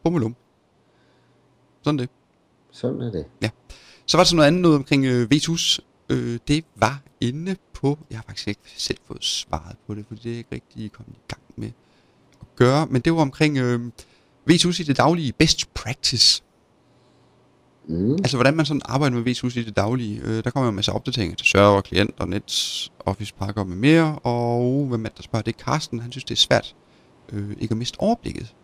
Bummelum. 0.02 0.36
Sådan 1.82 1.98
det. 1.98 2.08
Sådan 2.70 3.00
er 3.00 3.10
det. 3.10 3.26
Ja. 3.42 3.50
Så 4.06 4.16
var 4.16 4.24
der 4.24 4.28
så 4.28 4.36
noget 4.36 4.46
andet 4.46 4.62
noget 4.62 4.76
omkring 4.76 5.04
øh, 5.04 5.30
Vetus. 5.30 5.80
Øh, 6.08 6.38
det 6.48 6.64
var 6.76 7.02
inde 7.20 7.56
på... 7.72 7.98
Jeg 8.10 8.18
har 8.18 8.24
faktisk 8.26 8.48
ikke 8.48 8.60
selv 8.76 8.98
fået 9.06 9.24
svaret 9.24 9.76
på 9.86 9.94
det, 9.94 10.04
for 10.08 10.14
det 10.14 10.32
er 10.32 10.36
ikke 10.36 10.54
rigtig 10.54 10.92
kommet 10.92 11.14
i 11.14 11.24
gang 11.28 11.42
med 11.56 11.70
at 12.40 12.46
gøre. 12.56 12.86
Men 12.86 13.02
det 13.02 13.14
var 13.14 13.20
omkring 13.20 13.58
øh, 13.58 13.80
Vetus 14.46 14.80
i 14.80 14.82
det 14.82 14.96
daglige 14.96 15.32
best 15.32 15.74
practice. 15.74 16.42
Mm. 17.88 18.12
Altså 18.12 18.36
hvordan 18.36 18.56
man 18.56 18.66
sådan 18.66 18.82
arbejder 18.84 19.16
med 19.16 19.22
Vetus 19.22 19.56
i 19.56 19.62
det 19.62 19.76
daglige. 19.76 20.20
Øh, 20.24 20.44
der 20.44 20.50
kommer 20.50 20.66
jo 20.66 20.68
en 20.68 20.76
masse 20.76 20.92
opdateringer 20.92 21.36
til 21.36 21.46
server, 21.46 21.80
klienter, 21.80 22.26
net, 22.26 22.90
office 23.00 23.34
pakker 23.34 23.64
med 23.64 23.76
mere. 23.76 24.18
Og 24.18 24.86
hvem 24.86 25.04
er 25.04 25.08
det, 25.08 25.16
der 25.16 25.22
spørger? 25.22 25.42
Det 25.42 25.54
er 25.54 25.64
Carsten. 25.64 26.00
Han 26.00 26.12
synes, 26.12 26.24
det 26.24 26.34
er 26.34 26.36
svært 26.38 26.76
øh, 27.32 27.50
ikke 27.60 27.72
at 27.72 27.78
miste 27.78 28.00
overblikket. 28.00 28.54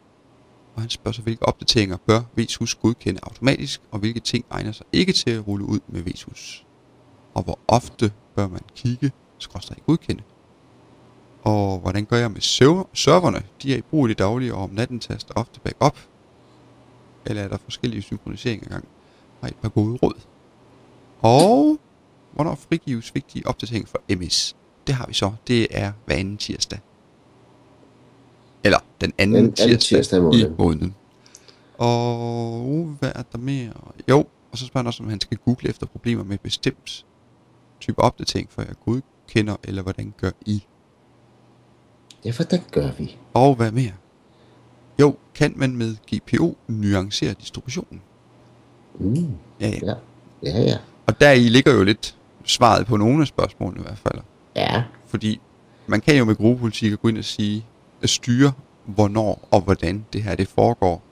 Og 0.75 0.83
han 0.83 0.91
spørger 0.91 1.13
så, 1.13 1.23
hvilke 1.23 1.47
opdateringer 1.47 1.97
bør 2.07 2.21
Vetus 2.35 2.75
godkende 2.75 3.21
automatisk, 3.23 3.81
og 3.91 3.99
hvilke 3.99 4.21
ting 4.21 4.45
egner 4.51 4.73
sig 4.73 4.87
ikke 4.93 5.13
til 5.13 5.31
at 5.31 5.47
rulle 5.47 5.65
ud 5.65 5.81
med 5.89 6.03
Vetus. 6.03 6.67
Og 7.35 7.43
hvor 7.43 7.59
ofte 7.69 8.13
bør 8.37 8.49
man 8.49 8.61
kigge, 8.77 9.13
skråstrej 9.39 9.77
godkende. 9.87 10.23
Og 11.43 11.79
hvordan 11.79 12.05
gør 12.05 12.17
jeg 12.17 12.31
med 12.31 12.41
server- 12.41 12.89
serverne? 12.95 13.43
De 13.63 13.73
er 13.73 13.77
i 13.77 13.81
brug 13.81 14.07
i 14.07 14.09
det 14.09 14.19
daglige, 14.19 14.55
og 14.55 14.63
om 14.63 14.71
natten 14.71 15.01
taster 15.01 15.35
ofte 15.35 15.61
backup. 15.61 15.99
Eller 17.27 17.43
er 17.43 17.49
der 17.49 17.57
forskellige 17.65 18.03
synkroniseringer 18.03 18.67
i 18.67 18.71
gang? 18.71 18.89
Har 19.41 19.49
et 19.49 19.57
par 19.57 19.69
gode 19.69 19.99
råd. 20.03 20.21
Og 21.21 21.79
hvornår 22.33 22.55
frigives 22.55 23.15
vigtige 23.15 23.47
opdateringer 23.47 23.87
for 23.87 24.17
MS? 24.17 24.57
Det 24.87 24.95
har 24.95 25.07
vi 25.07 25.15
så. 25.15 25.33
Det 25.47 25.67
er 25.71 25.93
hver 26.07 26.17
anden 26.17 26.37
tirsdag. 26.37 26.79
Eller 28.65 28.79
den 29.01 29.13
anden, 29.19 29.37
Den 29.37 29.45
anden 29.45 29.57
tirsdag, 29.57 29.81
tirsdag 29.99 30.19
i 30.19 30.23
i 30.23 30.25
måneden. 30.25 30.55
måneden. 30.59 30.95
Og 31.79 32.97
hvad 32.99 33.13
er 33.15 33.23
der 33.33 33.39
mere? 33.39 33.73
Jo, 34.09 34.19
og 34.53 34.59
så 34.59 34.67
spørger 34.67 34.83
han 34.83 34.87
også, 34.87 35.03
om 35.03 35.09
han 35.09 35.21
skal 35.21 35.37
google 35.39 35.69
efter 35.69 35.87
problemer 35.87 36.25
med 36.25 36.39
bestemt 36.39 37.07
type 37.81 37.99
opdatering, 37.99 38.51
for 38.51 38.63
jeg 38.63 38.75
godkender, 38.85 39.57
eller 39.65 39.83
hvordan 39.83 40.15
gør 40.17 40.31
I? 40.47 40.65
Ja, 42.25 42.33
hvordan 42.33 42.61
gør 42.71 42.93
vi? 42.93 43.19
Og 43.35 43.55
hvad 43.55 43.73
mere? 43.73 43.93
Jo, 45.01 45.17
kan 45.35 45.53
man 45.57 45.77
med 45.77 45.97
GPO 45.97 46.57
nuancere 46.69 47.33
distributionen? 47.35 48.03
Mm. 49.01 49.29
Ja, 49.61 49.69
ja. 49.69 49.95
Ja, 50.43 50.51
ja, 50.51 50.61
ja. 50.61 50.77
Og 51.07 51.21
der 51.21 51.31
i 51.31 51.49
ligger 51.49 51.75
jo 51.75 51.83
lidt 51.85 52.17
svaret 52.45 52.87
på 52.87 52.97
nogle 52.97 53.21
af 53.21 53.27
spørgsmålene 53.27 53.81
i 53.81 53.83
hvert 53.83 53.99
fald. 53.99 54.23
Ja, 54.57 54.83
Fordi 55.07 55.41
man 55.87 56.01
kan 56.01 56.17
jo 56.17 56.25
med 56.25 56.35
gruppepolitik 56.37 57.01
gå 57.03 57.09
ind 57.09 57.19
og 57.19 57.25
sige, 57.25 57.67
at 58.03 58.11
styre, 58.11 58.53
hvornår 58.85 59.49
og 59.51 59.61
hvordan 59.61 60.05
det 60.13 60.23
her 60.23 60.35
det 60.35 60.49
foregår. 60.49 61.03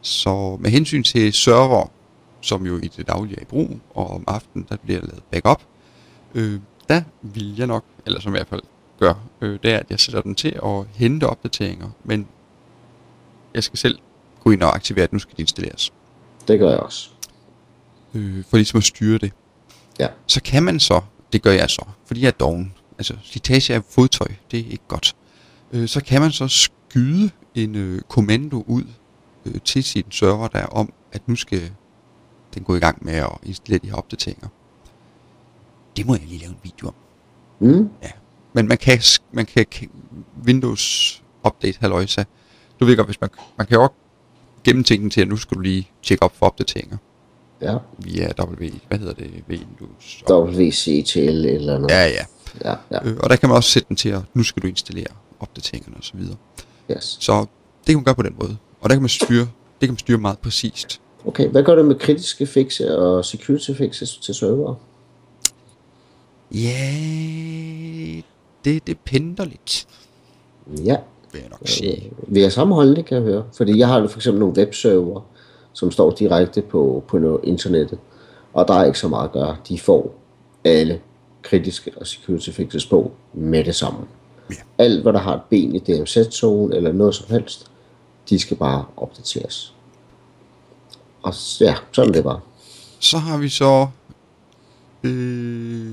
Så 0.00 0.56
med 0.60 0.70
hensyn 0.70 1.02
til 1.02 1.32
server, 1.32 1.86
som 2.40 2.66
jo 2.66 2.76
i 2.78 2.88
det 2.96 3.08
daglige 3.08 3.36
er 3.36 3.42
i 3.42 3.44
brug, 3.44 3.78
og 3.94 4.10
om 4.10 4.24
aftenen 4.26 4.66
der 4.68 4.76
bliver 4.84 5.00
lavet 5.00 5.22
backup, 5.30 5.62
øh, 6.34 6.60
der 6.88 7.02
vil 7.22 7.56
jeg 7.56 7.66
nok, 7.66 7.84
eller 8.06 8.20
som 8.20 8.32
jeg 8.32 8.38
i 8.38 8.40
hvert 8.40 8.48
fald 8.48 8.62
gør, 8.98 9.14
øh, 9.40 9.58
det 9.62 9.72
er, 9.72 9.78
at 9.78 9.86
jeg 9.90 10.00
sætter 10.00 10.20
den 10.20 10.34
til 10.34 10.58
at 10.64 10.84
hente 10.94 11.26
opdateringer, 11.26 11.88
men 12.04 12.26
jeg 13.54 13.64
skal 13.64 13.78
selv 13.78 13.98
gå 14.44 14.50
ind 14.50 14.62
og 14.62 14.74
aktivere, 14.74 15.04
at 15.04 15.12
nu 15.12 15.18
skal 15.18 15.32
det 15.32 15.40
installeres. 15.40 15.92
det 16.48 16.58
gør 16.58 16.70
jeg 16.70 16.78
også. 16.78 17.10
Øh, 18.14 18.44
for 18.50 18.56
ligesom 18.56 18.78
at 18.78 18.84
styre 18.84 19.18
det. 19.18 19.32
Ja. 20.00 20.08
så 20.26 20.42
kan 20.42 20.62
man 20.62 20.80
så, 20.80 21.00
det 21.32 21.42
gør 21.42 21.52
jeg 21.52 21.70
så, 21.70 21.84
fordi 22.06 22.20
jeg 22.20 22.26
er 22.26 22.30
doven, 22.30 22.74
altså 22.98 23.16
slitage 23.22 23.74
af 23.74 23.82
fodtøj, 23.90 24.28
det 24.50 24.60
er 24.60 24.64
ikke 24.70 24.84
godt, 24.88 25.16
øh, 25.72 25.88
så 25.88 26.04
kan 26.04 26.20
man 26.20 26.30
så 26.30 26.48
skyde 26.48 27.30
en 27.54 27.74
øh, 27.74 28.00
kommando 28.08 28.64
ud 28.66 28.84
øh, 29.46 29.60
til 29.64 29.84
sin 29.84 30.04
server 30.10 30.48
der 30.48 30.66
om, 30.66 30.92
at 31.12 31.28
nu 31.28 31.36
skal 31.36 31.70
den 32.54 32.64
gå 32.64 32.76
i 32.76 32.78
gang 32.78 33.04
med 33.04 33.14
at 33.14 33.30
installere 33.42 33.80
de 33.82 33.86
her 33.86 33.94
opdateringer. 33.94 34.48
Det 35.96 36.06
må 36.06 36.14
jeg 36.14 36.24
lige 36.26 36.40
lave 36.40 36.50
en 36.50 36.58
video 36.62 36.88
om. 36.88 36.94
Mm. 37.60 37.90
Men 38.52 38.68
man 38.68 38.78
kan, 38.78 38.98
man 39.32 39.46
kan 39.46 39.66
Windows 40.46 41.22
Update 41.46 41.78
halløjsa. 41.80 42.24
Du 42.80 42.84
ved 42.84 42.96
godt, 42.96 43.08
hvis 43.08 43.20
man, 43.20 43.30
man 43.58 43.66
kan 43.66 43.74
jo 43.74 43.82
også 43.82 43.94
gennemtænke 44.64 45.02
den 45.02 45.10
til, 45.10 45.20
at 45.20 45.28
nu 45.28 45.36
skal 45.36 45.56
du 45.56 45.60
lige 45.60 45.90
tjekke 46.02 46.22
op 46.22 46.36
for 46.36 46.46
opdateringer 46.46 46.96
Ja, 47.62 47.76
via 47.98 48.28
W, 48.42 48.64
hvad 48.88 48.98
hedder 48.98 49.14
det, 49.14 49.30
Windows 49.48 50.22
WCTL 50.30 51.18
eller 51.46 51.78
noget. 51.78 51.90
Ja, 51.94 52.04
ja. 52.06 52.24
ja, 52.64 52.74
ja. 52.90 53.08
Øh, 53.08 53.16
og 53.20 53.30
der 53.30 53.36
kan 53.36 53.48
man 53.48 53.56
også 53.56 53.70
sætte 53.70 53.88
den 53.88 53.96
til, 53.96 54.08
at 54.08 54.20
nu 54.34 54.42
skal 54.42 54.62
du 54.62 54.68
installere 54.68 55.06
opdateringerne 55.40 55.96
og 55.96 56.04
så 56.04 56.12
videre. 56.16 56.36
Yes. 56.90 57.16
Så 57.20 57.40
det 57.40 57.86
kan 57.86 57.94
man 57.96 58.04
gøre 58.04 58.14
på 58.14 58.22
den 58.22 58.34
måde. 58.40 58.56
Og 58.80 58.90
der 58.90 58.94
kan 58.96 59.02
man 59.02 59.08
styre, 59.08 59.40
det 59.80 59.80
kan 59.80 59.88
man 59.88 59.98
styre 59.98 60.18
meget 60.18 60.38
præcist. 60.38 61.00
Okay, 61.26 61.48
hvad 61.48 61.62
gør 61.62 61.74
du 61.74 61.82
med 61.82 61.94
kritiske 61.98 62.46
fixe 62.46 62.98
og 62.98 63.24
security 63.24 63.70
fixes 63.72 64.16
til 64.16 64.34
server? 64.34 64.74
Ja, 66.54 68.22
det 68.64 68.86
depender 68.86 69.44
lidt, 69.44 69.86
Ja, 70.84 70.96
vil 71.32 71.40
jeg 71.40 71.50
nok 71.50 71.60
sige. 71.64 72.10
vi 72.28 72.40
har 72.40 72.48
samme 72.48 72.74
holdning, 72.74 73.06
kan 73.06 73.16
jeg 73.16 73.24
høre. 73.24 73.44
Fordi 73.56 73.78
jeg 73.78 73.88
har 73.88 74.06
for 74.08 74.18
eksempel 74.18 74.40
nogle 74.40 74.54
webserver, 74.58 75.20
som 75.72 75.90
står 75.90 76.10
direkte 76.10 76.62
på, 76.62 77.04
på 77.08 77.40
internettet, 77.44 77.98
og 78.52 78.68
der 78.68 78.74
er 78.74 78.84
ikke 78.84 78.98
så 78.98 79.08
meget 79.08 79.24
at 79.24 79.32
gøre. 79.32 79.56
De 79.68 79.78
får 79.78 80.14
alle 80.64 81.00
kritiske 81.42 81.90
og 81.96 82.06
security 82.06 82.50
fixes 82.50 82.86
på 82.86 83.12
med 83.32 83.64
det 83.64 83.74
samme. 83.74 84.00
Ja. 84.50 84.56
Alt, 84.78 85.02
hvad 85.02 85.12
der 85.12 85.18
har 85.18 85.34
et 85.34 85.42
ben 85.50 85.74
i 85.74 85.78
DMZ-zone 85.78 86.76
eller 86.76 86.92
noget 86.92 87.14
som 87.14 87.26
helst, 87.30 87.70
de 88.30 88.38
skal 88.38 88.56
bare 88.56 88.84
opdateres. 88.96 89.74
Og 91.22 91.34
ja, 91.60 91.74
sådan 91.92 92.10
er 92.10 92.12
det 92.12 92.24
bare. 92.24 92.40
Så 92.98 93.18
har 93.18 93.38
vi 93.38 93.48
så... 93.48 93.88
Øh, 95.02 95.92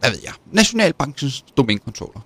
hvad 0.00 0.10
ved 0.10 0.18
jeg? 0.24 0.32
Nationalbankens 0.52 1.44
domænekontroller. 1.56 2.20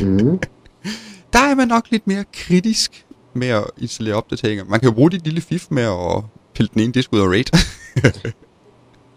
Mm. 0.00 0.40
Der 1.32 1.38
er 1.40 1.54
man 1.54 1.68
nok 1.68 1.90
lidt 1.90 2.06
mere 2.06 2.24
kritisk 2.32 3.03
med 3.36 3.48
at 3.48 3.64
installere 3.78 4.14
opdateringer. 4.14 4.64
Man 4.64 4.80
kan 4.80 4.88
jo 4.88 4.94
bruge 4.94 5.10
dit 5.10 5.24
lille 5.24 5.40
fif 5.40 5.66
med 5.70 5.82
at 5.82 6.22
pille 6.54 6.70
den 6.74 6.80
ene 6.80 6.92
disk 6.92 7.12
ud 7.12 7.20
af 7.20 7.26
RAID. 7.26 7.44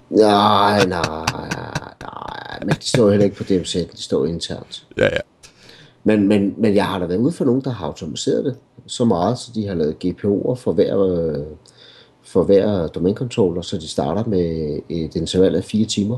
Nej, 0.10 0.86
nej, 0.86 1.26
nej, 2.02 2.60
men 2.66 2.70
de 2.70 2.90
står 2.90 3.10
heller 3.10 3.26
ikke 3.26 3.38
på 3.38 3.44
DMZ, 3.44 3.74
de 3.74 4.02
står 4.02 4.26
internt. 4.26 4.88
ja, 4.98 5.04
ja. 5.04 5.20
Men, 6.04 6.28
men, 6.28 6.54
men 6.58 6.76
jeg 6.76 6.86
har 6.86 7.00
da 7.00 7.06
været 7.06 7.20
ude 7.20 7.32
for 7.32 7.46
nogen, 7.46 7.62
der 7.62 7.70
har 7.70 7.86
automatiseret 7.88 8.46
det 8.46 8.58
så 8.86 9.06
meget, 9.06 9.40
så 9.40 9.52
de 9.56 9.68
har 9.68 9.76
lavet 9.76 10.06
GPO'er 10.06 10.56
for 10.56 10.72
hver, 10.72 11.00
øh, 11.00 11.46
for 12.24 12.44
hver 12.44 12.88
domænecontroller, 12.88 13.62
så 13.62 13.78
de 13.78 13.88
starter 13.88 14.24
med 14.26 14.80
et 14.90 15.16
interval 15.16 15.56
af 15.56 15.64
fire 15.64 15.86
timer. 15.86 16.18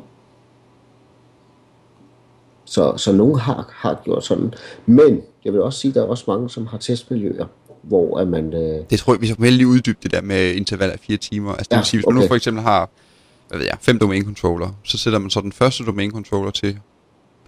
Så, 2.66 2.98
så 2.98 3.12
nogen 3.12 3.40
har, 3.40 3.70
har 3.72 4.02
gjort 4.04 4.26
sådan. 4.26 4.54
Men 4.86 5.22
jeg 5.46 5.54
vil 5.54 5.62
også 5.62 5.80
sige, 5.80 5.90
at 5.90 5.96
der 5.96 6.02
er 6.02 6.08
også 6.08 6.24
mange, 6.28 6.50
som 6.50 6.68
har 6.68 6.78
testmiljøer, 6.78 7.46
hvor 7.90 8.20
at 8.20 8.28
man... 8.28 8.54
Øh, 8.54 8.86
Det 8.90 9.00
tror 9.00 9.14
jeg, 9.14 9.22
vi 9.22 9.28
skal 9.28 9.54
lige 9.54 9.68
uddybe 9.68 9.98
det 10.04 10.12
der 10.12 10.22
med 10.22 10.54
interval 10.54 10.90
af 10.90 11.00
fire 11.00 11.18
timer. 11.18 11.52
Altså 11.54 11.68
det 11.70 11.76
Ja, 11.76 11.80
vil 11.80 11.86
sige, 11.86 11.98
hvis 11.98 12.06
man 12.06 12.16
nu 12.16 12.20
okay. 12.22 12.28
for 12.28 12.36
eksempel 12.36 12.64
har 12.64 12.90
hvad 13.48 13.58
ved 13.58 13.66
jeg, 13.66 13.78
fem 13.82 14.00
domænecontroller, 14.00 14.70
så 14.84 14.98
sætter 14.98 15.20
man 15.20 15.30
så 15.30 15.42
den 15.42 15.52
første 15.52 15.84
domænecontroller 15.86 16.52
til, 16.52 16.80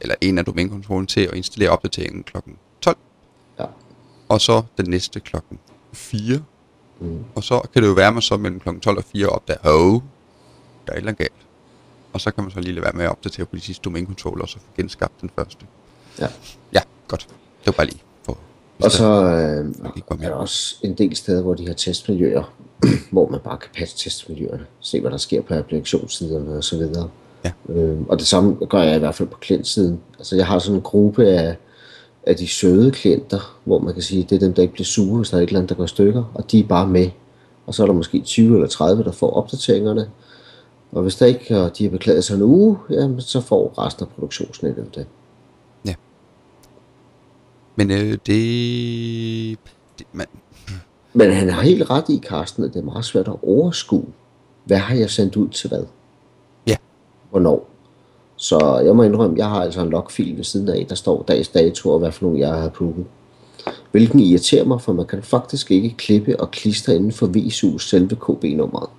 eller 0.01 0.15
en 0.21 0.37
af 0.37 0.45
domænecontrollerne 0.45 1.07
til 1.07 1.21
at 1.21 1.33
installere 1.33 1.69
opdateringen 1.69 2.23
kl. 2.23 2.37
12, 2.81 2.97
ja, 3.59 3.65
og 4.29 4.41
så 4.41 4.61
den 4.77 4.89
næste 4.89 5.19
klokken 5.19 5.59
4. 5.93 6.39
Mm. 6.99 7.19
Og 7.35 7.43
så 7.43 7.61
kan 7.73 7.81
det 7.81 7.89
jo 7.89 7.93
være, 7.93 8.07
at 8.07 8.13
man 8.13 8.21
så 8.21 8.37
mellem 8.37 8.59
kl. 8.59 8.69
12 8.81 8.97
og 8.97 9.03
4 9.03 9.27
opdager, 9.27 9.59
hov, 9.63 9.91
der 10.87 10.93
er 10.93 10.93
et 10.93 10.97
eller 10.97 11.07
andet 11.11 11.17
galt. 11.17 11.47
Og 12.13 12.21
så 12.21 12.31
kan 12.31 12.43
man 12.43 12.51
så 12.51 12.59
lige 12.59 12.73
lade 12.73 12.83
være 12.83 12.93
med 12.95 13.05
at 13.05 13.11
opdatere 13.11 13.45
på 13.45 13.55
de 13.55 13.61
sidste 13.61 13.81
domænecontroller, 13.81 14.43
og 14.43 14.49
så 14.49 14.57
få 14.59 14.65
genskabt 14.77 15.21
den 15.21 15.29
første. 15.35 15.65
ja. 16.19 16.27
Ja, 16.73 16.79
godt. 17.07 17.27
Det 17.29 17.65
var 17.67 17.71
bare 17.71 17.85
lige 17.85 18.01
Og 18.83 18.91
så 18.91 19.05
øh, 19.05 19.65
er 20.21 20.29
der 20.29 20.35
også 20.35 20.75
en 20.83 20.93
del 20.93 21.15
steder, 21.15 21.41
hvor 21.41 21.53
de 21.53 21.67
har 21.67 21.73
testmiljøer, 21.73 22.53
hvor 23.11 23.29
man 23.29 23.39
bare 23.43 23.57
kan 23.57 23.69
passe 23.77 23.97
testmiljøerne, 23.97 24.65
se 24.79 25.01
hvad 25.01 25.11
der 25.11 25.17
sker 25.17 25.41
på 25.41 25.53
applikationssiderne 25.53 26.57
og 26.57 26.63
så 26.63 26.77
videre. 26.77 27.09
Ja. 27.45 27.51
Øhm, 27.69 28.05
og 28.09 28.19
det 28.19 28.27
samme 28.27 28.65
gør 28.65 28.81
jeg 28.81 28.95
i 28.95 28.99
hvert 28.99 29.15
fald 29.15 29.29
på 29.29 29.37
klientsiden. 29.37 29.99
Altså 30.19 30.35
jeg 30.35 30.45
har 30.45 30.59
sådan 30.59 30.75
en 30.75 30.81
gruppe 30.81 31.27
af, 31.27 31.55
af 32.27 32.35
de 32.35 32.47
søde 32.47 32.91
klienter, 32.91 33.59
hvor 33.65 33.79
man 33.79 33.93
kan 33.93 34.03
sige, 34.03 34.23
det 34.29 34.35
er 34.35 34.39
dem, 34.39 34.53
der 34.53 34.61
ikke 34.61 34.73
bliver 34.73 34.85
sure, 34.85 35.17
hvis 35.17 35.29
der 35.29 35.37
er 35.37 35.41
et 35.41 35.47
eller 35.47 35.59
andet, 35.59 35.69
der 35.69 35.75
går 35.75 35.85
stykker, 35.85 36.23
og 36.33 36.51
de 36.51 36.59
er 36.59 36.67
bare 36.67 36.87
med 36.87 37.09
og 37.71 37.75
så 37.75 37.83
er 37.83 37.87
der 37.87 37.93
måske 37.93 38.21
20 38.21 38.55
eller 38.55 38.67
30, 38.67 39.03
der 39.03 39.11
får 39.11 39.31
opdateringerne. 39.31 40.09
Og 40.91 41.03
hvis 41.03 41.15
der 41.15 41.25
ikke 41.25 41.57
og 41.57 41.77
de 41.77 41.83
har 41.83 41.91
beklaget 41.91 42.23
sig 42.23 42.35
en 42.35 42.41
uge, 42.41 42.77
jamen, 42.89 43.21
så 43.21 43.41
får 43.41 43.73
resten 43.77 44.05
af 44.05 44.09
produktionsnettet 44.09 44.95
det. 44.95 45.05
Men 47.75 47.91
øh, 47.91 48.17
det... 48.27 49.59
det 49.99 50.07
man, 50.13 50.27
Men 51.13 51.31
han 51.31 51.49
har 51.49 51.61
helt 51.61 51.89
ret 51.89 52.09
i, 52.09 52.21
Carsten, 52.23 52.63
at 52.63 52.73
det 52.73 52.79
er 52.79 52.85
meget 52.85 53.05
svært 53.05 53.27
at 53.27 53.35
overskue. 53.43 54.05
Hvad 54.65 54.77
har 54.77 54.95
jeg 54.95 55.09
sendt 55.09 55.35
ud 55.35 55.49
til 55.49 55.69
hvad? 55.69 55.83
Ja. 56.67 56.75
Hvornår? 57.29 57.69
Så 58.35 58.81
jeg 58.85 58.95
må 58.95 59.03
indrømme, 59.03 59.37
jeg 59.37 59.49
har 59.49 59.61
altså 59.61 59.81
en 59.81 59.89
logfil 59.89 60.37
ved 60.37 60.43
siden 60.43 60.69
af, 60.69 60.85
der 60.89 60.95
står 60.95 61.23
dags 61.23 61.47
dato 61.47 61.89
og 61.89 61.99
hvad 61.99 62.11
for 62.11 62.25
nogle 62.25 62.39
jeg 62.39 62.49
har 62.49 62.65
approved. 62.65 63.05
Hvilken 63.91 64.19
irriterer 64.19 64.65
mig, 64.65 64.81
for 64.81 64.93
man 64.93 65.05
kan 65.05 65.23
faktisk 65.23 65.71
ikke 65.71 65.95
klippe 65.97 66.39
og 66.39 66.51
klistre 66.51 66.95
inden 66.95 67.11
for 67.11 67.27
VSU's 67.27 67.79
selve 67.79 68.15
KB-nummeret. 68.15 68.89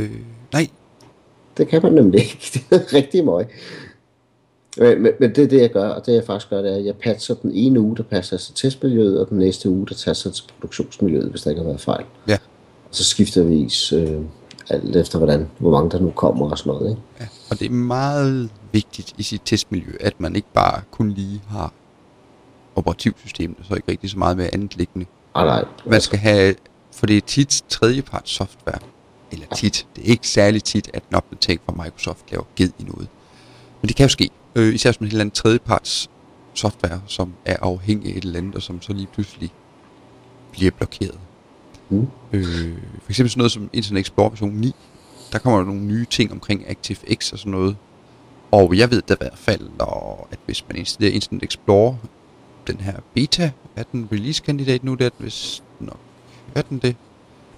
øh, 0.00 0.20
nej, 0.52 0.68
Det 1.56 1.68
kan 1.68 1.82
man 1.82 1.92
nemlig 1.92 2.20
ikke. 2.20 2.38
Det 2.52 2.64
er 2.70 2.92
rigtig 2.92 3.24
møg. 3.24 3.46
Men, 4.78 5.02
men, 5.02 5.12
men 5.20 5.34
det 5.34 5.44
er 5.44 5.48
det, 5.48 5.60
jeg 5.60 5.70
gør, 5.70 5.88
og 5.88 6.06
det 6.06 6.14
jeg 6.14 6.24
faktisk 6.24 6.50
gør, 6.50 6.62
det 6.62 6.72
er, 6.72 6.76
at 6.76 6.84
jeg 6.84 6.94
patcher 6.96 7.34
den 7.34 7.50
ene 7.54 7.80
uge, 7.80 7.96
der 7.96 8.02
passer 8.02 8.36
til 8.36 8.54
testmiljøet, 8.54 9.20
og 9.20 9.28
den 9.28 9.38
næste 9.38 9.70
uge, 9.70 9.86
der 9.86 10.02
passer 10.04 10.30
til 10.30 10.44
produktionsmiljøet, 10.60 11.30
hvis 11.30 11.42
der 11.42 11.50
ikke 11.50 11.62
har 11.62 11.68
været 11.68 11.80
fejl. 11.80 12.04
ja. 12.28 12.38
Og 12.88 12.94
så 12.98 13.04
skifter 13.04 13.42
vi 13.42 13.72
øh, 13.96 14.20
alt 14.70 14.96
efter, 14.96 15.18
hvordan, 15.18 15.50
hvor 15.58 15.70
mange 15.70 15.90
der 15.90 16.00
nu 16.00 16.10
kommer 16.10 16.50
og 16.50 16.58
sådan 16.58 16.72
noget. 16.72 16.90
Ikke? 16.90 17.02
Ja, 17.20 17.26
og 17.50 17.58
det 17.58 17.66
er 17.66 17.70
meget 17.70 18.50
vigtigt 18.72 19.14
i 19.18 19.22
sit 19.22 19.42
testmiljø, 19.44 19.92
at 20.00 20.20
man 20.20 20.36
ikke 20.36 20.48
bare 20.54 20.82
kun 20.90 21.10
lige 21.10 21.42
har 21.48 21.72
operativsystemet, 22.76 23.56
og 23.58 23.64
så 23.64 23.74
ikke 23.74 23.90
rigtig 23.90 24.10
så 24.10 24.18
meget 24.18 24.36
med 24.36 24.48
andet 24.52 24.76
liggende. 24.76 25.06
Ah, 25.34 25.46
nej, 25.46 25.64
Man 25.86 26.00
skal 26.00 26.18
have, 26.18 26.54
for 26.92 27.06
det 27.06 27.16
er 27.16 27.20
tit 27.20 27.64
tredjeparts 27.68 28.30
software, 28.30 28.78
eller 29.32 29.46
tit, 29.56 29.86
det 29.96 30.04
er 30.04 30.08
ikke 30.08 30.28
særlig 30.28 30.64
tit, 30.64 30.90
at 30.94 31.02
en 31.10 31.16
opdatering 31.16 31.60
fra 31.66 31.84
Microsoft 31.84 32.30
laver 32.30 32.44
ged 32.56 32.70
i 32.78 32.82
noget. 32.82 33.08
Men 33.80 33.88
det 33.88 33.96
kan 33.96 34.04
jo 34.04 34.08
ske, 34.08 34.30
øh, 34.54 34.74
især 34.74 34.92
som 34.92 35.06
et 35.06 35.10
eller 35.10 35.20
andet 35.20 35.34
tredjeparts 35.34 36.10
software, 36.54 37.00
som 37.06 37.32
er 37.44 37.56
afhængig 37.62 38.12
af 38.12 38.16
et 38.16 38.24
eller 38.24 38.38
andet, 38.38 38.54
og 38.54 38.62
som 38.62 38.82
så 38.82 38.92
lige 38.92 39.06
pludselig 39.12 39.52
bliver 40.52 40.70
blokeret. 40.70 41.18
Mm. 41.90 42.06
Øh, 42.32 42.78
for 43.02 43.10
eksempel 43.10 43.30
sådan 43.30 43.38
noget 43.38 43.52
som 43.52 43.70
Internet 43.72 44.00
Explorer 44.00 44.28
version 44.30 44.50
9, 44.54 44.74
der 45.32 45.38
kommer 45.38 45.58
der 45.58 45.66
nogle 45.66 45.80
nye 45.80 46.06
ting 46.10 46.32
omkring 46.32 46.68
ActiveX 46.70 47.32
og 47.32 47.38
sådan 47.38 47.52
noget. 47.52 47.76
Og 48.50 48.76
jeg 48.78 48.90
ved 48.90 49.02
da 49.02 49.14
i 49.14 49.16
hvert 49.20 49.38
fald, 49.38 49.68
og 49.78 50.28
at 50.30 50.38
hvis 50.46 50.64
man 50.68 50.76
installerer 50.76 51.14
Internet 51.14 51.42
Explorer, 51.44 51.94
den 52.66 52.76
her 52.76 52.96
beta, 53.14 53.50
er 53.76 53.82
den 53.92 54.08
release-kandidat 54.12 54.84
nu, 54.84 54.94
det 54.94 55.04
er 55.04 55.08
den 55.18 55.24
vist 55.24 55.62
nok, 55.80 55.98
er 56.54 56.62
den 56.62 56.78
det? 56.78 56.96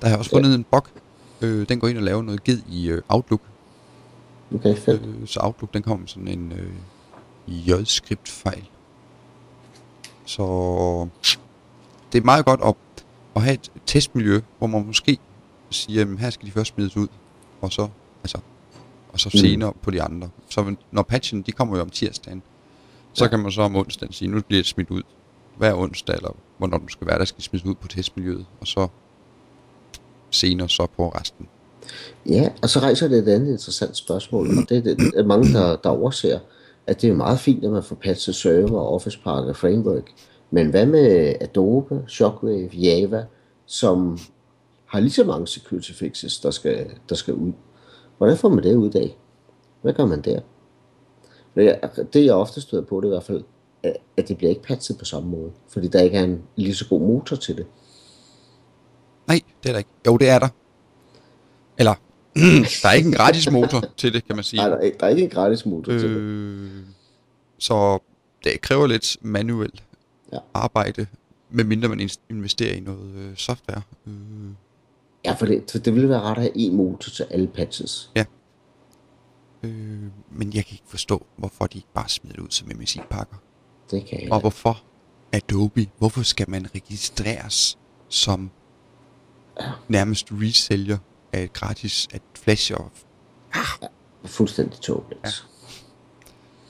Der 0.00 0.06
har 0.08 0.12
jeg 0.12 0.18
også 0.18 0.30
Ja. 0.32 0.36
fundet 0.38 0.54
en 0.54 0.64
bug, 0.70 0.86
øh, 1.40 1.68
den 1.68 1.80
går 1.80 1.88
ind 1.88 1.98
og 1.98 2.04
laver 2.04 2.22
noget 2.22 2.44
ged 2.44 2.58
i 2.68 2.88
øh, 2.88 3.02
Outlook, 3.08 3.40
Okay, 4.54 4.76
fedt. 4.76 5.02
øh, 5.06 5.26
så 5.26 5.40
Outlook 5.42 5.74
den 5.74 5.82
kommer 5.82 6.00
med 6.00 6.08
sådan 6.08 6.28
en 6.28 6.52
øh, 6.52 6.72
J-skript-fejl. 7.68 8.68
Så 10.24 10.42
det 12.12 12.18
er 12.18 12.24
meget 12.24 12.44
godt 12.44 12.60
at, 12.64 12.74
at 13.36 13.42
have 13.42 13.54
et 13.54 13.72
testmiljø, 13.86 14.40
hvor 14.58 14.66
man 14.66 14.86
måske 14.86 15.18
siger, 15.70 16.02
at 16.12 16.18
her 16.18 16.30
skal 16.30 16.46
de 16.46 16.52
først 16.52 16.74
smides 16.74 16.96
ud, 16.96 17.08
og 17.60 17.72
så, 17.72 17.88
altså, 18.22 18.38
og 19.12 19.20
så 19.20 19.30
Mm. 19.34 19.38
senere 19.38 19.72
på 19.82 19.90
de 19.90 20.02
andre. 20.02 20.28
Så 20.48 20.74
når 20.90 21.02
patchen, 21.02 21.42
de 21.42 21.52
kommer 21.52 21.76
jo 21.76 21.82
om 21.82 21.90
tirsdagen, 21.90 22.42
så 23.12 23.24
Ja. 23.24 23.30
kan 23.30 23.38
man 23.38 23.52
så 23.52 23.62
om 23.62 23.76
onsdagen 23.76 24.12
sige, 24.12 24.28
nu 24.28 24.40
bliver 24.42 24.58
det 24.58 24.66
smidt 24.66 24.90
ud 24.90 25.02
hver 25.56 25.74
onsdag, 25.74 26.14
eller 26.16 26.30
hvornår 26.58 26.78
du 26.78 26.88
skal 26.88 27.06
være, 27.06 27.18
der 27.18 27.24
skal 27.24 27.42
smides 27.42 27.66
ud 27.66 27.74
på 27.74 27.88
testmiljøet, 27.88 28.46
og 28.60 28.66
så 28.66 28.88
senere 30.30 30.68
så 30.68 30.86
på 30.96 31.08
resten. 31.08 31.48
Ja, 32.28 32.48
og 32.62 32.68
så 32.70 32.78
rejser 32.80 33.08
det 33.08 33.18
et 33.18 33.28
andet 33.28 33.52
interessant 33.52 33.96
spørgsmål, 33.96 34.46
og 34.48 34.68
det 34.68 34.76
er 34.78 34.82
det, 34.94 35.14
at 35.14 35.26
mange, 35.26 35.52
der, 35.52 35.76
der 35.76 35.90
overser, 35.90 36.38
at 36.86 37.02
det 37.02 37.10
er 37.10 37.14
meget 37.14 37.40
fint, 37.40 37.64
at 37.64 37.70
man 37.70 37.82
får 37.82 37.96
patchet 37.96 38.34
server, 38.34 38.80
Office 38.80 39.18
Park 39.24 39.44
og 39.44 39.56
Framework, 39.56 40.10
men 40.50 40.70
hvad 40.70 40.86
med 40.86 41.34
Adobe, 41.40 42.04
Shockwave, 42.08 42.68
Java, 42.72 43.24
som 43.66 44.18
har 44.86 45.00
lige 45.00 45.10
så 45.10 45.24
mange 45.24 45.46
security 45.46 45.92
fixes, 45.92 46.38
der 46.40 46.50
skal, 46.50 46.86
der 47.08 47.14
skal 47.14 47.34
ud? 47.34 47.52
Hvordan 48.18 48.36
får 48.36 48.48
man 48.48 48.64
det 48.64 48.74
ud 48.74 48.90
af? 48.94 49.18
Hvad 49.82 49.92
gør 49.92 50.06
man 50.06 50.20
der? 50.22 50.40
Det 52.12 52.24
jeg 52.24 52.34
ofte 52.34 52.60
støder 52.60 52.82
på, 52.84 53.00
det 53.00 53.04
er 53.06 53.10
i 53.10 53.14
hvert 53.14 53.22
fald, 53.24 53.44
at- 53.82 53.96
at 54.16 54.28
det 54.28 54.36
bliver 54.36 54.50
ikke 54.50 54.62
patchet 54.62 54.98
på 54.98 55.04
samme 55.04 55.28
måde, 55.28 55.50
fordi 55.68 55.88
der 55.88 56.00
ikke 56.00 56.16
er 56.18 56.24
en 56.24 56.42
lige 56.56 56.74
så 56.74 56.88
god 56.88 57.00
motor 57.00 57.36
til 57.36 57.56
det. 57.56 57.66
Nej, 59.28 59.40
det 59.62 59.68
er 59.68 59.72
der 59.72 59.78
ikke. 59.78 59.90
Jo, 60.06 60.16
det 60.16 60.28
er 60.28 60.38
der. 60.38 60.48
Eller, 61.78 61.94
der 62.82 62.88
er 62.88 62.92
ikke 62.92 63.06
en 63.08 63.14
gratis 63.14 63.50
motor 63.50 63.84
til 63.96 64.12
det, 64.12 64.26
kan 64.26 64.36
man 64.36 64.44
sige. 64.44 64.60
Nej, 64.60 64.68
der 64.68 64.76
er, 64.76 64.80
ikke- 64.80 64.98
der 65.00 65.06
er 65.06 65.10
ikke 65.10 65.22
en 65.22 65.30
gratis 65.30 65.66
motor 65.66 65.92
til 65.92 66.02
det. 66.02 66.16
Øh, 66.16 66.70
så 67.58 67.98
det 68.44 68.60
kræver 68.60 68.86
lidt 68.86 69.16
manuelt 69.20 69.82
Ja. 70.32 70.38
arbejde, 70.54 71.06
medmindre 71.50 71.88
man 71.88 72.08
investerer 72.30 72.74
i 72.74 72.80
noget 72.80 73.14
øh, 73.16 73.36
software. 73.36 73.82
Øh, 74.06 74.12
Ja, 75.24 75.32
for 75.32 75.46
det, 75.46 75.64
for 75.70 75.78
det 75.78 75.94
ville 75.94 76.08
være 76.08 76.20
ret 76.20 76.36
at 76.36 76.42
have 76.42 76.56
en 76.56 76.74
motor 76.76 77.10
til 77.10 77.26
alle 77.30 77.46
patches. 77.46 78.10
øh, 79.62 79.70
men 80.30 80.52
jeg 80.54 80.64
kan 80.64 80.72
ikke 80.72 80.84
forstå, 80.86 81.26
hvorfor 81.36 81.66
de 81.66 81.78
ikke 81.78 81.88
bare 81.94 82.08
smider 82.08 82.36
det 82.36 82.42
ud 82.42 82.50
som 82.50 82.68
MSI-pakker. 82.76 83.36
Det 83.90 84.06
kan 84.06 84.22
jeg. 84.22 84.32
Og 84.32 84.40
hvorfor 84.40 84.82
Adobe, 85.32 85.86
hvorfor 85.98 86.22
skal 86.22 86.50
man 86.50 86.66
registreres 86.74 87.78
som 88.08 88.50
nærmest 89.88 90.26
resælger 90.32 90.98
af 91.36 91.42
et 91.44 91.52
gratis 91.52 92.08
at 92.12 92.22
Flash 92.34 92.72
og 92.74 92.90
Fuldstændig 94.24 94.80
tåbeligt. 94.80 95.20
Ja. 95.24 95.30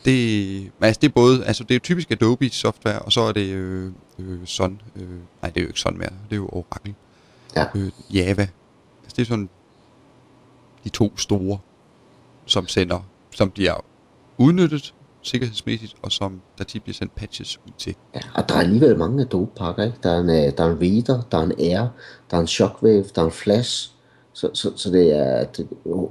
Det, 0.04 0.72
altså 0.80 0.98
det 1.00 1.08
er 1.08 1.12
både, 1.12 1.44
altså 1.44 1.64
det 1.64 1.74
er 1.74 1.78
typisk 1.78 2.10
Adobe 2.10 2.48
software, 2.50 2.98
og 2.98 3.12
så 3.12 3.20
er 3.20 3.32
det 3.32 3.46
øh, 3.48 3.92
øh, 4.18 4.38
Sun, 4.46 4.80
øh, 4.96 5.02
nej 5.42 5.50
det 5.50 5.56
er 5.56 5.60
jo 5.64 5.68
ikke 5.68 5.80
Sun 5.80 5.98
mere, 5.98 6.08
det 6.08 6.32
er 6.32 6.36
jo 6.36 6.48
Oracle, 6.52 6.94
Ja. 7.56 7.64
øh, 7.74 7.90
Java. 8.14 8.42
Altså 9.02 9.16
det 9.16 9.22
er 9.22 9.26
sådan 9.26 9.48
de 10.84 10.88
to 10.88 11.16
store, 11.18 11.58
som 12.46 12.68
sender, 12.68 13.00
som 13.34 13.50
bliver 13.50 13.84
udnyttet 14.38 14.94
sikkerhedsmæssigt, 15.22 15.94
og 16.02 16.12
som 16.12 16.40
der 16.58 16.64
tit 16.64 16.82
bliver 16.82 16.94
sendt 16.94 17.14
patches 17.14 17.58
ud 17.66 17.72
til. 17.78 17.94
ja. 18.14 18.20
Og 18.34 18.48
der 18.48 18.54
er 18.54 18.58
alligevel 18.60 18.98
mange 18.98 19.22
Adobe-pakker, 19.22 19.84
ikke? 19.84 19.98
Der 20.02 20.10
er 20.12 20.20
en, 20.20 20.30
øh, 20.30 20.52
der 20.58 20.64
er 20.64 20.70
en 20.72 20.80
Reader, 20.80 21.22
der 21.32 21.38
er 21.38 21.42
en 21.42 21.52
Air, 21.60 21.86
der 22.30 22.36
er 22.36 22.40
en 22.40 22.46
Shockwave, 22.46 23.04
der 23.14 23.22
er 23.22 23.26
en 23.26 23.32
Flash. 23.32 23.90
Så, 24.36 24.50
så, 24.54 24.72
så 24.76 24.90
det 24.90 25.12
er, 25.12 25.44
det, 25.44 25.68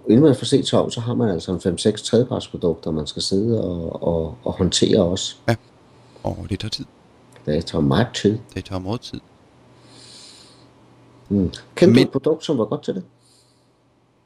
inden 0.10 0.22
man 0.22 0.36
får 0.36 0.46
set 0.46 0.68
sig 0.68 0.80
om, 0.80 0.92
så 0.92 1.00
har 1.02 1.14
man 1.16 1.30
altså 1.30 1.52
en 1.52 1.76
5-6 1.76 2.06
tredjepartsprodukter, 2.06 2.92
man 2.92 3.08
skal 3.08 3.22
sidde 3.22 3.64
og, 3.64 4.04
og, 4.04 4.38
og 4.44 4.54
håndtere 4.54 5.04
også. 5.04 5.36
Og 6.24 6.46
det 6.50 6.60
tager 6.60 6.70
tid. 6.70 6.86
Det 7.46 7.66
tager 7.66 7.82
meget 7.82 8.08
tid. 8.16 8.38
Det 8.56 8.66
tager 8.66 8.80
meget 8.80 9.02
tid. 9.02 9.20
Mm. 11.30 11.52
Kendte 11.76 11.86
du 11.86 11.90
Men- 12.00 12.04
et 12.08 12.12
produkt, 12.12 12.46
som 12.46 12.58
var 12.58 12.66
godt 12.66 12.84
til 12.84 12.96
det? 12.96 13.04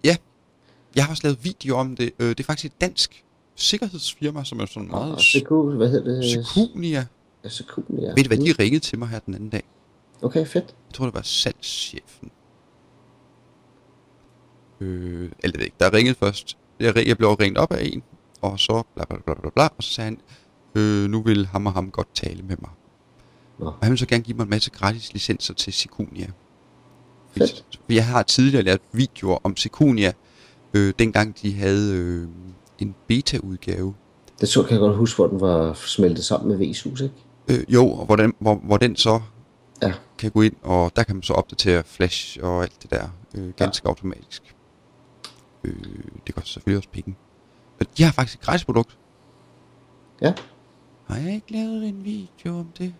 Ja, 0.03 0.15
jeg 0.95 1.03
har 1.03 1.11
også 1.11 1.21
lavet 1.23 1.39
video 1.43 1.75
om 1.77 1.95
det. 1.95 2.11
Øh, 2.19 2.29
det 2.29 2.39
er 2.39 2.43
faktisk 2.43 2.65
et 2.73 2.81
dansk 2.81 3.23
sikkerhedsfirma, 3.55 4.43
som 4.43 4.59
er 4.59 4.65
sådan 4.65 4.89
meget... 4.89 5.13
Og 5.13 5.21
Secu, 5.21 5.71
hvad 5.71 5.89
hedder 5.89 6.11
det? 6.21 6.25
Secunia. 6.45 7.05
Ja, 7.43 7.49
Secunia. 7.49 8.13
Ved 8.15 8.23
du 8.23 8.27
hvad, 8.27 8.37
de 8.37 8.43
Mm. 8.51 8.55
ringede 8.59 8.83
til 8.83 8.99
mig 8.99 9.07
her 9.07 9.19
den 9.19 9.35
anden 9.35 9.49
dag. 9.49 9.63
Okay, 10.21 10.45
fedt. 10.45 10.65
Jeg 10.87 10.93
tror, 10.93 11.05
det 11.05 11.13
var 11.13 11.21
salgschefen. 11.21 12.31
Øh, 14.81 15.29
eller 15.39 15.51
det 15.51 15.53
ved 15.53 15.59
jeg 15.59 15.65
ikke, 15.65 15.75
der 15.79 15.93
ringede 15.93 16.15
først. 16.15 16.57
Jeg, 16.79 17.07
jeg 17.07 17.17
blev 17.17 17.29
ringet 17.29 17.57
op 17.57 17.71
af 17.71 17.89
en, 17.93 18.03
og 18.41 18.59
så 18.59 18.83
bla 18.95 19.05
bla 19.05 19.17
bla 19.25 19.33
bla 19.41 19.49
bla, 19.49 19.63
og 19.77 19.83
så 19.83 19.93
sagde 19.93 20.05
han, 20.05 20.19
øh, 20.75 21.09
nu 21.09 21.21
vil 21.21 21.45
ham 21.47 21.65
og 21.65 21.73
ham 21.73 21.91
godt 21.91 22.07
tale 22.15 22.41
med 22.43 22.55
mig. 22.61 22.69
Nå. 23.59 23.65
Og 23.65 23.77
han 23.81 23.89
vil 23.89 23.97
så 23.99 24.05
gerne 24.07 24.23
give 24.23 24.37
mig 24.37 24.43
en 24.43 24.49
masse 24.49 24.71
gratis 24.71 25.13
licenser 25.13 25.53
til 25.53 25.73
Secunia. 25.73 26.27
Fedt. 27.37 27.65
Jeg 27.89 28.05
har 28.05 28.23
tidligere 28.23 28.63
lavet 28.63 28.81
videoer 28.93 29.37
om 29.43 29.57
Secunia, 29.57 30.11
øh, 30.73 30.93
dengang 30.99 31.41
de 31.41 31.53
havde 31.53 31.95
øh, 31.95 32.27
en 32.79 32.95
beta-udgave. 33.07 33.93
Det 34.41 34.49
så 34.49 34.63
kan 34.63 34.71
jeg 34.71 34.79
godt 34.79 34.97
huske, 34.97 35.15
hvor 35.15 35.27
den 35.27 35.41
var 35.41 35.73
smeltet 35.73 36.25
sammen 36.25 36.57
med 36.57 36.67
VSUS, 36.69 37.01
ikke? 37.01 37.15
Øh, 37.47 37.73
jo, 37.73 37.87
og 37.91 38.05
hvor 38.05 38.15
den, 38.15 38.33
hvor, 38.39 38.55
hvor 38.55 38.77
den 38.77 38.95
så 38.95 39.21
Ja. 39.81 39.93
kan 40.17 40.31
gå 40.31 40.41
ind, 40.41 40.53
og 40.61 40.91
der 40.95 41.03
kan 41.03 41.15
man 41.15 41.23
så 41.23 41.33
opdatere 41.33 41.83
Flash 41.85 42.39
og 42.41 42.63
alt 42.63 42.83
det 42.83 42.91
der 42.91 43.07
øh, 43.35 43.53
ganske 43.57 43.85
ja. 43.85 43.89
automatisk. 43.89 44.55
Øh, 45.63 45.73
det 46.27 46.35
koster 46.35 46.51
selvfølgelig 46.53 46.77
også 46.77 46.89
penge. 46.89 47.15
Men 47.79 47.87
de 47.97 48.03
har 48.03 48.11
faktisk 48.11 48.39
et 48.39 48.45
gratis 48.45 48.65
produkt. 48.65 48.97
Ja. 50.21 50.33
Har 51.07 51.17
jeg 51.17 51.33
ikke 51.33 51.51
lavet 51.51 51.87
en 51.87 52.05
video 52.05 52.59
om 52.59 52.71
det? 52.77 52.93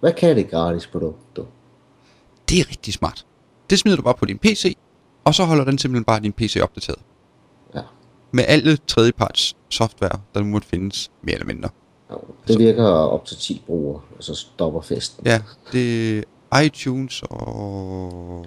Hvad 0.00 0.12
kan 0.12 0.36
det 0.36 0.50
gratis 0.50 0.86
produkt, 0.86 1.36
du? 1.36 1.46
Det 2.48 2.60
er 2.60 2.68
rigtig 2.70 2.94
smart. 2.94 3.26
Det 3.70 3.78
smider 3.78 3.96
du 3.96 4.02
bare 4.02 4.14
på 4.14 4.24
din 4.24 4.38
PC, 4.38 4.76
og 5.24 5.34
så 5.34 5.44
holder 5.44 5.64
den 5.64 5.78
simpelthen 5.78 6.04
bare 6.04 6.20
din 6.20 6.32
PC 6.32 6.56
opdateret. 6.62 6.98
Ja. 7.74 7.80
Med 8.30 8.44
alle 8.48 8.76
tredjeparts 8.76 9.56
software, 9.68 10.20
der 10.34 10.40
nu 10.40 10.46
måtte 10.46 10.68
findes, 10.68 11.10
mere 11.22 11.34
eller 11.34 11.46
mindre. 11.46 11.68
Jo, 12.10 12.18
Det 12.48 12.58
virker 12.58 12.84
op 12.84 13.24
til 13.24 13.36
10 13.36 13.62
brugere, 13.66 14.00
og 14.18 14.24
så 14.24 14.34
stopper 14.34 14.80
festen. 14.80 15.26
Ja, 15.26 15.42
det, 15.72 16.24
iTunes 16.64 17.22
og 17.30 18.46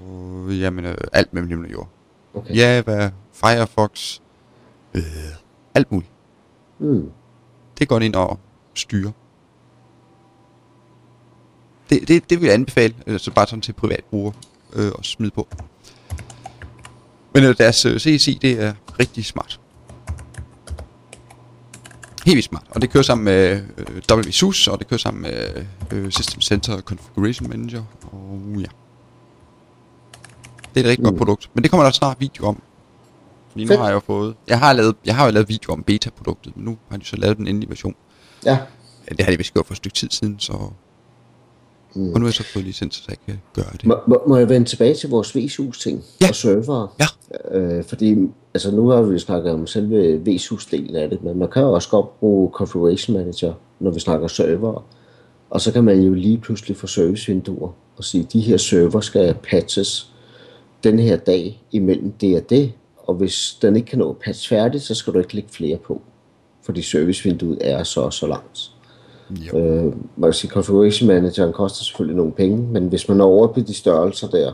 jamen, 0.51 0.85
alt 1.13 1.33
mellem 1.33 1.49
himmel 1.49 1.65
og 1.67 1.71
jord. 1.71 1.89
Okay. 2.33 2.55
Java, 2.55 3.11
Firefox, 3.33 4.19
øh, 4.93 5.03
alt 5.75 5.91
muligt. 5.91 6.11
Mm. 6.79 7.11
Det 7.79 7.87
går 7.87 7.99
ind 7.99 8.15
og 8.15 8.39
styre. 8.73 9.11
Det, 11.89 12.07
det, 12.07 12.29
det 12.29 12.39
vil 12.41 12.45
jeg 12.45 12.53
anbefale, 12.53 12.95
altså 13.07 13.31
bare 13.31 13.47
sådan 13.47 13.61
til 13.61 13.73
privatbruger 13.73 14.31
øh, 14.73 14.91
at 14.99 15.05
smide 15.05 15.31
på. 15.31 15.47
Men 17.33 17.43
øh, 17.43 17.57
deres 17.57 17.85
øh, 17.85 17.99
CSI, 17.99 18.39
det 18.41 18.63
er 18.63 18.73
rigtig 18.99 19.25
smart. 19.25 19.59
Helt 22.25 22.35
vildt 22.35 22.45
smart. 22.45 22.65
Og 22.69 22.81
det 22.81 22.89
kører 22.89 23.03
sammen 23.03 23.25
med 23.25 23.63
øh, 23.77 24.17
WSUS, 24.17 24.67
og 24.67 24.79
det 24.79 24.87
kører 24.87 24.97
sammen 24.97 25.21
med 25.21 25.65
øh, 25.91 26.11
System 26.11 26.41
Center 26.41 26.81
Configuration 26.81 27.49
Manager. 27.49 27.83
Og 28.11 28.41
ja. 28.59 28.65
Det 30.75 30.79
er 30.79 30.85
et 30.85 30.89
rigtig 30.89 31.03
mm. 31.03 31.09
godt 31.09 31.17
produkt. 31.17 31.49
Men 31.53 31.63
det 31.63 31.71
kommer 31.71 31.83
der 31.83 31.91
snart 31.91 32.17
video 32.19 32.45
om. 32.45 32.61
Fordi 33.51 33.65
nu 33.65 33.77
har 33.77 33.85
jeg 33.85 33.93
jo 33.93 33.99
fået... 33.99 34.35
Jeg 34.47 34.59
har, 34.59 34.73
lavet, 34.73 34.95
jeg 35.05 35.15
har 35.15 35.25
jo 35.25 35.31
lavet 35.31 35.49
video 35.49 35.73
om 35.73 35.83
beta-produktet, 35.83 36.57
men 36.57 36.65
nu 36.65 36.77
har 36.89 36.97
de 36.97 37.05
så 37.05 37.15
lavet 37.15 37.37
den 37.37 37.47
endelige 37.47 37.69
version. 37.69 37.95
Ja. 38.45 38.57
Ja, 39.09 39.15
det 39.15 39.25
har 39.25 39.31
de 39.31 39.37
vist 39.37 39.53
gjort 39.53 39.65
for 39.65 39.73
et 39.73 39.77
stykke 39.77 39.95
tid 39.95 40.09
siden, 40.11 40.39
så... 40.39 40.53
Mm. 41.95 42.13
Og 42.13 42.19
nu 42.19 42.19
har 42.19 42.27
jeg 42.27 42.33
så 42.33 42.43
fået 42.43 42.65
licens, 42.65 42.95
så 42.95 43.03
jeg 43.09 43.17
kan 43.25 43.41
gøre 43.53 43.73
det. 43.73 43.85
Må, 43.85 43.97
må, 44.07 44.23
må 44.27 44.37
jeg 44.37 44.49
vende 44.49 44.69
tilbage 44.69 44.95
til 44.95 45.09
vores 45.09 45.35
VSUS-ting 45.35 46.03
Ja. 46.21 46.29
og 46.29 46.35
servere? 46.35 46.87
Ja. 46.99 47.05
Øh, 47.59 47.83
fordi 47.83 48.15
altså 48.53 48.71
nu 48.71 48.87
har 48.87 49.01
vi 49.01 49.19
snakket 49.19 49.51
om 49.51 49.67
selve 49.67 50.21
VSUS-delen 50.25 50.95
af 50.95 51.09
det, 51.09 51.23
men 51.23 51.39
man 51.39 51.49
kan 51.49 51.61
jo 51.61 51.73
også 51.73 51.89
godt 51.89 52.19
bruge 52.19 52.51
Configuration 52.51 53.17
Manager, 53.17 53.53
når 53.79 53.91
vi 53.91 53.99
snakker 53.99 54.27
server. 54.27 54.85
Og 55.49 55.61
så 55.61 55.71
kan 55.71 55.83
man 55.83 55.99
jo 55.99 56.13
lige 56.13 56.37
pludselig 56.37 56.77
få 56.77 56.87
servicevinduer 56.87 57.69
og 57.97 58.03
sige, 58.03 58.23
at 58.23 58.33
de 58.33 58.41
her 58.41 58.57
server 58.57 58.99
skal 59.01 59.35
patches 59.49 60.12
den 60.83 60.99
her 60.99 61.17
dag 61.17 61.61
imellem 61.71 62.11
det 62.11 62.37
og 62.37 62.49
det, 62.49 62.73
og 62.97 63.15
hvis 63.15 63.57
den 63.61 63.75
ikke 63.75 63.85
kan 63.85 63.99
nå 63.99 64.09
at 64.09 64.17
patch 64.17 64.49
færdigt, 64.49 64.83
så 64.83 64.95
skal 64.95 65.13
du 65.13 65.19
ikke 65.19 65.35
lægge 65.35 65.49
flere 65.51 65.77
på, 65.77 66.01
fordi 66.65 66.81
servicevinduet 66.81 67.57
er 67.61 67.83
så 67.83 68.01
og 68.01 68.13
så 68.13 68.27
langt. 68.27 68.71
Jo. 69.29 69.57
Øh, 69.57 69.83
man 70.17 70.27
kan 70.29 70.33
sige, 70.33 70.51
Configuration 70.51 71.07
Manageren 71.07 71.53
koster 71.53 71.83
selvfølgelig 71.83 72.17
nogle 72.17 72.31
penge, 72.31 72.57
men 72.57 72.87
hvis 72.87 73.07
man 73.07 73.17
når 73.17 73.25
over 73.25 73.47
på 73.47 73.59
de 73.59 73.73
størrelser 73.73 74.27
der, 74.27 74.53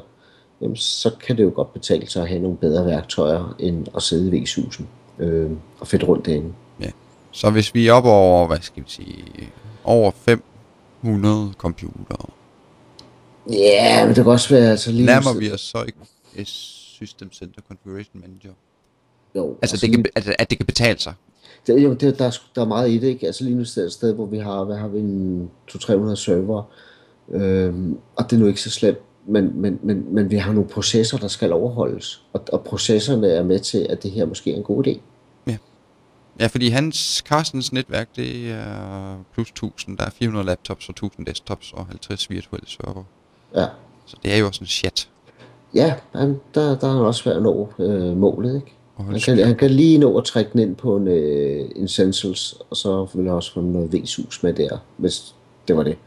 jamen, 0.61 0.75
så 0.75 1.11
kan 1.27 1.37
det 1.37 1.43
jo 1.43 1.51
godt 1.55 1.73
betale 1.73 2.09
sig 2.09 2.21
at 2.21 2.29
have 2.29 2.41
nogle 2.41 2.57
bedre 2.57 2.85
værktøjer, 2.85 3.55
end 3.59 3.87
at 3.95 4.01
sidde 4.01 4.37
i 4.37 4.43
VSUS'en 4.43 4.83
øh, 5.19 5.49
og 5.79 5.87
fedt 5.87 6.07
rundt 6.07 6.25
derinde. 6.25 6.53
Ja. 6.81 6.89
Så 7.31 7.49
hvis 7.49 7.75
vi 7.75 7.87
er 7.87 7.93
oppe 7.93 8.09
over, 8.09 8.47
hvad 8.47 8.57
skal 8.61 8.83
vi 8.83 8.89
sige, 8.89 9.23
over 9.83 10.11
500 11.01 11.53
computere, 11.57 12.29
Ja, 13.49 14.05
men 14.05 14.15
det 14.15 14.23
kan 14.23 14.31
også 14.31 14.49
være, 14.55 14.71
altså 14.71 14.91
lige... 14.91 15.05
nærmer 15.05 15.39
vi 15.39 15.51
os 15.51 15.61
så 15.61 15.83
ikke 15.87 15.97
et 16.35 16.47
System 16.47 17.31
Center 17.33 17.61
Configuration 17.67 18.21
Manager? 18.21 18.53
Jo, 19.35 19.57
Altså, 19.61 19.77
det 19.77 19.91
kan, 19.91 20.05
altså 20.15 20.35
at 20.39 20.49
det 20.49 20.57
kan 20.57 20.65
betale 20.65 20.99
sig. 20.99 21.13
Det, 21.67 21.83
jo, 21.83 21.93
det, 21.93 22.19
der, 22.19 22.25
er, 22.25 22.37
der 22.55 22.61
er 22.61 22.65
meget 22.65 22.91
i 22.91 22.97
det, 22.97 23.07
ikke? 23.07 23.25
Altså 23.25 23.43
lige 23.43 23.55
nu 23.55 23.61
er 23.61 23.81
et 23.85 23.91
sted, 23.91 24.13
hvor 24.13 24.25
vi 24.25 24.37
har, 24.37 24.63
hvad 24.63 24.77
har 24.77 24.87
vi, 24.87 24.99
en 24.99 25.51
200-300 25.71 26.15
server, 26.15 26.63
øhm, 27.31 27.97
og 28.15 28.29
det 28.29 28.35
er 28.35 28.39
nu 28.39 28.47
ikke 28.47 28.61
så 28.61 28.69
slemt, 28.69 28.97
men, 29.27 29.61
men, 29.61 29.79
men, 29.83 30.13
men 30.13 30.31
vi 30.31 30.37
har 30.37 30.53
nogle 30.53 30.69
processer, 30.69 31.17
der 31.17 31.27
skal 31.27 31.51
overholdes, 31.51 32.23
og, 32.33 32.43
og 32.53 32.63
processerne 32.63 33.27
er 33.27 33.43
med 33.43 33.59
til, 33.59 33.87
at 33.89 34.03
det 34.03 34.11
her 34.11 34.25
måske 34.25 34.51
er 34.51 34.55
en 34.57 34.63
god 34.63 34.87
idé. 34.87 34.99
Ja, 36.39 36.47
fordi 36.47 36.69
hans, 36.69 37.23
Carstens 37.27 37.73
netværk, 37.73 38.15
det 38.15 38.51
er 38.51 39.23
plus 39.33 39.49
1000. 39.49 39.97
Der 39.97 40.05
er 40.05 40.09
400 40.09 40.45
laptops 40.45 40.89
og 40.89 40.93
1000 40.93 41.25
desktops 41.25 41.73
og 41.73 41.85
50 41.85 42.29
virtuelle 42.29 42.67
server. 42.69 43.03
Ja, 43.55 43.65
Så 44.05 44.17
det 44.23 44.33
er 44.33 44.37
jo 44.37 44.47
også 44.47 44.63
en 44.63 44.67
chat. 44.67 45.09
Ja 45.75 45.93
han, 46.15 46.39
der, 46.55 46.79
der 46.79 46.87
er 46.87 46.91
han 46.91 47.01
også 47.01 47.23
svært 47.23 47.35
at 47.37 47.43
nå 47.43 47.69
øh, 47.79 48.17
målet, 48.17 48.55
ikke? 48.55 48.75
Han 48.97 49.19
kan, 49.19 49.37
han 49.45 49.55
kan 49.55 49.71
lige 49.71 49.97
nå 49.97 50.17
at 50.17 50.23
trække 50.23 50.51
den 50.53 50.59
ind 50.61 50.75
på 50.75 50.97
en, 50.97 51.07
øh, 51.07 51.69
en 51.75 51.83
Essentials, 51.83 52.55
og 52.69 52.77
så 52.77 53.07
vil 53.13 53.23
jeg 53.25 53.33
også 53.33 53.53
få 53.53 53.61
noget 53.61 53.93
VSUS 53.93 54.43
med 54.43 54.53
der, 54.53 54.77
hvis 54.97 55.35
det 55.67 55.77
var 55.77 55.83
det. 55.83 55.97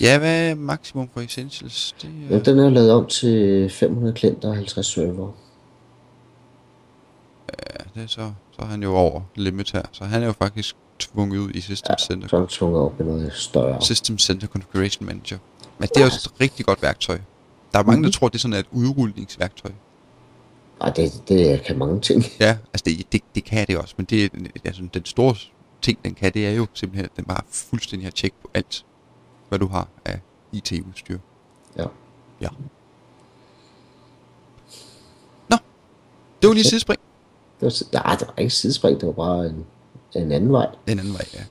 Ja, 0.00 0.18
hvad 0.18 0.50
er 0.50 0.54
maksimum 0.54 1.08
for 1.14 1.20
Essentials? 1.20 1.94
Det 2.02 2.10
er, 2.30 2.34
Ja, 2.34 2.40
den 2.42 2.58
er 2.58 2.70
lavet 2.70 2.90
om 2.92 3.06
til 3.06 3.70
500 3.70 4.14
klienter 4.14 4.48
og 4.48 4.54
50 4.54 4.86
server. 4.86 5.32
ja, 7.50 7.84
det 7.94 8.02
er 8.02 8.06
så, 8.08 8.32
så 8.52 8.62
er 8.62 8.66
han 8.66 8.82
jo 8.82 8.94
over 8.94 9.20
limit 9.34 9.70
her. 9.72 9.82
Så 9.92 10.04
han 10.04 10.22
er 10.22 10.26
jo 10.26 10.32
faktisk 10.32 10.76
tvunget 10.98 11.38
ud 11.38 11.50
i 11.50 11.60
System 11.60 11.96
Center. 11.98 12.28
Så 12.28 12.36
er 12.36 12.40
han 12.40 12.48
tvunget 12.48 12.80
op 12.80 13.00
i 13.00 13.02
noget 13.02 13.32
større. 13.34 13.82
System 13.82 14.18
Center 14.18 14.46
Configuration 14.46 15.06
Manager. 15.06 15.38
Men 15.78 15.88
det 15.94 16.00
er 16.02 16.04
også 16.04 16.30
et 16.34 16.40
rigtig 16.40 16.66
godt 16.66 16.82
værktøj. 16.82 17.18
Der 17.74 17.80
er 17.80 17.84
mange, 17.84 18.02
der 18.02 18.08
Mhm. 18.08 18.12
tror, 18.12 18.28
det 18.28 18.34
er 18.34 18.38
sådan 18.38 18.56
et 18.58 18.66
udrulningsværktøj. 18.72 19.70
Ej, 20.80 20.90
det, 20.90 21.22
det 21.28 21.62
kan 21.62 21.78
mange 21.78 22.00
ting. 22.00 22.24
Ja, 22.40 22.58
altså 22.72 22.82
det, 22.86 23.12
det, 23.12 23.20
det 23.34 23.44
kan 23.44 23.66
det 23.66 23.78
også, 23.78 23.94
men 23.96 24.06
det, 24.06 24.24
er- 24.24 24.28
altså, 24.64 24.88
den 24.94 25.04
store 25.04 25.34
ting, 25.82 25.98
den 26.04 26.14
kan, 26.14 26.34
det 26.34 26.46
er 26.46 26.50
jo 26.50 26.66
simpelthen, 26.74 27.04
at 27.04 27.16
den 27.16 27.24
bare 27.24 27.40
fuldstændig 27.50 28.06
har 28.06 28.10
tjek 28.10 28.32
på 28.42 28.50
alt, 28.54 28.84
hvad 29.48 29.58
du 29.58 29.66
har 29.66 29.88
af 30.04 30.20
IT-udstyr. 30.52 31.18
Ja. 31.78 31.84
Ja. 32.40 32.48
Nå, 35.48 35.56
det 36.42 36.48
var 36.48 36.54
lige 36.54 36.64
sidespring. 36.64 37.00
Det 37.60 37.66
var, 37.92 38.02
nej, 38.02 38.16
det 38.16 38.26
var 38.28 38.34
ikke 38.38 38.54
sidespring, 38.54 39.00
det 39.00 39.06
var 39.06 39.12
bare 39.12 39.46
en, 39.46 39.64
en 40.22 40.32
anden 40.32 40.52
vej. 40.52 40.66
Den 40.88 40.98
anden 40.98 41.12
vej, 41.14 41.24
ja. 41.34 41.44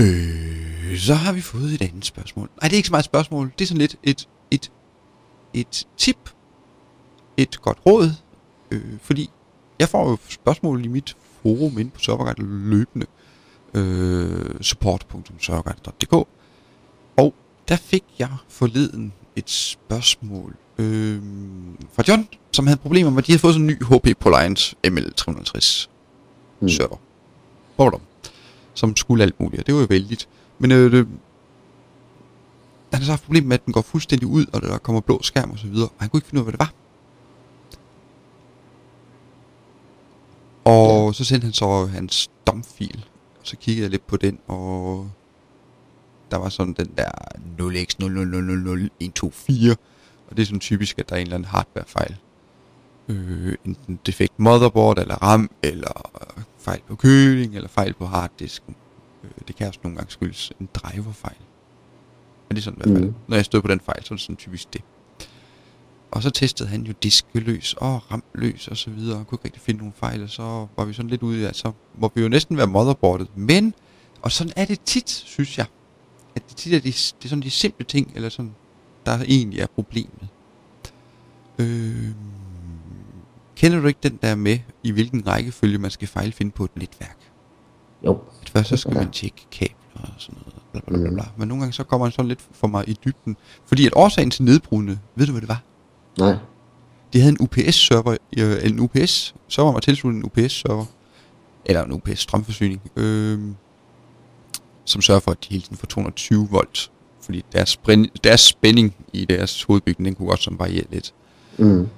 Øh, 0.00 0.98
så 0.98 1.14
har 1.14 1.32
vi 1.32 1.40
fået 1.40 1.72
et 1.72 1.82
andet 1.82 2.04
spørgsmål. 2.04 2.50
Nej, 2.60 2.68
det 2.68 2.72
er 2.72 2.76
ikke 2.76 2.86
så 2.86 2.92
meget 2.92 3.02
et 3.02 3.04
spørgsmål. 3.04 3.52
Det 3.58 3.64
er 3.64 3.68
sådan 3.68 3.78
lidt 3.78 3.96
et, 4.02 4.28
et, 4.50 4.70
et 5.54 5.86
tip. 5.96 6.30
Et 7.36 7.60
godt 7.62 7.78
råd. 7.86 8.10
Øh, 8.70 8.98
fordi 9.02 9.30
jeg 9.78 9.88
får 9.88 10.10
jo 10.10 10.18
spørgsmål 10.28 10.84
i 10.84 10.88
mit 10.88 11.16
forum 11.42 11.78
inde 11.78 11.90
på 11.90 12.00
Serverguide 12.00 12.42
løbende. 12.70 13.06
Øh, 13.74 14.60
support.serverguide.dk 14.60 16.12
Og 17.16 17.34
der 17.68 17.76
fik 17.76 18.04
jeg 18.18 18.28
forleden 18.48 19.12
et 19.36 19.50
spørgsmål 19.50 20.56
øh, 20.78 21.22
fra 21.92 22.02
John, 22.08 22.28
som 22.52 22.66
havde 22.66 22.80
problemer 22.80 23.10
med, 23.10 23.18
at 23.18 23.26
de 23.26 23.32
havde 23.32 23.40
fået 23.40 23.54
sådan 23.54 23.70
en 23.70 23.76
ny 23.76 23.84
HP 23.84 24.18
ProLiant 24.20 24.74
ML360 24.86 25.86
Mm. 26.62 26.68
server. 26.68 26.96
Bordom. 27.76 28.00
Som 28.74 28.96
skulle 28.96 29.22
alt 29.22 29.40
muligt, 29.40 29.60
og 29.60 29.66
det 29.66 29.74
var 29.74 29.80
jo 29.80 29.86
vældigt. 29.90 30.28
Men 30.58 30.72
øh, 30.72 31.06
han 32.92 33.00
har 33.00 33.04
så 33.04 33.12
haft 33.12 33.24
problemer 33.24 33.48
med, 33.48 33.54
at 33.54 33.64
den 33.64 33.72
går 33.72 33.82
fuldstændig 33.82 34.28
ud, 34.28 34.46
og 34.52 34.62
der 34.62 34.78
kommer 34.78 35.00
blå 35.00 35.22
skærm 35.22 35.50
og 35.50 35.58
så 35.58 35.66
videre, 35.66 35.88
og 35.88 35.94
han 35.98 36.08
kunne 36.08 36.18
ikke 36.18 36.28
finde 36.28 36.42
ud 36.42 36.46
af, 36.46 36.52
hvad 36.52 36.52
det 36.52 36.60
var. 36.60 36.72
Og 40.64 41.06
ja. 41.06 41.12
så 41.12 41.24
sendte 41.24 41.44
han 41.44 41.52
så 41.52 41.86
hans 41.86 42.30
domfil, 42.46 43.06
og 43.40 43.46
så 43.46 43.56
kiggede 43.56 43.82
jeg 43.82 43.90
lidt 43.90 44.06
på 44.06 44.16
den, 44.16 44.38
og 44.48 45.10
der 46.30 46.36
var 46.36 46.48
sådan 46.48 46.72
den 46.72 46.90
der 46.96 47.10
0x0000124, 47.58 49.76
og 50.28 50.36
det 50.36 50.42
er 50.42 50.46
sådan 50.46 50.60
typisk, 50.60 50.98
at 50.98 51.08
der 51.08 51.14
er 51.14 51.20
en 51.20 51.26
eller 51.26 51.34
anden 51.34 51.48
hardwarefejl. 51.48 52.16
Øh, 53.08 53.54
enten 53.64 54.00
defekt 54.06 54.38
motherboard, 54.38 54.98
eller 54.98 55.14
RAM, 55.14 55.50
eller 55.62 56.10
fejl 56.58 56.80
på 56.88 56.96
køling, 56.96 57.54
eller 57.54 57.68
fejl 57.68 57.94
på 57.94 58.06
harddisken. 58.06 58.76
Øh, 59.24 59.30
det 59.48 59.56
kan 59.56 59.68
også 59.68 59.80
nogle 59.82 59.96
gange 59.96 60.12
skyldes 60.12 60.52
en 60.60 60.68
driverfejl. 60.74 61.36
Men 62.50 62.56
det 62.56 62.60
er 62.60 62.64
sådan 62.64 62.78
i 62.78 62.82
hvert 62.82 62.96
fald. 62.96 63.04
Mhm. 63.04 63.14
Når 63.28 63.36
jeg 63.36 63.44
stod 63.44 63.62
på 63.62 63.68
den 63.68 63.80
fejl, 63.80 64.04
så 64.04 64.14
er 64.14 64.16
det 64.16 64.20
sådan 64.20 64.36
typisk 64.36 64.72
det. 64.72 64.82
Og 66.10 66.22
så 66.22 66.30
testede 66.30 66.68
han 66.68 66.82
jo 66.82 66.92
diskeløs 67.02 67.74
og 67.74 68.12
ramløs 68.12 68.68
og 68.68 68.76
så 68.76 68.90
videre, 68.90 69.18
og 69.18 69.26
kunne 69.26 69.36
ikke 69.36 69.44
rigtig 69.44 69.62
finde 69.62 69.78
nogen 69.78 69.92
fejl, 69.96 70.22
og 70.22 70.30
så 70.30 70.66
var 70.76 70.84
vi 70.84 70.92
sådan 70.92 71.10
lidt 71.10 71.22
ude 71.22 71.40
i, 71.40 71.44
at 71.44 71.56
så 71.56 71.72
må 71.98 72.10
vi 72.14 72.22
jo 72.22 72.28
næsten 72.28 72.56
være 72.56 72.66
motherboardet. 72.66 73.28
Men, 73.36 73.74
og 74.22 74.32
sådan 74.32 74.52
er 74.56 74.64
det 74.64 74.80
tit, 74.80 75.10
synes 75.10 75.58
jeg, 75.58 75.66
at 76.34 76.48
det 76.48 76.56
tit 76.56 76.74
er 76.74 76.80
de, 76.80 76.86
det 76.86 77.24
er 77.24 77.28
sådan 77.28 77.42
de 77.42 77.50
simple 77.50 77.84
ting, 77.84 78.12
eller 78.14 78.28
sådan, 78.28 78.54
der 79.06 79.18
egentlig 79.28 79.60
er 79.60 79.66
problemet. 79.66 80.28
Øh, 81.58 82.08
kender 83.56 83.80
du 83.80 83.86
ikke 83.86 84.00
den 84.02 84.18
der 84.22 84.34
med, 84.34 84.58
i 84.82 84.90
hvilken 84.90 85.26
rækkefølge 85.26 85.78
man 85.78 85.90
skal 85.90 86.08
fejlfinde 86.08 86.52
på 86.52 86.64
et 86.64 86.76
netværk? 86.76 87.18
Jo. 88.04 88.20
At 88.42 88.48
først 88.48 88.68
så 88.68 88.76
skal 88.76 88.94
man 88.94 89.10
tjekke 89.10 89.46
kabler 89.50 89.79
og 89.94 90.08
sådan 90.18 90.38
noget, 90.38 90.62
bla 90.72 90.80
bla 90.86 90.98
bla, 90.98 91.10
bla. 91.10 91.24
Men 91.36 91.48
nogle 91.48 91.62
gange 91.62 91.72
så 91.72 91.84
kommer 91.84 92.04
man 92.06 92.12
sådan 92.12 92.28
lidt 92.28 92.40
for 92.52 92.66
meget 92.66 92.88
i 92.88 92.96
dybden. 93.04 93.36
Fordi 93.66 93.86
at 93.86 93.92
årsagen 93.96 94.30
til 94.30 94.44
nedbrudene, 94.44 94.98
ved 95.14 95.26
du 95.26 95.32
hvad 95.32 95.40
det 95.40 95.48
var? 95.48 95.62
Nej. 96.18 96.36
De 97.12 97.20
havde 97.20 97.32
en 97.32 97.36
UPS-server, 97.40 98.16
øh, 98.38 98.56
en 98.64 98.80
UPS-server 98.80 99.72
var 99.72 99.80
tilsluttet 99.80 100.18
en 100.18 100.24
UPS-server, 100.24 100.84
eller 101.64 101.84
en 101.84 101.92
UPS-strømforsyning, 101.92 102.80
øh, 102.96 103.38
som 104.84 105.02
sørger 105.02 105.20
for, 105.20 105.30
at 105.30 105.38
de 105.44 105.48
hele 105.50 105.62
tiden 105.62 105.76
får 105.76 105.86
220 105.86 106.48
volt. 106.50 106.90
Fordi 107.20 107.44
deres, 107.52 107.80
deres 108.24 108.40
spænding 108.40 108.94
i 109.12 109.24
deres 109.24 109.62
hovedbygning, 109.62 110.06
den 110.06 110.14
kunne 110.14 110.28
godt 110.28 110.42
sådan 110.42 110.58
variere 110.58 110.84
lidt. 110.90 111.14
Mm. 111.58 111.88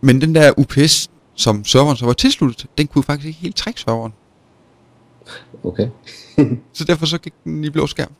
Men 0.00 0.20
den 0.20 0.34
der 0.34 0.52
UPS, 0.56 1.10
som 1.34 1.64
serveren 1.64 1.96
så 1.96 2.06
var 2.06 2.12
tilsluttet, 2.12 2.66
den 2.78 2.86
kunne 2.86 3.04
faktisk 3.04 3.26
ikke 3.26 3.40
helt 3.40 3.56
trække 3.56 3.80
serveren. 3.80 4.12
Okay. 5.64 5.88
Så 6.72 6.84
derfor 6.84 7.06
så 7.06 7.18
gik 7.18 7.34
den 7.44 7.64
i 7.64 7.70
blå 7.70 7.86
skærm. 7.86 8.12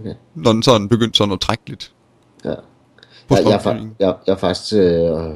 Okay. 0.00 0.14
Når 0.34 0.52
den 0.52 0.62
sådan 0.62 0.88
begyndte 0.88 1.16
sådan 1.16 1.32
at 1.32 1.40
trække 1.40 1.62
lidt. 1.68 1.92
Ja. 2.44 2.54
På 3.28 3.34
Jeg, 3.36 3.60
jeg, 3.64 3.88
jeg, 4.00 4.14
jeg 4.26 4.38
faktisk 4.38 4.74
øh, 4.74 5.34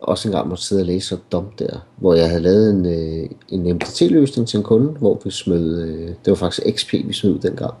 også 0.00 0.28
engang 0.28 0.48
måtte 0.48 0.64
sidde 0.64 0.82
og 0.82 0.86
læse 0.86 1.08
så 1.08 1.16
dumt 1.32 1.58
der, 1.58 1.86
hvor 1.96 2.14
jeg 2.14 2.28
havde 2.28 2.42
lavet 2.42 2.70
en, 2.70 2.86
øh, 2.86 3.30
en 3.48 3.74
MDT-løsning 3.74 4.48
til 4.48 4.56
en 4.56 4.62
kunde, 4.62 4.88
hvor 4.88 5.20
vi 5.24 5.30
smed, 5.30 5.82
øh, 5.82 6.08
det 6.08 6.30
var 6.30 6.34
faktisk 6.34 6.66
XP, 6.76 6.92
vi 6.92 7.12
smed 7.12 7.32
ud 7.32 7.38
dengang. 7.38 7.74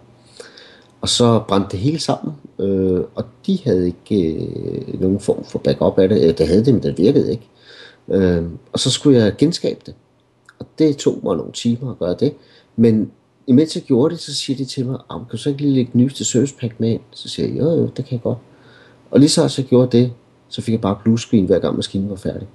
Og 1.00 1.08
så 1.08 1.42
brændte 1.48 1.68
det 1.70 1.78
hele 1.78 2.00
sammen, 2.00 2.34
øh, 2.58 3.00
og 3.14 3.24
de 3.46 3.58
havde 3.64 3.86
ikke 3.86 4.32
øh, 4.32 5.00
nogen 5.00 5.20
form 5.20 5.44
for 5.44 5.58
backup 5.58 5.98
af 5.98 6.08
det. 6.08 6.28
Øh, 6.28 6.38
Det 6.38 6.46
havde 6.46 6.64
det, 6.64 6.74
men 6.74 6.82
det 6.82 6.98
virkede 6.98 7.30
ikke. 7.30 7.48
Øh, 8.08 8.44
og 8.72 8.80
så 8.80 8.90
skulle 8.90 9.18
jeg 9.18 9.36
genskabe 9.36 9.80
det. 9.86 9.94
Og 10.58 10.66
det 10.78 10.96
tog 10.96 11.20
mig 11.22 11.36
nogle 11.36 11.52
timer 11.52 11.90
at 11.90 11.98
gøre 11.98 12.16
det. 12.20 12.34
Men 12.76 13.12
imens 13.46 13.76
jeg 13.76 13.84
gjorde 13.84 14.14
det, 14.14 14.22
så 14.22 14.34
siger 14.34 14.56
de 14.56 14.64
til 14.64 14.86
mig, 14.86 14.98
"Am, 15.08 15.20
kan 15.20 15.30
du 15.32 15.36
så 15.36 15.48
ikke 15.48 15.62
lige 15.62 15.74
lægge 15.74 15.90
nyeste 15.94 16.24
service 16.24 16.54
pack 16.60 16.80
med 16.80 16.90
ind? 16.90 17.00
Så 17.10 17.28
siger 17.28 17.48
jeg, 17.48 17.58
jo 17.58 17.70
jo, 17.70 17.86
det 17.86 18.04
kan 18.04 18.12
jeg 18.12 18.22
godt. 18.22 18.38
Og 19.10 19.20
lige 19.20 19.28
så 19.28 19.54
jeg 19.58 19.66
gjorde 19.66 19.98
det, 19.98 20.12
så 20.48 20.62
fik 20.62 20.72
jeg 20.72 20.80
bare 20.80 20.98
blue 21.02 21.18
screen, 21.18 21.46
hver 21.46 21.58
gang 21.58 21.76
maskinen 21.76 22.10
var 22.10 22.16
færdig. 22.16 22.48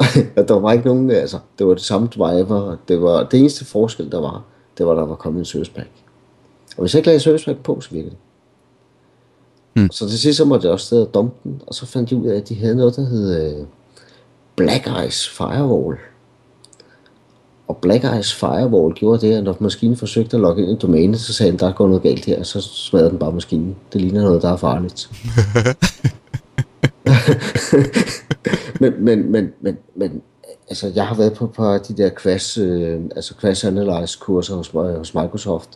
og 0.36 0.48
der 0.48 0.54
var 0.54 0.72
ikke 0.72 0.86
nogen, 0.86 1.10
altså, 1.10 1.38
det 1.58 1.66
var 1.66 1.74
det 1.74 1.82
samme 1.82 2.06
driver, 2.06 2.76
det 2.88 3.02
var 3.02 3.24
det 3.24 3.40
eneste 3.40 3.64
forskel, 3.64 4.10
der 4.10 4.20
var, 4.20 4.44
det 4.78 4.86
var, 4.86 4.94
der 4.94 5.06
var 5.06 5.14
kommet 5.14 5.38
en 5.38 5.44
service 5.44 5.72
pack. 5.72 5.88
Og 6.76 6.80
hvis 6.80 6.94
jeg 6.94 6.98
ikke 6.98 7.06
lagde 7.06 7.20
service 7.20 7.44
pack 7.44 7.58
på, 7.58 7.80
så 7.80 7.90
virkede 7.90 8.10
det. 8.10 8.18
Hmm. 9.74 9.90
Så 9.90 10.08
til 10.08 10.18
sidst 10.18 10.36
så 10.36 10.44
måtte 10.44 10.64
jeg 10.66 10.72
også 10.72 10.86
stede 10.86 11.06
og 11.06 11.14
dumpe 11.14 11.34
den, 11.44 11.62
og 11.66 11.74
så 11.74 11.86
fandt 11.86 12.10
jeg 12.10 12.18
ud 12.18 12.26
af, 12.26 12.36
at 12.36 12.48
de 12.48 12.54
havde 12.54 12.76
noget, 12.76 12.96
der 12.96 13.04
hed 13.04 13.58
øh, 13.60 13.66
Black 14.56 14.88
Ice 15.08 15.30
Firewall. 15.30 15.98
Og 17.68 17.76
Black 17.76 18.04
Ice 18.20 18.36
Firewall 18.36 18.94
gjorde 18.94 19.26
det, 19.26 19.34
at 19.34 19.44
når 19.44 19.56
maskinen 19.60 19.96
forsøgte 19.96 20.36
at 20.36 20.40
logge 20.40 20.62
ind 20.62 20.70
i 20.70 20.78
domænet, 20.78 21.20
så 21.20 21.32
sagde 21.32 21.52
den, 21.52 21.58
der 21.58 21.72
går 21.72 21.86
noget 21.86 22.02
galt 22.02 22.24
her, 22.24 22.38
og 22.38 22.46
så 22.46 22.60
smadrede 22.60 23.10
den 23.10 23.18
bare 23.18 23.32
maskinen. 23.32 23.76
Det 23.92 24.00
ligner 24.00 24.22
noget, 24.22 24.42
der 24.42 24.52
er 24.52 24.56
farligt. 24.56 25.10
men, 28.80 29.04
men, 29.04 29.32
men, 29.32 29.52
men, 29.60 29.78
men, 29.96 30.22
altså, 30.68 30.92
jeg 30.94 31.06
har 31.06 31.14
været 31.14 31.32
på 31.32 31.44
et 31.44 31.52
par 31.52 31.74
af 31.74 31.80
de 31.80 31.96
der 31.96 32.10
Crash, 32.10 32.58
øh, 32.60 33.00
altså 33.16 33.34
Crash 33.40 33.66
Analyze 33.66 34.18
kurser 34.20 34.54
hos, 34.54 34.68
hos 34.68 35.14
Microsoft. 35.14 35.68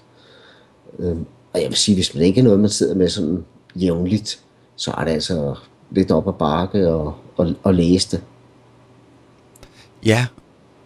Øh, 0.99 1.17
og 1.53 1.63
jeg 1.63 1.69
vil 1.69 1.77
sige, 1.77 1.95
hvis 1.95 2.15
man 2.15 2.23
ikke 2.23 2.41
er 2.41 2.45
noget, 2.45 2.61
man 2.61 2.71
sidder 2.71 2.95
med 2.95 3.09
sådan 3.09 3.45
jævnligt, 3.77 4.41
så 4.77 4.91
er 4.99 5.05
det 5.05 5.11
altså 5.11 5.55
lidt 5.91 6.11
op 6.11 6.29
ad 6.29 6.33
bakke 6.33 6.89
og, 6.89 7.15
og, 7.37 7.55
og 7.63 7.75
læse 7.75 8.11
det. 8.11 8.23
Ja, 10.07 10.27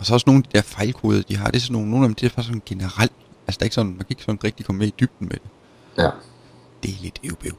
og 0.01 0.07
så 0.07 0.15
også 0.15 0.25
nogle 0.27 0.39
af 0.39 0.43
de 0.43 0.57
der 0.59 0.63
fejlkoder, 0.63 1.23
de 1.23 1.37
har, 1.37 1.47
det 1.51 1.57
er 1.57 1.61
sådan 1.61 1.73
nogle, 1.73 1.91
nogle 1.91 2.05
af 2.05 2.09
dem, 2.09 2.15
det 2.15 2.27
er 2.27 2.31
faktisk 2.31 2.49
sådan 2.49 2.63
generelt. 2.67 3.13
Altså, 3.47 3.59
der 3.59 3.63
er 3.63 3.67
ikke 3.67 3.75
sådan, 3.75 3.91
man 3.91 3.99
kan 3.99 4.07
ikke 4.11 4.23
sådan 4.23 4.45
rigtig 4.45 4.67
komme 4.67 4.79
med 4.79 4.87
i 4.87 4.95
dybden 5.01 5.29
med 5.29 5.37
det. 5.37 5.51
Ja. 5.99 6.11
Det 6.83 6.91
er 6.91 7.03
lidt 7.03 7.21
øvbøv. 7.25 7.57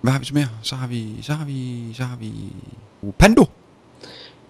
Hvad 0.00 0.12
har 0.12 0.18
vi 0.18 0.24
så 0.24 0.34
mere? 0.34 0.48
Så 0.62 0.74
har 0.74 0.86
vi, 0.86 1.22
så 1.22 1.32
har 1.32 1.46
vi, 1.46 1.92
så 1.94 2.02
har 2.02 2.16
vi... 2.16 2.32
Pando! 3.18 3.44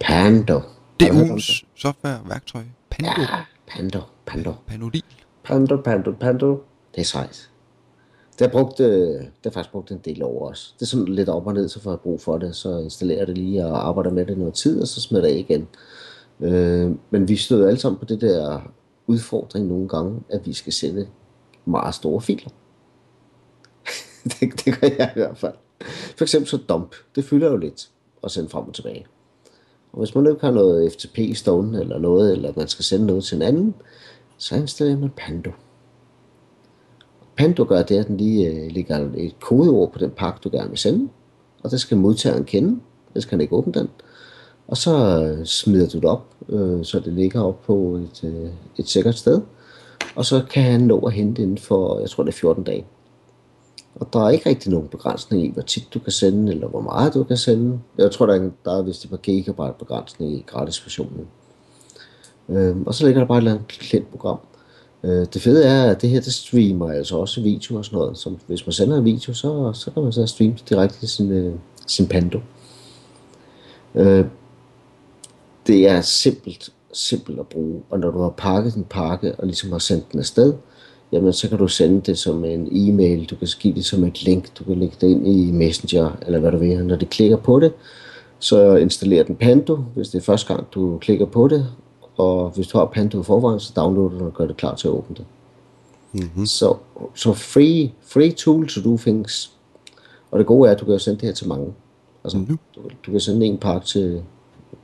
Pando. 0.01 0.61
Det 1.01 1.09
er 1.09 1.13
ugens 1.13 1.65
software-værktøj. 1.75 2.63
Pando. 2.91 3.21
Ja, 3.21 3.27
Pando, 3.67 4.01
Pando. 4.27 4.55
Panodil. 4.67 5.05
Pando, 5.45 5.77
Pando, 5.77 6.13
Pando. 6.21 6.63
Det 6.95 7.01
er 7.01 7.05
sejt. 7.05 7.51
Det 8.39 8.47
har, 8.47 8.53
brugt, 8.53 8.81
øh, 8.81 8.89
det 9.21 9.29
har 9.45 9.51
faktisk 9.51 9.73
brugt 9.73 9.91
en 9.91 10.01
del 10.05 10.23
over 10.23 10.51
os. 10.51 10.75
Det 10.79 10.83
er 10.83 10.87
sådan 10.87 11.09
lidt 11.09 11.29
op 11.29 11.47
og 11.47 11.55
ned, 11.55 11.69
så 11.69 11.81
får 11.81 11.91
jeg 11.91 12.01
brug 12.01 12.21
for 12.21 12.39
det. 12.39 12.57
Så 12.57 12.79
installerer 12.79 13.19
jeg 13.19 13.27
det 13.27 13.39
lige 13.39 13.67
og 13.67 13.89
arbejder 13.89 14.11
med 14.11 14.27
det 14.27 14.39
noget 14.39 14.55
tid, 14.55 14.83
og 14.83 14.89
så 14.89 15.01
smider 15.01 15.25
jeg 15.25 15.35
det 15.35 15.41
igen. 15.41 15.69
Øh, 16.41 16.91
men 17.11 17.29
vi 17.29 17.37
støder 17.37 17.69
alle 17.69 17.81
sammen 17.81 17.99
på 17.99 18.05
det 18.05 18.21
der 18.21 18.61
udfordring 19.07 19.67
nogle 19.67 19.89
gange, 19.89 20.21
at 20.29 20.47
vi 20.47 20.53
skal 20.53 20.73
sende 20.73 21.09
meget 21.65 21.95
store 21.95 22.21
filer. 22.21 22.51
det, 24.25 24.65
det 24.65 24.81
gør 24.81 24.89
jeg 24.99 25.13
i 25.17 25.19
hvert 25.19 25.39
fald. 25.39 25.55
For 26.17 26.25
eksempel 26.25 26.49
så 26.49 26.57
dump. 26.69 26.95
Det 27.15 27.25
fylder 27.25 27.51
jo 27.51 27.57
lidt 27.57 27.89
at 28.25 28.31
sende 28.31 28.49
frem 28.49 28.69
og 28.69 28.75
tilbage. 28.75 29.07
Og 29.93 29.99
hvis 29.99 30.15
man 30.15 30.27
ikke 30.27 30.41
har 30.41 30.51
noget 30.51 30.93
FTP 30.93 31.19
stående 31.35 31.81
eller 31.81 31.99
noget, 31.99 32.33
eller 32.33 32.53
man 32.57 32.69
skal 32.69 32.85
sende 32.85 33.07
noget 33.07 33.25
til 33.25 33.37
en 33.37 33.43
anden, 33.43 33.75
så 34.37 34.57
installerer 34.57 34.99
man 34.99 35.11
Pando. 35.17 35.51
Pando 37.37 37.65
gør 37.65 37.83
det, 37.83 37.99
at 37.99 38.09
den 38.09 38.17
lige 38.17 38.51
øh, 38.51 38.73
lægger 38.73 39.11
et 39.17 39.41
kodeord 39.41 39.93
på 39.93 39.99
den 39.99 40.11
pakke, 40.11 40.41
du 40.45 40.51
gerne 40.53 40.69
vil 40.69 40.79
sende, 40.79 41.09
og 41.63 41.71
det 41.71 41.81
skal 41.81 41.97
modtageren 41.97 42.45
kende, 42.45 42.81
ellers 43.09 43.25
kan 43.25 43.31
han 43.31 43.41
ikke 43.41 43.57
åbne 43.57 43.73
den. 43.73 43.89
Og 44.69 44.77
så 44.77 45.37
smider 45.45 45.89
du 45.89 45.97
det 45.97 46.05
op, 46.05 46.27
øh, 46.49 46.85
så 46.85 47.01
det 47.01 47.13
ligger 47.13 47.43
op 47.43 47.63
på 47.63 47.97
et, 47.97 48.25
øh, 48.25 48.51
et 48.77 48.89
sikkert 48.89 49.15
sted, 49.15 49.41
og 50.15 50.25
så 50.25 50.43
kan 50.51 50.63
han 50.63 50.81
nå 50.81 50.99
at 50.99 51.13
hente 51.13 51.43
inden 51.43 51.59
for, 51.59 52.01
jeg 52.01 52.11
tror 52.11 52.23
det 52.23 52.31
er 52.31 52.37
14 52.37 52.65
dage. 52.65 52.87
Og 53.95 54.09
der 54.13 54.25
er 54.25 54.31
ikke 54.31 54.49
rigtig 54.49 54.73
nogen 54.73 54.89
begrænsning 54.89 55.45
i, 55.45 55.51
hvor 55.51 55.63
tit 55.63 55.95
du 55.95 55.99
kan 55.99 56.13
sende, 56.13 56.53
eller 56.53 56.69
hvor 56.69 56.81
meget 56.81 57.15
du 57.15 57.25
kan 57.25 57.37
sende. 57.37 57.81
Jeg 57.99 58.11
tror, 58.11 58.27
der 58.27 58.35
er, 58.35 58.51
der 58.65 58.79
er 58.79 58.83
vist 58.83 59.05
et 59.05 59.11
par 59.11 59.17
gigabyte 59.17 59.75
begrænsning 59.79 60.33
i 60.33 60.45
gratisversionen. 60.47 61.27
Øh, 62.49 62.77
og 62.87 62.95
så 62.95 63.05
ligger 63.05 63.21
der 63.21 63.29
bare 63.29 63.39
et 63.39 63.41
eller 63.41 63.53
andet 63.53 63.69
klientprogram. 63.69 64.39
Øh, 65.03 65.27
det 65.35 65.43
fede 65.43 65.65
er, 65.65 65.91
at 65.91 66.03
det 66.03 66.11
her, 66.11 66.21
det 66.21 66.35
streamer 66.35 66.91
altså 66.91 67.17
også 67.17 67.41
video 67.41 67.77
og 67.77 67.85
sådan 67.85 67.99
noget. 67.99 68.19
Så 68.19 68.35
hvis 68.47 68.67
man 68.67 68.73
sender 68.73 68.97
en 68.97 69.05
video, 69.05 69.35
så, 69.35 69.73
så 69.75 69.91
kan 69.91 70.03
man 70.03 70.13
så 70.13 70.27
streame 70.27 70.57
direkte 70.69 70.99
til 70.99 71.09
sin, 71.09 71.33
øh, 71.33 71.55
sin 71.87 72.07
Pando. 72.07 72.41
Øh, 73.95 74.25
det 75.67 75.89
er 75.89 76.01
simpelt, 76.01 76.71
simpelt 76.93 77.41
at 77.41 77.47
bruge. 77.47 77.83
Og 77.91 78.01
når 78.01 78.11
du 78.11 78.19
har 78.23 78.31
pakket 78.31 78.75
din 78.75 78.85
pakke, 78.85 79.35
og 79.35 79.47
ligesom 79.47 79.73
har 79.73 79.79
sendt 79.79 80.13
den 80.13 80.21
afsted, 80.21 80.55
jamen 81.13 81.33
så 81.33 81.49
kan 81.49 81.59
du 81.59 81.69
sende 81.69 82.01
det 82.01 82.19
som 82.19 82.45
en 82.45 82.69
e-mail, 82.73 83.25
du 83.25 83.37
kan 83.37 83.49
give 83.61 83.75
det 83.75 83.85
som 83.85 84.05
et 84.05 84.23
link, 84.23 84.59
du 84.59 84.65
kan 84.65 84.79
lægge 84.79 84.97
det 85.01 85.09
ind 85.09 85.29
i 85.29 85.51
Messenger, 85.51 86.11
eller 86.27 86.39
hvad 86.39 86.53
du 86.53 86.59
vil. 86.59 86.87
Når 86.87 86.97
de 86.97 87.07
klikker 87.07 87.37
på 87.37 87.61
det, 87.61 87.73
så 88.39 88.77
installerer 88.77 89.25
den 89.25 89.37
Pando, 89.37 89.77
hvis 89.95 90.09
det 90.09 90.19
er 90.19 90.23
første 90.23 90.55
gang, 90.55 90.67
du 90.75 90.99
klikker 90.99 91.27
på 91.27 91.49
det, 91.49 91.67
og 92.17 92.51
hvis 92.51 92.67
du 92.67 92.79
har 92.79 92.85
Pando 92.85 93.21
i 93.21 93.25
forvejen, 93.25 93.61
så 93.61 93.73
downloader 93.77 94.19
du 94.19 94.25
og 94.25 94.35
gør 94.35 94.47
det 94.47 94.57
klar 94.57 94.75
til 94.75 94.89
at 94.89 94.93
åbne 94.93 95.17
det. 95.17 95.25
Mm-hmm. 96.13 96.47
Så, 96.47 96.77
så 97.15 97.33
free, 97.33 97.93
free 98.03 98.33
tool 98.33 98.69
to 98.69 98.91
do 98.91 98.97
things. 98.97 99.53
Og 100.31 100.39
det 100.39 100.47
gode 100.47 100.69
er, 100.69 100.75
at 100.75 100.81
du 100.81 100.85
kan 100.85 100.99
sende 100.99 101.21
det 101.21 101.27
her 101.27 101.35
til 101.35 101.49
mange. 101.49 101.75
Altså, 102.25 102.39
mm-hmm. 102.39 102.59
du, 102.75 102.81
du 103.07 103.11
kan 103.11 103.21
sende 103.21 103.47
en 103.47 103.59
pakke 103.59 103.87
til 103.87 104.23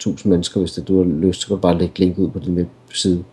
1000 0.00 0.30
mennesker, 0.30 0.60
hvis 0.60 0.72
det, 0.72 0.88
du 0.88 0.96
har 0.96 1.04
lyst, 1.04 1.40
så 1.40 1.46
kan 1.46 1.56
du 1.56 1.60
bare 1.60 1.78
lægge 1.78 1.98
link 1.98 2.18
ud 2.18 2.30
på 2.30 2.38
din 2.38 2.54
webside. 2.56 3.24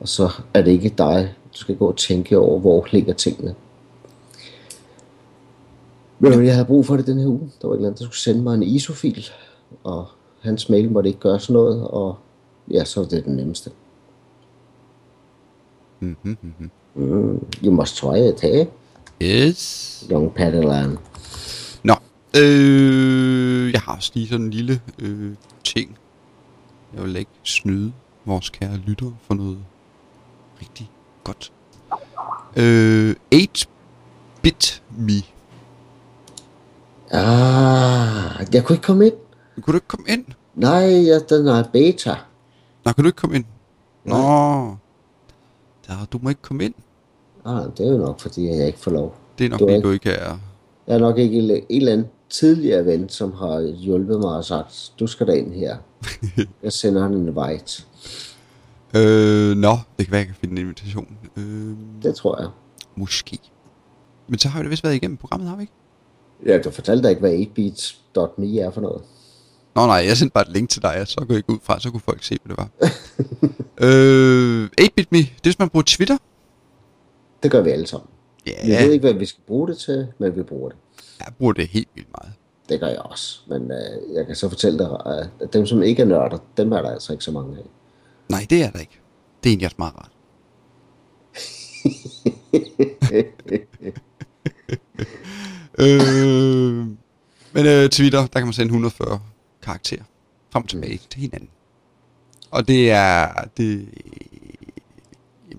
Og 0.00 0.08
så 0.08 0.30
er 0.54 0.62
det 0.62 0.70
ikke 0.70 0.94
dig, 0.98 1.34
du 1.52 1.58
skal 1.58 1.76
gå 1.76 1.88
og 1.88 1.96
tænke 1.96 2.38
over, 2.38 2.60
hvor 2.60 2.86
ligger 2.92 3.14
tingene. 3.14 3.54
Men 6.18 6.46
jeg 6.46 6.54
havde 6.54 6.66
brug 6.66 6.86
for 6.86 6.96
det 6.96 7.06
den 7.06 7.18
her 7.18 7.26
uge. 7.26 7.50
Der 7.62 7.68
var 7.68 7.74
et 7.74 7.78
eller 7.78 7.88
andet, 7.88 7.98
der 7.98 8.04
skulle 8.04 8.18
sende 8.18 8.42
mig 8.42 8.54
en 8.54 8.62
ISO-fil, 8.62 9.26
og 9.84 10.06
hans 10.40 10.68
mail 10.68 10.92
måtte 10.92 11.08
ikke 11.08 11.20
gøre 11.20 11.40
sådan 11.40 11.54
noget, 11.54 11.86
og 11.86 12.16
ja, 12.70 12.84
så 12.84 13.00
var 13.00 13.08
det 13.08 13.24
den 13.24 13.36
nemmeste. 13.36 13.70
Mm-hmm. 16.00 16.70
Mm, 16.94 17.46
you 17.64 17.72
must 17.72 17.96
try 17.96 18.16
it, 18.16 18.40
hey? 18.40 18.64
Yes. 19.22 20.06
Young 20.10 20.34
Padawan. 20.34 20.98
Nå, 21.82 21.94
øh, 22.36 23.72
jeg 23.72 23.80
har 23.80 23.96
også 23.96 24.10
lige 24.14 24.28
sådan 24.28 24.46
en 24.46 24.50
lille 24.50 24.80
øh, 24.98 25.32
ting. 25.76 25.98
Jeg 26.94 27.02
vil 27.02 27.16
ikke 27.16 27.30
snyde 27.42 27.92
vores 28.24 28.50
kære 28.50 28.76
lytter 28.76 29.10
for 29.22 29.34
noget 29.34 29.58
rigtig 30.60 30.90
godt. 31.24 31.52
Øh, 32.56 33.14
8-bit 33.34 34.82
me. 34.98 35.12
Ah, 37.10 38.46
jeg 38.54 38.64
kunne 38.64 38.74
ikke 38.76 38.86
komme 38.86 39.06
ind. 39.06 39.14
Kunne 39.62 39.72
du 39.72 39.76
ikke 39.76 39.88
komme 39.88 40.06
ind? 40.08 40.24
Nej, 40.54 41.06
jeg, 41.06 41.20
den 41.28 41.46
er 41.46 41.64
beta. 41.72 42.14
Nå, 42.84 42.92
kan 42.92 43.04
du 43.04 43.08
ikke 43.08 43.16
komme 43.16 43.36
ind? 43.36 43.44
Nå. 44.04 44.16
Der, 45.86 46.04
du 46.12 46.18
må 46.22 46.28
ikke 46.28 46.42
komme 46.42 46.64
ind. 46.64 46.74
Ah, 47.44 47.62
det 47.76 47.86
er 47.86 47.90
jo 47.92 47.98
nok, 47.98 48.20
fordi 48.20 48.46
jeg 48.48 48.66
ikke 48.66 48.78
får 48.78 48.90
lov. 48.90 49.14
Det 49.38 49.44
er 49.46 49.50
nok, 49.50 49.58
Du 49.60 49.64
fordi 49.64 49.74
ikke- 49.74 49.86
du 49.88 49.92
ikke 49.92 50.10
er... 50.10 50.38
Jeg 50.86 50.94
er 50.94 50.98
nok 50.98 51.18
ikke 51.18 51.36
en 51.36 51.50
eller 51.70 51.92
anden 51.92 52.08
tidligere 52.30 52.84
ven, 52.86 53.08
som 53.08 53.32
har 53.32 53.60
hjulpet 53.76 54.20
mig 54.20 54.36
og 54.36 54.44
sagt, 54.44 54.92
du 55.00 55.06
skal 55.06 55.26
da 55.26 55.32
ind 55.32 55.52
her. 55.52 55.76
jeg 56.62 56.72
sender 56.72 57.02
han 57.02 57.14
en 57.14 57.28
invite. 57.28 57.82
Øh, 58.96 59.56
nå, 59.56 59.70
det 59.98 60.06
kan 60.06 60.10
være, 60.12 60.18
jeg 60.18 60.26
kan 60.26 60.34
finde 60.40 60.52
en 60.52 60.58
invitation. 60.58 61.16
Øh, 61.36 61.76
Det 62.02 62.14
tror 62.14 62.40
jeg. 62.40 62.48
måske. 62.96 63.38
Men 64.28 64.38
så 64.38 64.48
har 64.48 64.58
vi 64.60 64.64
da 64.64 64.68
vist 64.70 64.84
været 64.84 64.94
igennem 64.94 65.16
programmet, 65.16 65.48
har 65.48 65.56
vi 65.56 65.62
ikke? 65.62 65.72
Ja, 66.46 66.58
du 66.58 66.70
fortalte 66.70 67.02
da 67.02 67.08
ikke, 67.08 67.20
hvad 67.20 67.32
8beats.me 67.32 68.58
er 68.60 68.70
for 68.70 68.80
noget. 68.80 69.02
Nå 69.74 69.86
nej, 69.86 70.04
jeg 70.08 70.16
sendte 70.16 70.32
bare 70.34 70.46
et 70.48 70.52
link 70.52 70.70
til 70.70 70.82
dig, 70.82 71.00
og 71.00 71.08
så 71.08 71.16
kunne 71.20 71.34
jeg 71.34 71.44
gå 71.46 71.52
ud 71.52 71.58
fra, 71.62 71.80
så 71.80 71.90
kunne 71.90 72.00
folk 72.00 72.22
se, 72.24 72.38
hvad 72.44 72.56
det 72.56 72.64
var. 72.64 72.68
øh, 73.86 74.64
8-bit.me, 74.80 75.18
det 75.18 75.26
er 75.26 75.40
hvis 75.42 75.58
man 75.58 75.68
bruger 75.68 75.84
Twitter. 75.86 76.16
Det 77.42 77.50
gør 77.50 77.60
vi 77.62 77.70
alle 77.70 77.86
sammen. 77.86 78.08
Ja, 78.46 78.52
Vi 78.66 78.84
ved 78.84 78.92
ikke, 78.92 79.02
hvad 79.06 79.14
vi 79.14 79.26
skal 79.26 79.42
bruge 79.46 79.68
det 79.68 79.78
til, 79.78 80.06
men 80.18 80.36
vi 80.36 80.42
bruger 80.42 80.68
det. 80.68 80.78
Jeg 81.20 81.34
bruger 81.38 81.52
det 81.52 81.68
helt 81.68 81.88
vildt 81.94 82.08
meget. 82.22 82.32
Det 82.68 82.80
gør 82.80 82.86
jeg 82.86 82.98
også. 82.98 83.40
Men 83.48 83.62
øh, 83.70 84.14
jeg 84.14 84.26
kan 84.26 84.34
så 84.34 84.48
fortælle 84.48 84.78
dig, 84.78 84.88
at 85.40 85.52
dem, 85.52 85.66
som 85.66 85.82
ikke 85.82 86.02
er 86.02 86.06
nørder, 86.06 86.38
dem 86.56 86.72
er 86.72 86.82
der 86.82 86.90
altså 86.90 87.12
ikke 87.12 87.24
så 87.24 87.32
mange 87.32 87.58
af. 87.58 87.64
Nej, 88.28 88.46
det 88.50 88.62
er 88.62 88.70
der 88.70 88.78
ikke. 88.78 89.00
Det 89.44 89.48
er 89.48 89.52
egentlig 89.52 89.66
også 89.66 89.76
meget 89.78 89.94
rart. 89.96 90.10
øh, 95.78 96.86
men 97.52 97.66
øh, 97.66 97.88
Twitter, 97.90 98.20
der 98.20 98.38
kan 98.38 98.46
man 98.46 98.52
sende 98.52 98.66
140 98.66 99.20
karakterer 99.62 100.02
frem 100.50 100.62
og 100.62 100.68
tilbage 100.68 101.00
til 101.10 101.20
hinanden. 101.20 101.48
Og 102.50 102.68
det 102.68 102.90
er... 102.90 103.28
Det, 103.56 103.88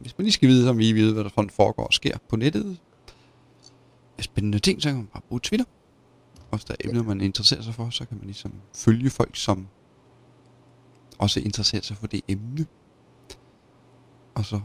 hvis 0.01 0.17
man 0.17 0.23
lige 0.23 0.33
skal 0.33 0.49
vide, 0.49 0.67
så 0.67 0.73
vi 0.73 0.91
vide, 0.91 1.13
hvad 1.13 1.23
der 1.23 1.29
foregår 1.49 1.83
og 1.83 1.93
sker 1.93 2.17
på 2.29 2.35
nettet. 2.35 2.77
Spændende 4.19 4.59
ting, 4.59 4.81
så 4.81 4.89
kan 4.89 4.97
man 4.97 5.07
bare 5.07 5.21
bruge 5.29 5.39
Twitter. 5.43 5.65
Og 6.51 6.57
hvis 6.57 6.65
der 6.65 6.73
er 6.79 6.89
emner, 6.89 7.03
man 7.03 7.21
interesserer 7.21 7.61
sig 7.61 7.73
for, 7.73 7.89
så 7.89 8.05
kan 8.05 8.17
man 8.17 8.25
ligesom 8.25 8.53
følge 8.75 9.09
folk, 9.09 9.35
som 9.35 9.67
også 11.17 11.39
interesserer 11.39 11.81
sig 11.81 11.97
for 11.97 12.07
det 12.07 12.21
emne. 12.27 12.65
Og 14.35 14.45
så 14.45 14.61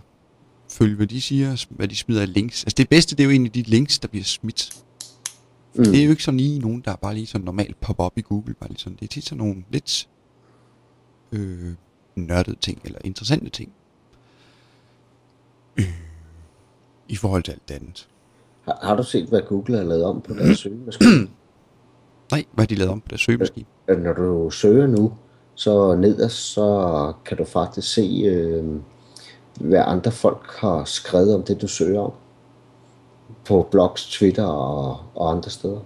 følge, 0.71 0.97
hvad 0.97 1.07
de 1.07 1.21
siger, 1.21 1.67
hvad 1.71 1.89
de 1.89 1.97
smider 1.97 2.23
af 2.23 2.33
links. 2.33 2.65
Altså 2.65 2.75
det 2.77 2.89
bedste, 2.89 3.17
det 3.17 3.23
er 3.23 3.25
jo 3.25 3.31
egentlig 3.31 3.55
de 3.55 3.63
links, 3.63 3.99
der 3.99 4.09
bliver 4.09 4.25
smidt. 4.25 4.85
Mm. 5.75 5.85
Det 5.85 6.01
er 6.01 6.05
jo 6.05 6.11
ikke 6.11 6.23
sådan 6.23 6.41
lige 6.41 6.59
nogen, 6.59 6.81
der 6.81 6.97
bare 6.97 7.15
lige 7.15 7.27
sådan 7.27 7.45
normalt 7.45 7.81
popper 7.81 8.05
op 8.05 8.19
i 8.19 8.21
Google. 8.21 8.55
Bare 8.55 8.69
lige 8.69 8.79
sådan. 8.79 8.97
Det 8.97 9.05
er 9.05 9.09
tit 9.09 9.25
sådan 9.25 9.39
nogle 9.39 9.65
lidt 9.71 10.09
øh, 11.33 11.75
nørdede 12.17 12.57
ting, 12.61 12.81
eller 12.85 12.99
interessante 13.05 13.51
ting. 13.51 13.73
Øh, 15.77 15.93
I 17.09 17.17
forhold 17.17 17.43
til 17.43 17.53
alt 17.53 17.69
det 17.69 17.75
andet. 17.75 18.09
Har, 18.65 18.79
har 18.83 18.97
du 18.97 19.03
set, 19.03 19.29
hvad 19.29 19.41
Google 19.49 19.77
har 19.77 19.85
lavet 19.85 20.05
om 20.05 20.21
på 20.21 20.35
deres 20.35 20.59
søgemaskine? 20.59 21.11
Nej, 22.33 22.45
hvad 22.53 22.63
har 22.63 22.67
de 22.67 22.75
lavet 22.75 22.93
om 22.93 23.01
på 23.01 23.07
deres 23.11 23.21
søgemaskine? 23.21 23.67
Øh, 23.89 24.03
Når 24.03 24.13
du 24.13 24.51
søger 24.51 24.87
nu, 24.87 25.13
så 25.55 25.95
nederst, 25.95 26.53
så 26.53 27.13
kan 27.25 27.37
du 27.37 27.45
faktisk 27.45 27.93
se, 27.95 28.23
øh, 28.25 28.65
hvad 29.61 29.83
andre 29.87 30.11
folk 30.11 30.47
har 30.59 30.85
skrevet 30.85 31.35
om 31.35 31.43
det, 31.43 31.63
du 31.63 31.69
søger 31.69 32.01
om. 32.01 32.13
På 33.45 33.69
blogs, 33.71 34.11
Twitter 34.11 34.45
og, 34.45 34.99
og 35.15 35.31
andre 35.31 35.51
steder. 35.51 35.81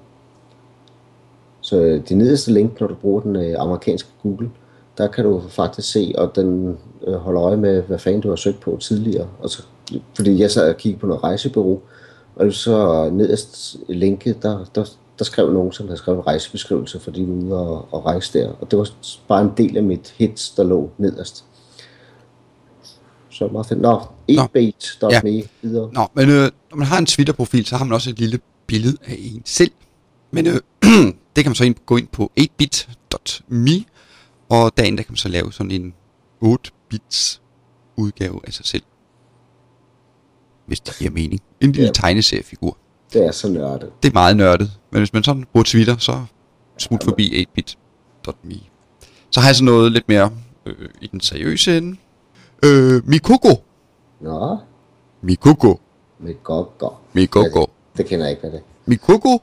Så 1.61 1.77
øh, 1.81 2.09
det 2.09 2.17
nederste 2.17 2.53
link, 2.53 2.81
når 2.81 2.87
du 2.87 2.95
bruger 2.95 3.21
den 3.21 3.37
øh, 3.37 3.55
amerikanske 3.59 4.09
Google, 4.23 4.51
der 4.99 5.07
kan 5.07 5.25
du 5.25 5.43
faktisk 5.49 5.93
se, 5.93 6.15
og 6.19 6.37
den 6.37 6.79
øh, 7.07 7.15
holder 7.15 7.43
øje 7.43 7.57
med, 7.57 7.83
hvad 7.83 7.99
fanden 7.99 8.21
du 8.21 8.29
har 8.29 8.37
søgt 8.37 8.61
på 8.61 8.79
tidligere. 8.81 9.29
Og 9.41 9.51
så, 9.51 9.63
fordi 10.17 10.41
jeg 10.41 10.51
sad 10.51 10.71
og 10.71 10.77
kiggede 10.77 11.01
på 11.01 11.07
noget 11.07 11.23
rejsebureau, 11.23 11.81
og 12.37 12.53
så 12.53 13.09
nederst 13.13 13.77
linket, 13.89 14.43
der, 14.43 14.65
der, 14.75 14.85
der 15.19 15.25
skrev 15.25 15.53
nogen, 15.53 15.73
som 15.73 15.87
havde 15.87 15.99
skrevet 15.99 16.27
rejsebeskrivelse, 16.27 17.01
fordi 17.01 17.21
de 17.21 17.27
var 17.27 17.35
ude 17.35 17.55
og, 17.55 17.89
og 17.91 18.07
rejse 18.07 18.39
der. 18.39 18.49
Og 18.49 18.71
det 18.71 18.79
var 18.79 18.89
bare 19.29 19.43
en 19.43 19.53
del 19.57 19.77
af 19.77 19.83
mit 19.83 20.15
hits, 20.19 20.51
der 20.51 20.65
lå 20.65 20.91
nederst. 20.99 21.45
Så 23.31 23.49
meget 23.49 23.67
fedt. 23.67 23.81
Nå, 23.81 24.01
ebate.me 24.29 25.31
ja. 25.31 25.43
videre. 25.63 25.91
Nå, 25.93 26.07
men 26.15 26.29
øh, 26.31 26.51
når 26.71 26.77
man 26.77 26.87
har 26.87 26.99
en 26.99 27.07
Twitter-profil, 27.07 27.67
så 27.67 27.77
har 27.77 27.85
man 27.85 27.93
også 27.93 28.11
et 28.11 28.19
lille 28.19 28.39
billede 28.67 28.97
af 29.07 29.17
en 29.19 29.43
selv. 29.45 29.73
Men 30.31 30.47
øh, 30.47 30.61
det 31.37 31.45
kan 31.45 31.47
man 31.47 31.55
så 31.55 31.65
ind, 31.65 31.75
gå 31.87 31.97
ind 31.97 32.09
på 32.09 32.33
8bit.me, 32.41 33.85
og 34.49 34.77
dagen 34.77 34.97
der 34.97 35.03
kan 35.03 35.13
man 35.13 35.17
så 35.17 35.29
lave 35.29 35.53
sådan 35.53 35.71
en 35.71 35.95
8-bits 36.45 37.41
udgave 37.97 38.41
af 38.47 38.53
sig 38.53 38.67
selv. 38.67 38.83
Hvis 40.67 40.81
det 40.81 40.97
giver 40.99 41.11
mening. 41.11 41.41
En 41.61 41.73
lille 41.73 41.87
Ja. 41.87 41.93
tegneseriefigur. 41.93 42.77
Det 43.13 43.27
er 43.27 43.31
så 43.33 43.49
nørdet. 43.49 43.91
Det 44.03 44.09
er 44.09 44.13
meget 44.13 44.37
nørdet. 44.37 44.71
Men 44.91 45.01
hvis 45.01 45.13
man 45.13 45.25
sådan 45.25 45.45
bruger 45.53 45.65
Twitter, 45.65 45.97
så 45.99 46.25
smut 46.79 47.05
forbi 47.05 47.47
8bit.me. 47.59 48.55
Så 49.31 49.41
har 49.41 49.49
jeg 49.49 49.57
så 49.57 49.65
noget 49.65 49.93
lidt 49.93 50.09
mere 50.09 50.31
øh, 50.67 50.89
i 51.01 51.07
den 51.07 51.21
seriøse 51.21 51.77
ende. 51.79 51.97
Øh, 52.65 53.09
Mikoko. 53.09 53.49
Nå, 54.21 54.59
Mikoko. 55.23 55.81
godt. 56.79 56.95
Mikoko. 57.13 57.61
Det, 57.61 57.71
det 57.97 58.07
kender 58.07 58.25
jeg 58.27 58.31
ikke, 58.31 58.41
hvad 58.41 58.51
det. 58.53 58.61
Mikoko, 58.87 59.43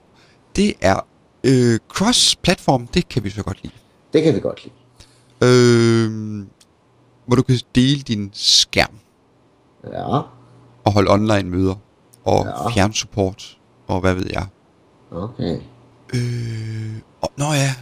det 0.56 0.74
er 0.82 1.00
øh, 1.44 1.80
cross-platform. 1.90 2.88
Det 2.88 3.10
kan 3.10 3.24
vi 3.24 3.30
så 3.30 3.44
godt 3.44 3.64
lide. 3.64 3.74
Det 4.14 4.24
kan 4.24 4.36
vi 4.36 4.40
godt 4.40 4.64
lide. 4.64 4.76
Øh, 5.42 6.46
hvor 7.26 7.36
du 7.36 7.42
kan 7.44 7.60
dele 7.76 8.02
din 8.02 8.30
skærm 8.34 9.00
Ja, 9.94 10.20
og 10.86 10.92
holde 10.94 11.12
online 11.12 11.50
møder 11.50 11.76
og 12.26 12.46
Ja. 12.46 12.70
fjernsupport 12.70 13.58
og 13.88 14.00
hvad 14.00 14.14
ved 14.14 14.26
jeg. 14.34 14.48
okay. 15.12 15.60
Øh, 16.14 16.94
og, 17.22 17.32
nå 17.38 17.46
ja, 17.46 17.76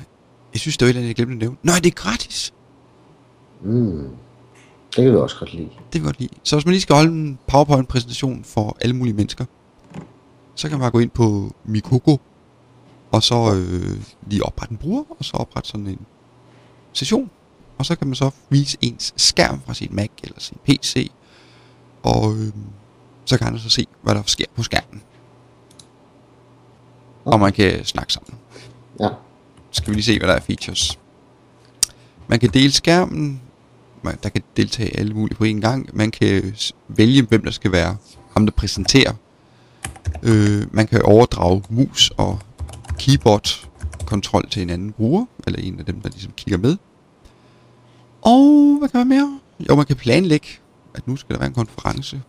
jeg 0.53 0.59
synes, 0.59 0.77
det 0.77 0.85
var 0.85 0.87
et 0.87 0.89
eller 0.89 0.99
andet, 0.99 1.07
jeg 1.07 1.15
glemte 1.15 1.33
at 1.33 1.39
nævne. 1.39 1.57
Nej, 1.63 1.75
det 1.75 1.85
er 1.85 1.91
gratis. 1.95 2.53
Mm. 3.61 4.09
Det 4.95 5.03
kan 5.03 5.11
vi 5.11 5.17
også 5.17 5.39
godt 5.39 5.53
lide. 5.53 5.69
Det 5.69 5.93
vil 5.93 5.99
jeg 5.99 6.03
godt 6.03 6.19
lide. 6.19 6.33
Så 6.43 6.55
hvis 6.55 6.65
man 6.65 6.71
lige 6.71 6.81
skal 6.81 6.95
holde 6.95 7.11
en 7.11 7.39
PowerPoint-præsentation 7.47 8.43
for 8.43 8.77
alle 8.81 8.95
mulige 8.95 9.13
mennesker, 9.13 9.45
så 10.55 10.69
kan 10.69 10.77
man 10.77 10.83
bare 10.83 10.91
gå 10.91 10.99
ind 10.99 11.09
på 11.09 11.55
Mikoko, 11.65 12.19
og 13.11 13.23
så 13.23 13.53
øh, 13.55 14.01
lige 14.27 14.43
oprette 14.43 14.71
en 14.71 14.77
bruger, 14.77 15.03
og 15.19 15.25
så 15.25 15.37
oprette 15.37 15.69
sådan 15.69 15.87
en 15.87 15.99
session. 16.93 17.29
Og 17.77 17.85
så 17.85 17.95
kan 17.95 18.07
man 18.07 18.15
så 18.15 18.29
vise 18.49 18.77
ens 18.81 19.13
skærm 19.17 19.61
fra 19.65 19.73
sin 19.73 19.89
Mac 19.91 20.09
eller 20.23 20.39
sin 20.39 20.57
PC, 20.65 21.11
og 22.03 22.33
øh, 22.35 22.47
så 23.32 23.38
kan 23.38 23.51
man 23.51 23.59
så 23.59 23.69
se, 23.69 23.86
hvad 24.01 24.15
der 24.15 24.23
sker 24.25 24.45
på 24.55 24.63
skærmen. 24.63 25.01
Og 27.25 27.39
man 27.39 27.53
kan 27.53 27.86
snakke 27.86 28.13
sammen. 28.13 28.36
Ja, 28.99 29.07
skal 29.71 29.89
vi 29.89 29.95
lige 29.95 30.03
se, 30.03 30.19
hvad 30.19 30.27
der 30.27 30.36
er 30.36 30.39
features. 30.39 30.99
Man 32.27 32.39
kan 32.39 32.49
dele 32.49 32.71
skærmen, 32.71 33.41
man, 34.01 34.17
der 34.23 34.29
kan 34.29 34.43
deltage 34.57 34.97
alle 34.99 35.13
mulige 35.13 35.38
på 35.38 35.43
en 35.43 35.61
gang. 35.61 35.89
Man 35.93 36.11
kan 36.11 36.55
vælge, 36.88 37.21
hvem 37.23 37.43
der 37.43 37.51
skal 37.51 37.71
være 37.71 37.97
ham, 38.34 38.45
der 38.45 38.53
præsenterer. 38.53 39.13
Øh, 40.23 40.75
man 40.75 40.88
kan 40.88 41.01
overdrage 41.01 41.63
mus 41.69 42.11
og 42.17 42.39
keyboard 42.99 43.69
kontrol 44.05 44.49
til 44.49 44.61
en 44.61 44.69
anden 44.69 44.91
bruger, 44.91 45.25
eller 45.47 45.59
en 45.59 45.79
af 45.79 45.86
dem, 45.86 46.01
der 46.01 46.09
ligesom 46.09 46.32
kigger 46.32 46.57
med. 46.57 46.77
Og 48.21 48.75
hvad 48.79 48.89
kan 48.89 48.97
man 48.97 49.07
mere? 49.07 49.39
Jo, 49.69 49.75
man 49.75 49.86
kan 49.86 49.95
planlægge, 49.95 50.47
at 50.93 51.07
nu 51.07 51.15
skal 51.15 51.34
der 51.34 51.39
være 51.39 51.47
en 51.47 51.53
konference, 51.53 52.21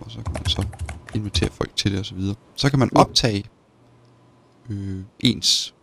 og 0.00 0.10
så 0.10 0.16
kan 0.22 0.32
man 0.32 0.46
så 0.46 0.64
invitere 1.14 1.50
folk 1.50 1.76
til 1.76 1.92
det 1.92 2.00
osv. 2.00 2.04
Så, 2.08 2.14
videre. 2.14 2.34
så 2.56 2.70
kan 2.70 2.78
man 2.78 2.96
optage 2.96 3.44
øh, 4.70 5.00
ens 5.20 5.74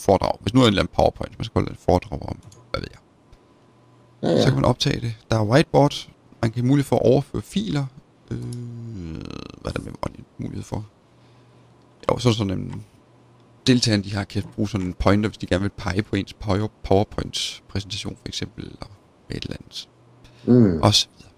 foredrag. 0.00 0.38
Hvis 0.40 0.54
nu 0.54 0.60
er 0.60 0.64
en 0.64 0.68
eller 0.68 0.82
anden 0.82 0.94
PowerPoint, 0.94 1.38
man 1.38 1.44
skal 1.44 1.54
holde 1.60 1.72
et 1.72 1.78
foredrag 1.78 2.22
om, 2.28 2.38
hvad 2.70 2.80
ved 2.80 2.88
jeg. 2.92 3.00
ja, 4.22 4.28
Ja. 4.28 4.40
Så 4.42 4.46
kan 4.46 4.54
man 4.54 4.64
optage 4.64 5.00
det. 5.00 5.14
Der 5.30 5.36
er 5.38 5.44
whiteboard. 5.44 6.08
Man 6.42 6.50
kan 6.52 6.66
mulighed 6.66 6.84
for 6.84 6.96
at 6.96 7.02
overføre 7.06 7.42
filer. 7.42 7.86
Øh, 8.30 8.38
hvad 9.62 9.72
er 9.72 9.78
der 9.78 9.80
med 9.82 9.92
mulighed 10.38 10.62
for? 10.64 10.86
Jo, 12.10 12.18
så 12.18 12.28
er 12.28 12.32
sådan 12.32 12.58
en... 12.58 12.84
Deltagerne, 13.66 14.02
de 14.04 14.14
har 14.14 14.24
kan 14.24 14.42
bruge 14.42 14.68
sådan 14.68 14.86
en 14.86 14.94
pointer, 14.94 15.28
hvis 15.28 15.38
de 15.38 15.46
gerne 15.46 15.62
vil 15.62 15.70
pege 15.76 16.02
på 16.02 16.16
ens 16.16 16.32
power- 16.32 16.70
PowerPoint-præsentation, 16.82 18.16
for 18.16 18.28
eksempel, 18.28 18.64
eller 18.64 18.86
et 19.30 19.42
eller 19.44 19.56
andet. 19.60 19.88
Mm. 20.44 20.82
Og 20.82 20.94
så 20.94 21.08
videre. 21.16 21.32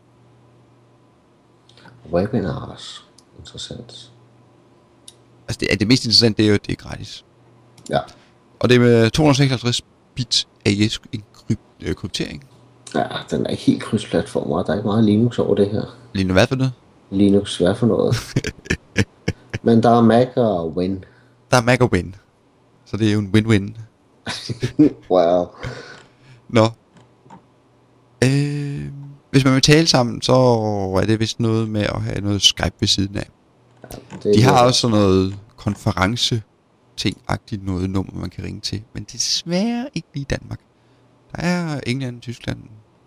Webinars. 2.13 3.05
Interessant. 3.39 4.11
Altså, 5.49 5.59
det, 5.61 5.73
er 5.73 5.77
det 5.77 5.89
mest 5.89 6.05
interessante, 6.05 6.37
det 6.37 6.45
er 6.45 6.49
jo, 6.49 6.55
at 6.55 6.67
det 6.67 6.73
er 6.73 6.77
gratis. 6.77 7.25
Ja. 7.91 7.99
Og 8.61 8.69
det 8.69 8.75
er 8.75 8.81
med 8.81 9.11
256 9.11 9.83
bit 10.15 10.49
AES 10.67 11.01
enkryp- 11.17 11.59
øh, 11.81 11.95
kryptering. 11.95 12.45
Ja, 12.95 13.05
den 13.31 13.47
er 13.47 13.55
helt 13.55 13.83
krydsplatform, 13.83 14.51
og 14.53 14.67
der 14.67 14.73
er 14.73 14.77
ikke 14.77 14.87
meget 14.89 15.05
Linux 15.05 15.39
over 15.39 15.55
det 15.55 15.71
her. 15.71 15.83
Lige 16.13 16.25
nu, 16.25 16.33
hvad 16.33 16.47
for 16.47 16.57
noget? 16.57 16.73
Linux, 17.11 17.57
hvad 17.59 17.75
for 17.75 17.87
noget? 17.87 18.17
Men 19.63 19.83
der 19.83 19.91
er 19.91 20.01
Mac 20.01 20.29
og 20.37 20.77
Win. 20.77 21.05
Der 21.51 21.57
er 21.57 21.63
Mac 21.63 21.81
og 21.81 21.93
Win. 21.93 22.15
Så 22.85 22.97
det 22.97 23.09
er 23.09 23.13
jo 23.13 23.19
en 23.19 23.31
win-win. 23.37 23.79
Wow. 25.11 25.47
Nå. 26.49 26.65
Øh, 28.25 28.85
hvis 29.31 29.45
man 29.45 29.55
vil 29.55 29.63
tale 29.63 29.87
sammen, 29.87 30.23
så 30.23 30.33
er 31.03 31.07
det 31.07 31.21
vist 31.21 31.41
noget 31.41 31.69
med 31.69 31.83
at 31.83 32.03
have 32.03 32.21
noget 32.21 32.43
Skype 32.43 32.75
ved 32.81 32.89
siden 32.89 33.17
af. 33.17 33.31
Det 34.23 34.35
De 34.35 34.43
har 34.43 34.67
også 34.67 34.81
sådan 34.81 34.97
noget 34.97 35.39
konference 35.57 36.43
ting-agtigt 36.97 37.65
noget 37.65 37.91
nummer, 37.91 38.13
man 38.21 38.31
kan 38.31 38.45
ringe 38.45 38.61
til. 38.61 38.83
Men 38.93 39.07
desværre 39.13 39.89
ikke 39.95 40.09
lige 40.15 40.23
i 40.23 40.25
Danmark. 40.25 40.61
Der 41.33 41.43
er 41.43 41.81
England, 41.87 42.21
Tyskland 42.21 42.59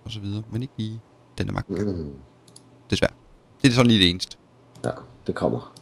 og 0.06 0.12
så 0.12 0.20
videre, 0.20 0.44
men 0.52 0.62
ikke 0.62 0.74
lige 0.78 1.02
Danmark. 1.38 1.70
Mm. 1.70 2.14
Desværre. 2.90 3.14
Det 3.62 3.70
er 3.70 3.74
sådan 3.74 3.88
lige 3.88 4.00
det 4.00 4.10
eneste. 4.10 4.38
Ja, 4.86 4.92
det 5.28 5.36
kommer. 5.36 5.74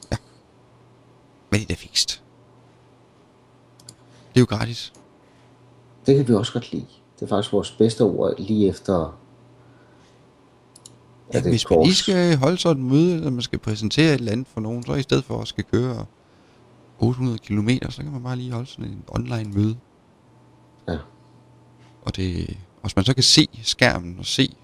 Men 1.52 1.60
det 1.60 1.62
er 1.62 1.68
da 1.68 1.74
fikst. 1.74 2.24
Det 4.34 4.36
er 4.36 4.40
jo 4.40 4.58
gratis. 4.58 4.94
Det 6.06 6.16
kan 6.16 6.28
vi 6.28 6.34
også 6.34 6.54
godt 6.54 6.72
lide. 6.72 6.86
Det 7.16 7.26
er 7.26 7.28
faktisk 7.28 7.54
vores 7.54 7.72
bedste 7.72 8.02
ord 8.02 8.34
lige 8.38 8.70
efter... 8.70 9.20
Ja, 11.34 11.38
det 11.40 11.46
er 11.46 11.50
hvis 11.50 11.70
man 11.70 11.84
lige 11.84 11.96
skal 11.96 12.38
holde 12.38 12.58
sådan 12.58 12.84
et 12.84 12.92
møde, 12.92 13.16
eller 13.16 13.30
man 13.30 13.42
skal 13.42 13.60
præsentere 13.60 14.14
et 14.14 14.14
eller 14.14 14.32
andet 14.32 14.48
for 14.48 14.62
nogen, 14.62 14.84
så 14.84 14.94
i 14.94 15.02
stedet 15.02 15.24
for 15.24 15.42
at 15.42 15.48
skal 15.48 15.64
køre 15.64 16.06
800 17.00 17.38
km, 17.38 17.70
så 17.90 18.02
kan 18.04 18.12
man 18.12 18.24
bare 18.24 18.36
lige 18.36 18.52
holde 18.52 18.68
sådan 18.68 18.86
en 18.86 19.04
online 19.08 19.52
møde. 19.54 19.78
Ja. 20.88 20.98
Og 22.02 22.16
det, 22.16 22.58
hvis 22.82 22.96
man 22.96 23.06
så 23.06 23.14
kan 23.14 23.24
se 23.24 23.48
skærmen 23.64 24.16
og 24.20 24.26
se 24.26 24.56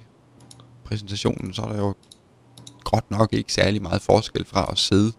præsentationen, 0.84 1.54
så 1.54 1.62
er 1.62 1.70
der 1.70 1.78
jo 1.78 1.94
godt 2.84 3.12
nok 3.12 3.34
ikke 3.34 3.54
særlig 3.54 3.82
meget 3.82 4.02
forskel 4.02 4.46
fra 4.46 4.72
at 4.72 4.78
sidde 4.78 5.14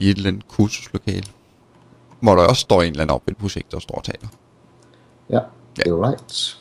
i 0.00 0.10
et 0.10 0.16
eller 0.16 0.28
andet 0.28 0.48
kursuslokale. 0.48 1.26
Hvor 2.20 2.34
der 2.34 2.42
også 2.42 2.60
står 2.60 2.82
en 2.82 2.90
eller 2.90 3.02
anden 3.02 3.14
op 3.14 3.22
ved 3.26 3.32
et 3.32 3.38
projekt, 3.38 3.72
der 3.72 3.78
står 3.78 3.94
og 3.94 4.04
taler. 4.04 4.28
Ja, 5.30 5.40
you're 5.78 6.06
right. 6.10 6.58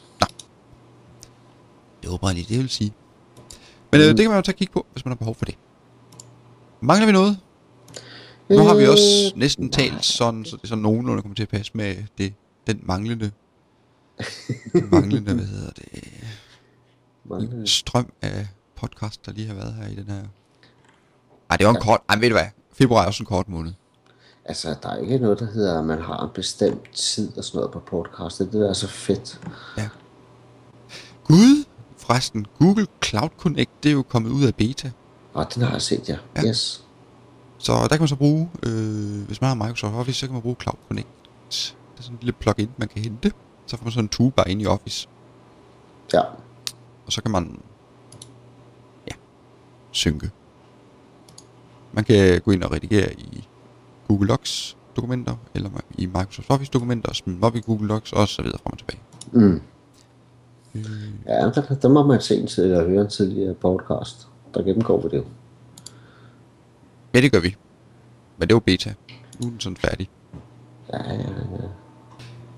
Det 2.04 2.12
var 2.12 2.18
bare 2.18 2.34
lige 2.34 2.44
det, 2.44 2.52
jeg 2.52 2.60
vil 2.60 2.70
sige. 2.70 2.94
Men 3.92 4.02
øh, 4.02 4.10
Mm. 4.10 4.16
det 4.16 4.24
kan 4.24 4.30
man 4.30 4.38
jo 4.38 4.42
tage 4.42 4.58
kigge 4.58 4.74
på, 4.74 4.86
hvis 4.94 5.06
man 5.06 5.12
har 5.12 5.16
behov 5.16 5.36
for 5.36 5.46
det. 5.46 5.58
Mangler 6.82 7.06
vi 7.06 7.12
noget? 7.12 7.40
Nu 8.50 8.64
har 8.64 8.76
vi 8.76 8.86
også 8.88 9.32
Øh, 9.36 9.40
næsten 9.40 9.70
talt 9.72 10.06
sådan, 10.06 10.46
så 10.46 10.56
det 10.56 10.64
er 10.64 10.68
sådan 10.68 10.82
nogenlunde 10.82 11.22
kommer 11.22 11.36
til 11.36 11.44
at 11.44 11.50
passe 11.50 11.72
med 11.76 11.96
det, 12.18 12.34
den 12.68 12.80
manglende, 12.84 13.32
den 14.74 14.90
manglende, 14.92 15.34
hvad 15.34 15.46
hedder 15.46 15.70
det, 15.72 16.04
mange- 17.26 17.68
strøm 17.68 18.12
af 18.22 18.48
podcast, 18.76 19.26
der 19.26 19.32
lige 19.32 19.48
har 19.48 19.54
været 19.56 19.74
her 19.74 19.88
i 19.88 19.96
den 19.96 20.10
her. 20.10 20.24
Ej, 21.50 21.58
det 21.58 21.68
var 21.68 21.74
en 21.74 21.82
kort, 21.82 22.02
ej, 22.10 22.16
ved 22.20 22.30
du 22.30 22.36
hvad, 22.36 22.46
februar 22.74 23.02
er 23.04 23.08
også 23.08 23.24
en 23.24 23.28
kort 23.28 23.50
måned. 23.50 23.74
Altså, 24.46 24.76
der 24.84 24.90
er 24.90 24.98
ikke 24.98 25.18
noget, 25.18 25.40
der 25.40 25.46
hedder, 25.52 25.80
at 25.80 25.86
man 25.86 26.02
har 26.02 26.24
en 26.24 26.30
bestemt 26.36 26.94
tid 26.94 27.38
og 27.38 27.44
sådan 27.44 27.58
noget 27.58 27.72
på 27.72 27.80
podcast. 27.80 28.40
Det, 28.40 28.52
det 28.54 28.70
er 28.70 28.74
så 28.74 28.88
fedt. 28.88 29.42
Ja. 29.78 29.90
Gud, 31.24 31.64
forresten, 32.08 32.48
Google 32.60 32.88
Cloud 33.06 33.30
Connect, 33.38 33.72
det 33.84 33.90
er 33.90 33.94
jo 33.94 34.04
kommet 34.04 34.30
ud 34.30 34.44
af 34.44 34.56
beta. 34.56 34.92
Og 35.34 35.56
den 35.56 35.64
har 35.64 35.72
jeg 35.72 35.82
set, 35.82 36.10
ja. 36.10 36.18
Ja. 36.36 36.48
Yes. 36.48 36.84
Så 37.58 37.74
der 37.74 37.88
kan 37.88 38.00
man 38.00 38.08
så 38.08 38.16
bruge, 38.16 38.50
øh, 38.64 39.28
hvis 39.28 39.42
man 39.42 39.48
har 39.48 39.56
Microsoft 39.56 39.96
Office, 39.96 40.20
så 40.20 40.26
kan 40.26 40.34
man 40.34 40.42
bruge 40.42 40.56
Cloud 40.62 40.78
Connect. 40.88 41.08
Det 41.50 41.76
er 41.98 42.02
sådan 42.02 42.16
en 42.16 42.20
lille 42.22 42.34
plugin, 42.34 42.70
man 42.78 42.88
kan 42.88 43.04
hente. 43.04 43.32
Så 43.66 43.78
får 43.78 43.84
man 43.84 43.92
sådan 43.92 44.06
en 44.06 44.10
toolbar 44.10 44.44
ind 44.44 44.62
i 44.62 44.66
Office. 44.66 45.08
Ja. 46.14 46.22
Og 47.06 47.12
så 47.12 47.22
kan 47.22 47.32
man, 47.32 47.60
ja, 49.08 49.14
synke. 49.92 50.32
Man 51.94 52.04
kan 52.04 52.42
gå 52.42 52.52
ind 52.52 52.64
og 52.64 52.72
redigere 52.72 53.14
i 53.14 53.48
Google 54.08 54.30
Docs 54.30 54.78
dokumenter, 54.96 55.36
eller 55.56 55.70
i 55.98 56.06
Microsoft 56.06 56.50
Office 56.50 56.72
dokumenter, 56.72 57.10
og 57.10 57.16
smide 57.16 57.36
dem 57.36 57.44
op 57.44 57.56
i 57.56 57.60
Google 57.60 57.90
Docs, 57.90 58.14
og 58.14 58.28
så 58.28 58.42
videre 58.42 58.60
frem 58.64 58.72
og 58.72 58.78
tilbage. 58.78 59.02
Mm. 59.32 59.62
Øh, 60.80 61.08
Ja, 61.28 61.34
der, 61.50 61.76
der 61.82 61.90
må 61.90 62.04
man 62.04 62.22
se 62.22 62.36
en 62.36 62.48
til 62.48 62.64
eller 62.64 62.88
høre 62.88 63.02
en 63.02 63.08
tidligere 63.10 63.54
podcast. 63.54 64.28
Der 64.54 64.62
gennemgår 64.64 65.02
vi 65.02 65.10
det 65.10 65.18
jo. 65.18 65.24
ja, 67.14 67.22
det 67.22 67.32
gør 67.32 67.40
vi. 67.40 67.56
Men 68.38 68.48
det 68.48 68.54
var 68.54 68.60
beta. 68.60 68.94
Nu 69.42 69.48
er 69.48 69.52
den 69.52 69.60
sådan 69.60 69.78
færdig. 69.78 70.10
Ja, 70.94 70.98
ja, 71.14 71.14
ja. 71.14 71.68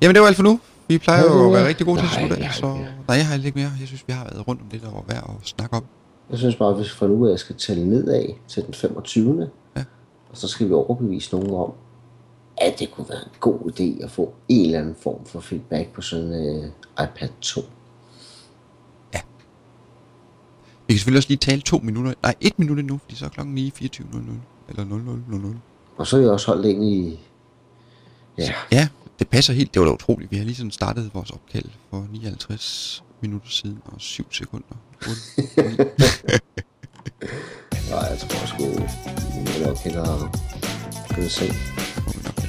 Jamen 0.02 0.16
det 0.16 0.22
var 0.22 0.28
alt 0.28 0.36
for 0.36 0.44
nu. 0.44 0.60
Vi 0.88 0.98
plejer 0.98 1.24
jo 1.24 1.48
at 1.48 1.54
være 1.54 1.68
rigtig 1.68 1.86
gode 1.86 2.00
til 2.00 2.06
at 2.06 2.12
slutte 2.12 2.46
af, 2.46 2.54
så 2.54 2.66
nej, 3.08 3.18
jeg 3.18 3.28
har 3.28 3.36
ikke 3.46 3.60
mere. 3.60 3.72
Jeg 3.80 3.88
synes, 3.88 4.04
vi 4.08 4.14
har 4.14 4.24
været 4.24 4.48
rundt 4.48 4.62
om 4.62 4.68
det, 4.68 4.82
der 4.82 4.92
var 4.92 5.04
værd 5.08 5.36
at 5.42 5.48
snakke 5.48 5.76
om. 5.76 5.84
Jeg 6.30 6.38
synes 6.38 6.56
bare, 6.56 6.70
at 6.74 6.80
vi 6.80 6.84
fra 6.84 7.08
nu 7.08 7.28
af 7.28 7.40
skal 7.40 7.56
tælle 7.56 7.90
nedad 7.90 8.26
til 8.48 8.66
den 8.66 8.74
25. 8.74 9.50
Ja. 9.78 9.84
Og 10.32 10.38
så 10.38 10.48
skal 10.48 10.68
vi 10.68 10.74
overbevise 10.74 11.36
nogen 11.36 11.50
om, 11.54 11.74
at 12.58 12.80
det 12.80 12.92
kunne 12.92 13.10
være 13.10 13.18
en 13.26 13.32
god 13.40 13.60
idé 13.72 14.04
at 14.04 14.12
få 14.12 14.34
en 14.50 14.66
eller 14.66 14.80
anden 14.80 14.96
form 15.04 15.26
for 15.26 15.40
feedback 15.40 15.94
på 15.94 16.02
sådan 16.02 16.34
en 16.34 16.60
uh, 16.60 17.04
iPad 17.04 17.30
2. 17.42 17.62
Vi 20.90 20.94
kan 20.94 21.00
selvfølgelig 21.00 21.18
også 21.20 21.30
lige 21.30 21.38
tale 21.38 21.62
to 21.62 21.78
minutter. 21.84 22.14
Nej, 22.24 22.36
et 22.42 22.60
minut 22.60 22.80
endnu, 22.80 22.98
fordi 23.04 23.16
så 23.16 23.26
er 23.26 23.30
klokken 23.30 23.56
9, 23.56 23.74
24.00. 23.82 24.18
Eller 24.70 24.86
00.00. 24.86 25.58
Og 25.98 26.08
så 26.08 26.16
har 26.16 26.24
jeg 26.24 26.32
også 26.32 26.48
holdt 26.48 26.66
ind 26.66 26.84
i... 26.84 27.20
Ja, 28.38 28.54
Ja, 28.72 28.88
det 29.20 29.28
passer 29.28 29.54
helt. 29.54 29.74
Det 29.74 29.80
var 29.80 29.86
da 29.86 29.94
utroligt. 29.94 30.32
Vi 30.32 30.38
har 30.38 30.44
lige 30.46 30.56
sådan 30.56 30.72
startet 30.72 31.12
vores 31.14 31.30
opkald 31.30 31.66
for 31.90 32.08
59 32.12 33.04
minutter 33.22 33.50
siden 33.50 33.80
og 33.86 33.94
7 33.98 34.34
sekunder. 34.34 34.76
Otte, 34.98 35.22
ni. 35.38 35.76
nej, 37.90 38.06
jeg 38.10 38.20
tror 38.20 38.46
sgu, 38.46 38.64
jeg 39.60 39.68
nok 39.68 39.78
hellere... 39.78 40.32
Skal 41.10 41.24
vi 41.24 41.30
se. 41.30 42.49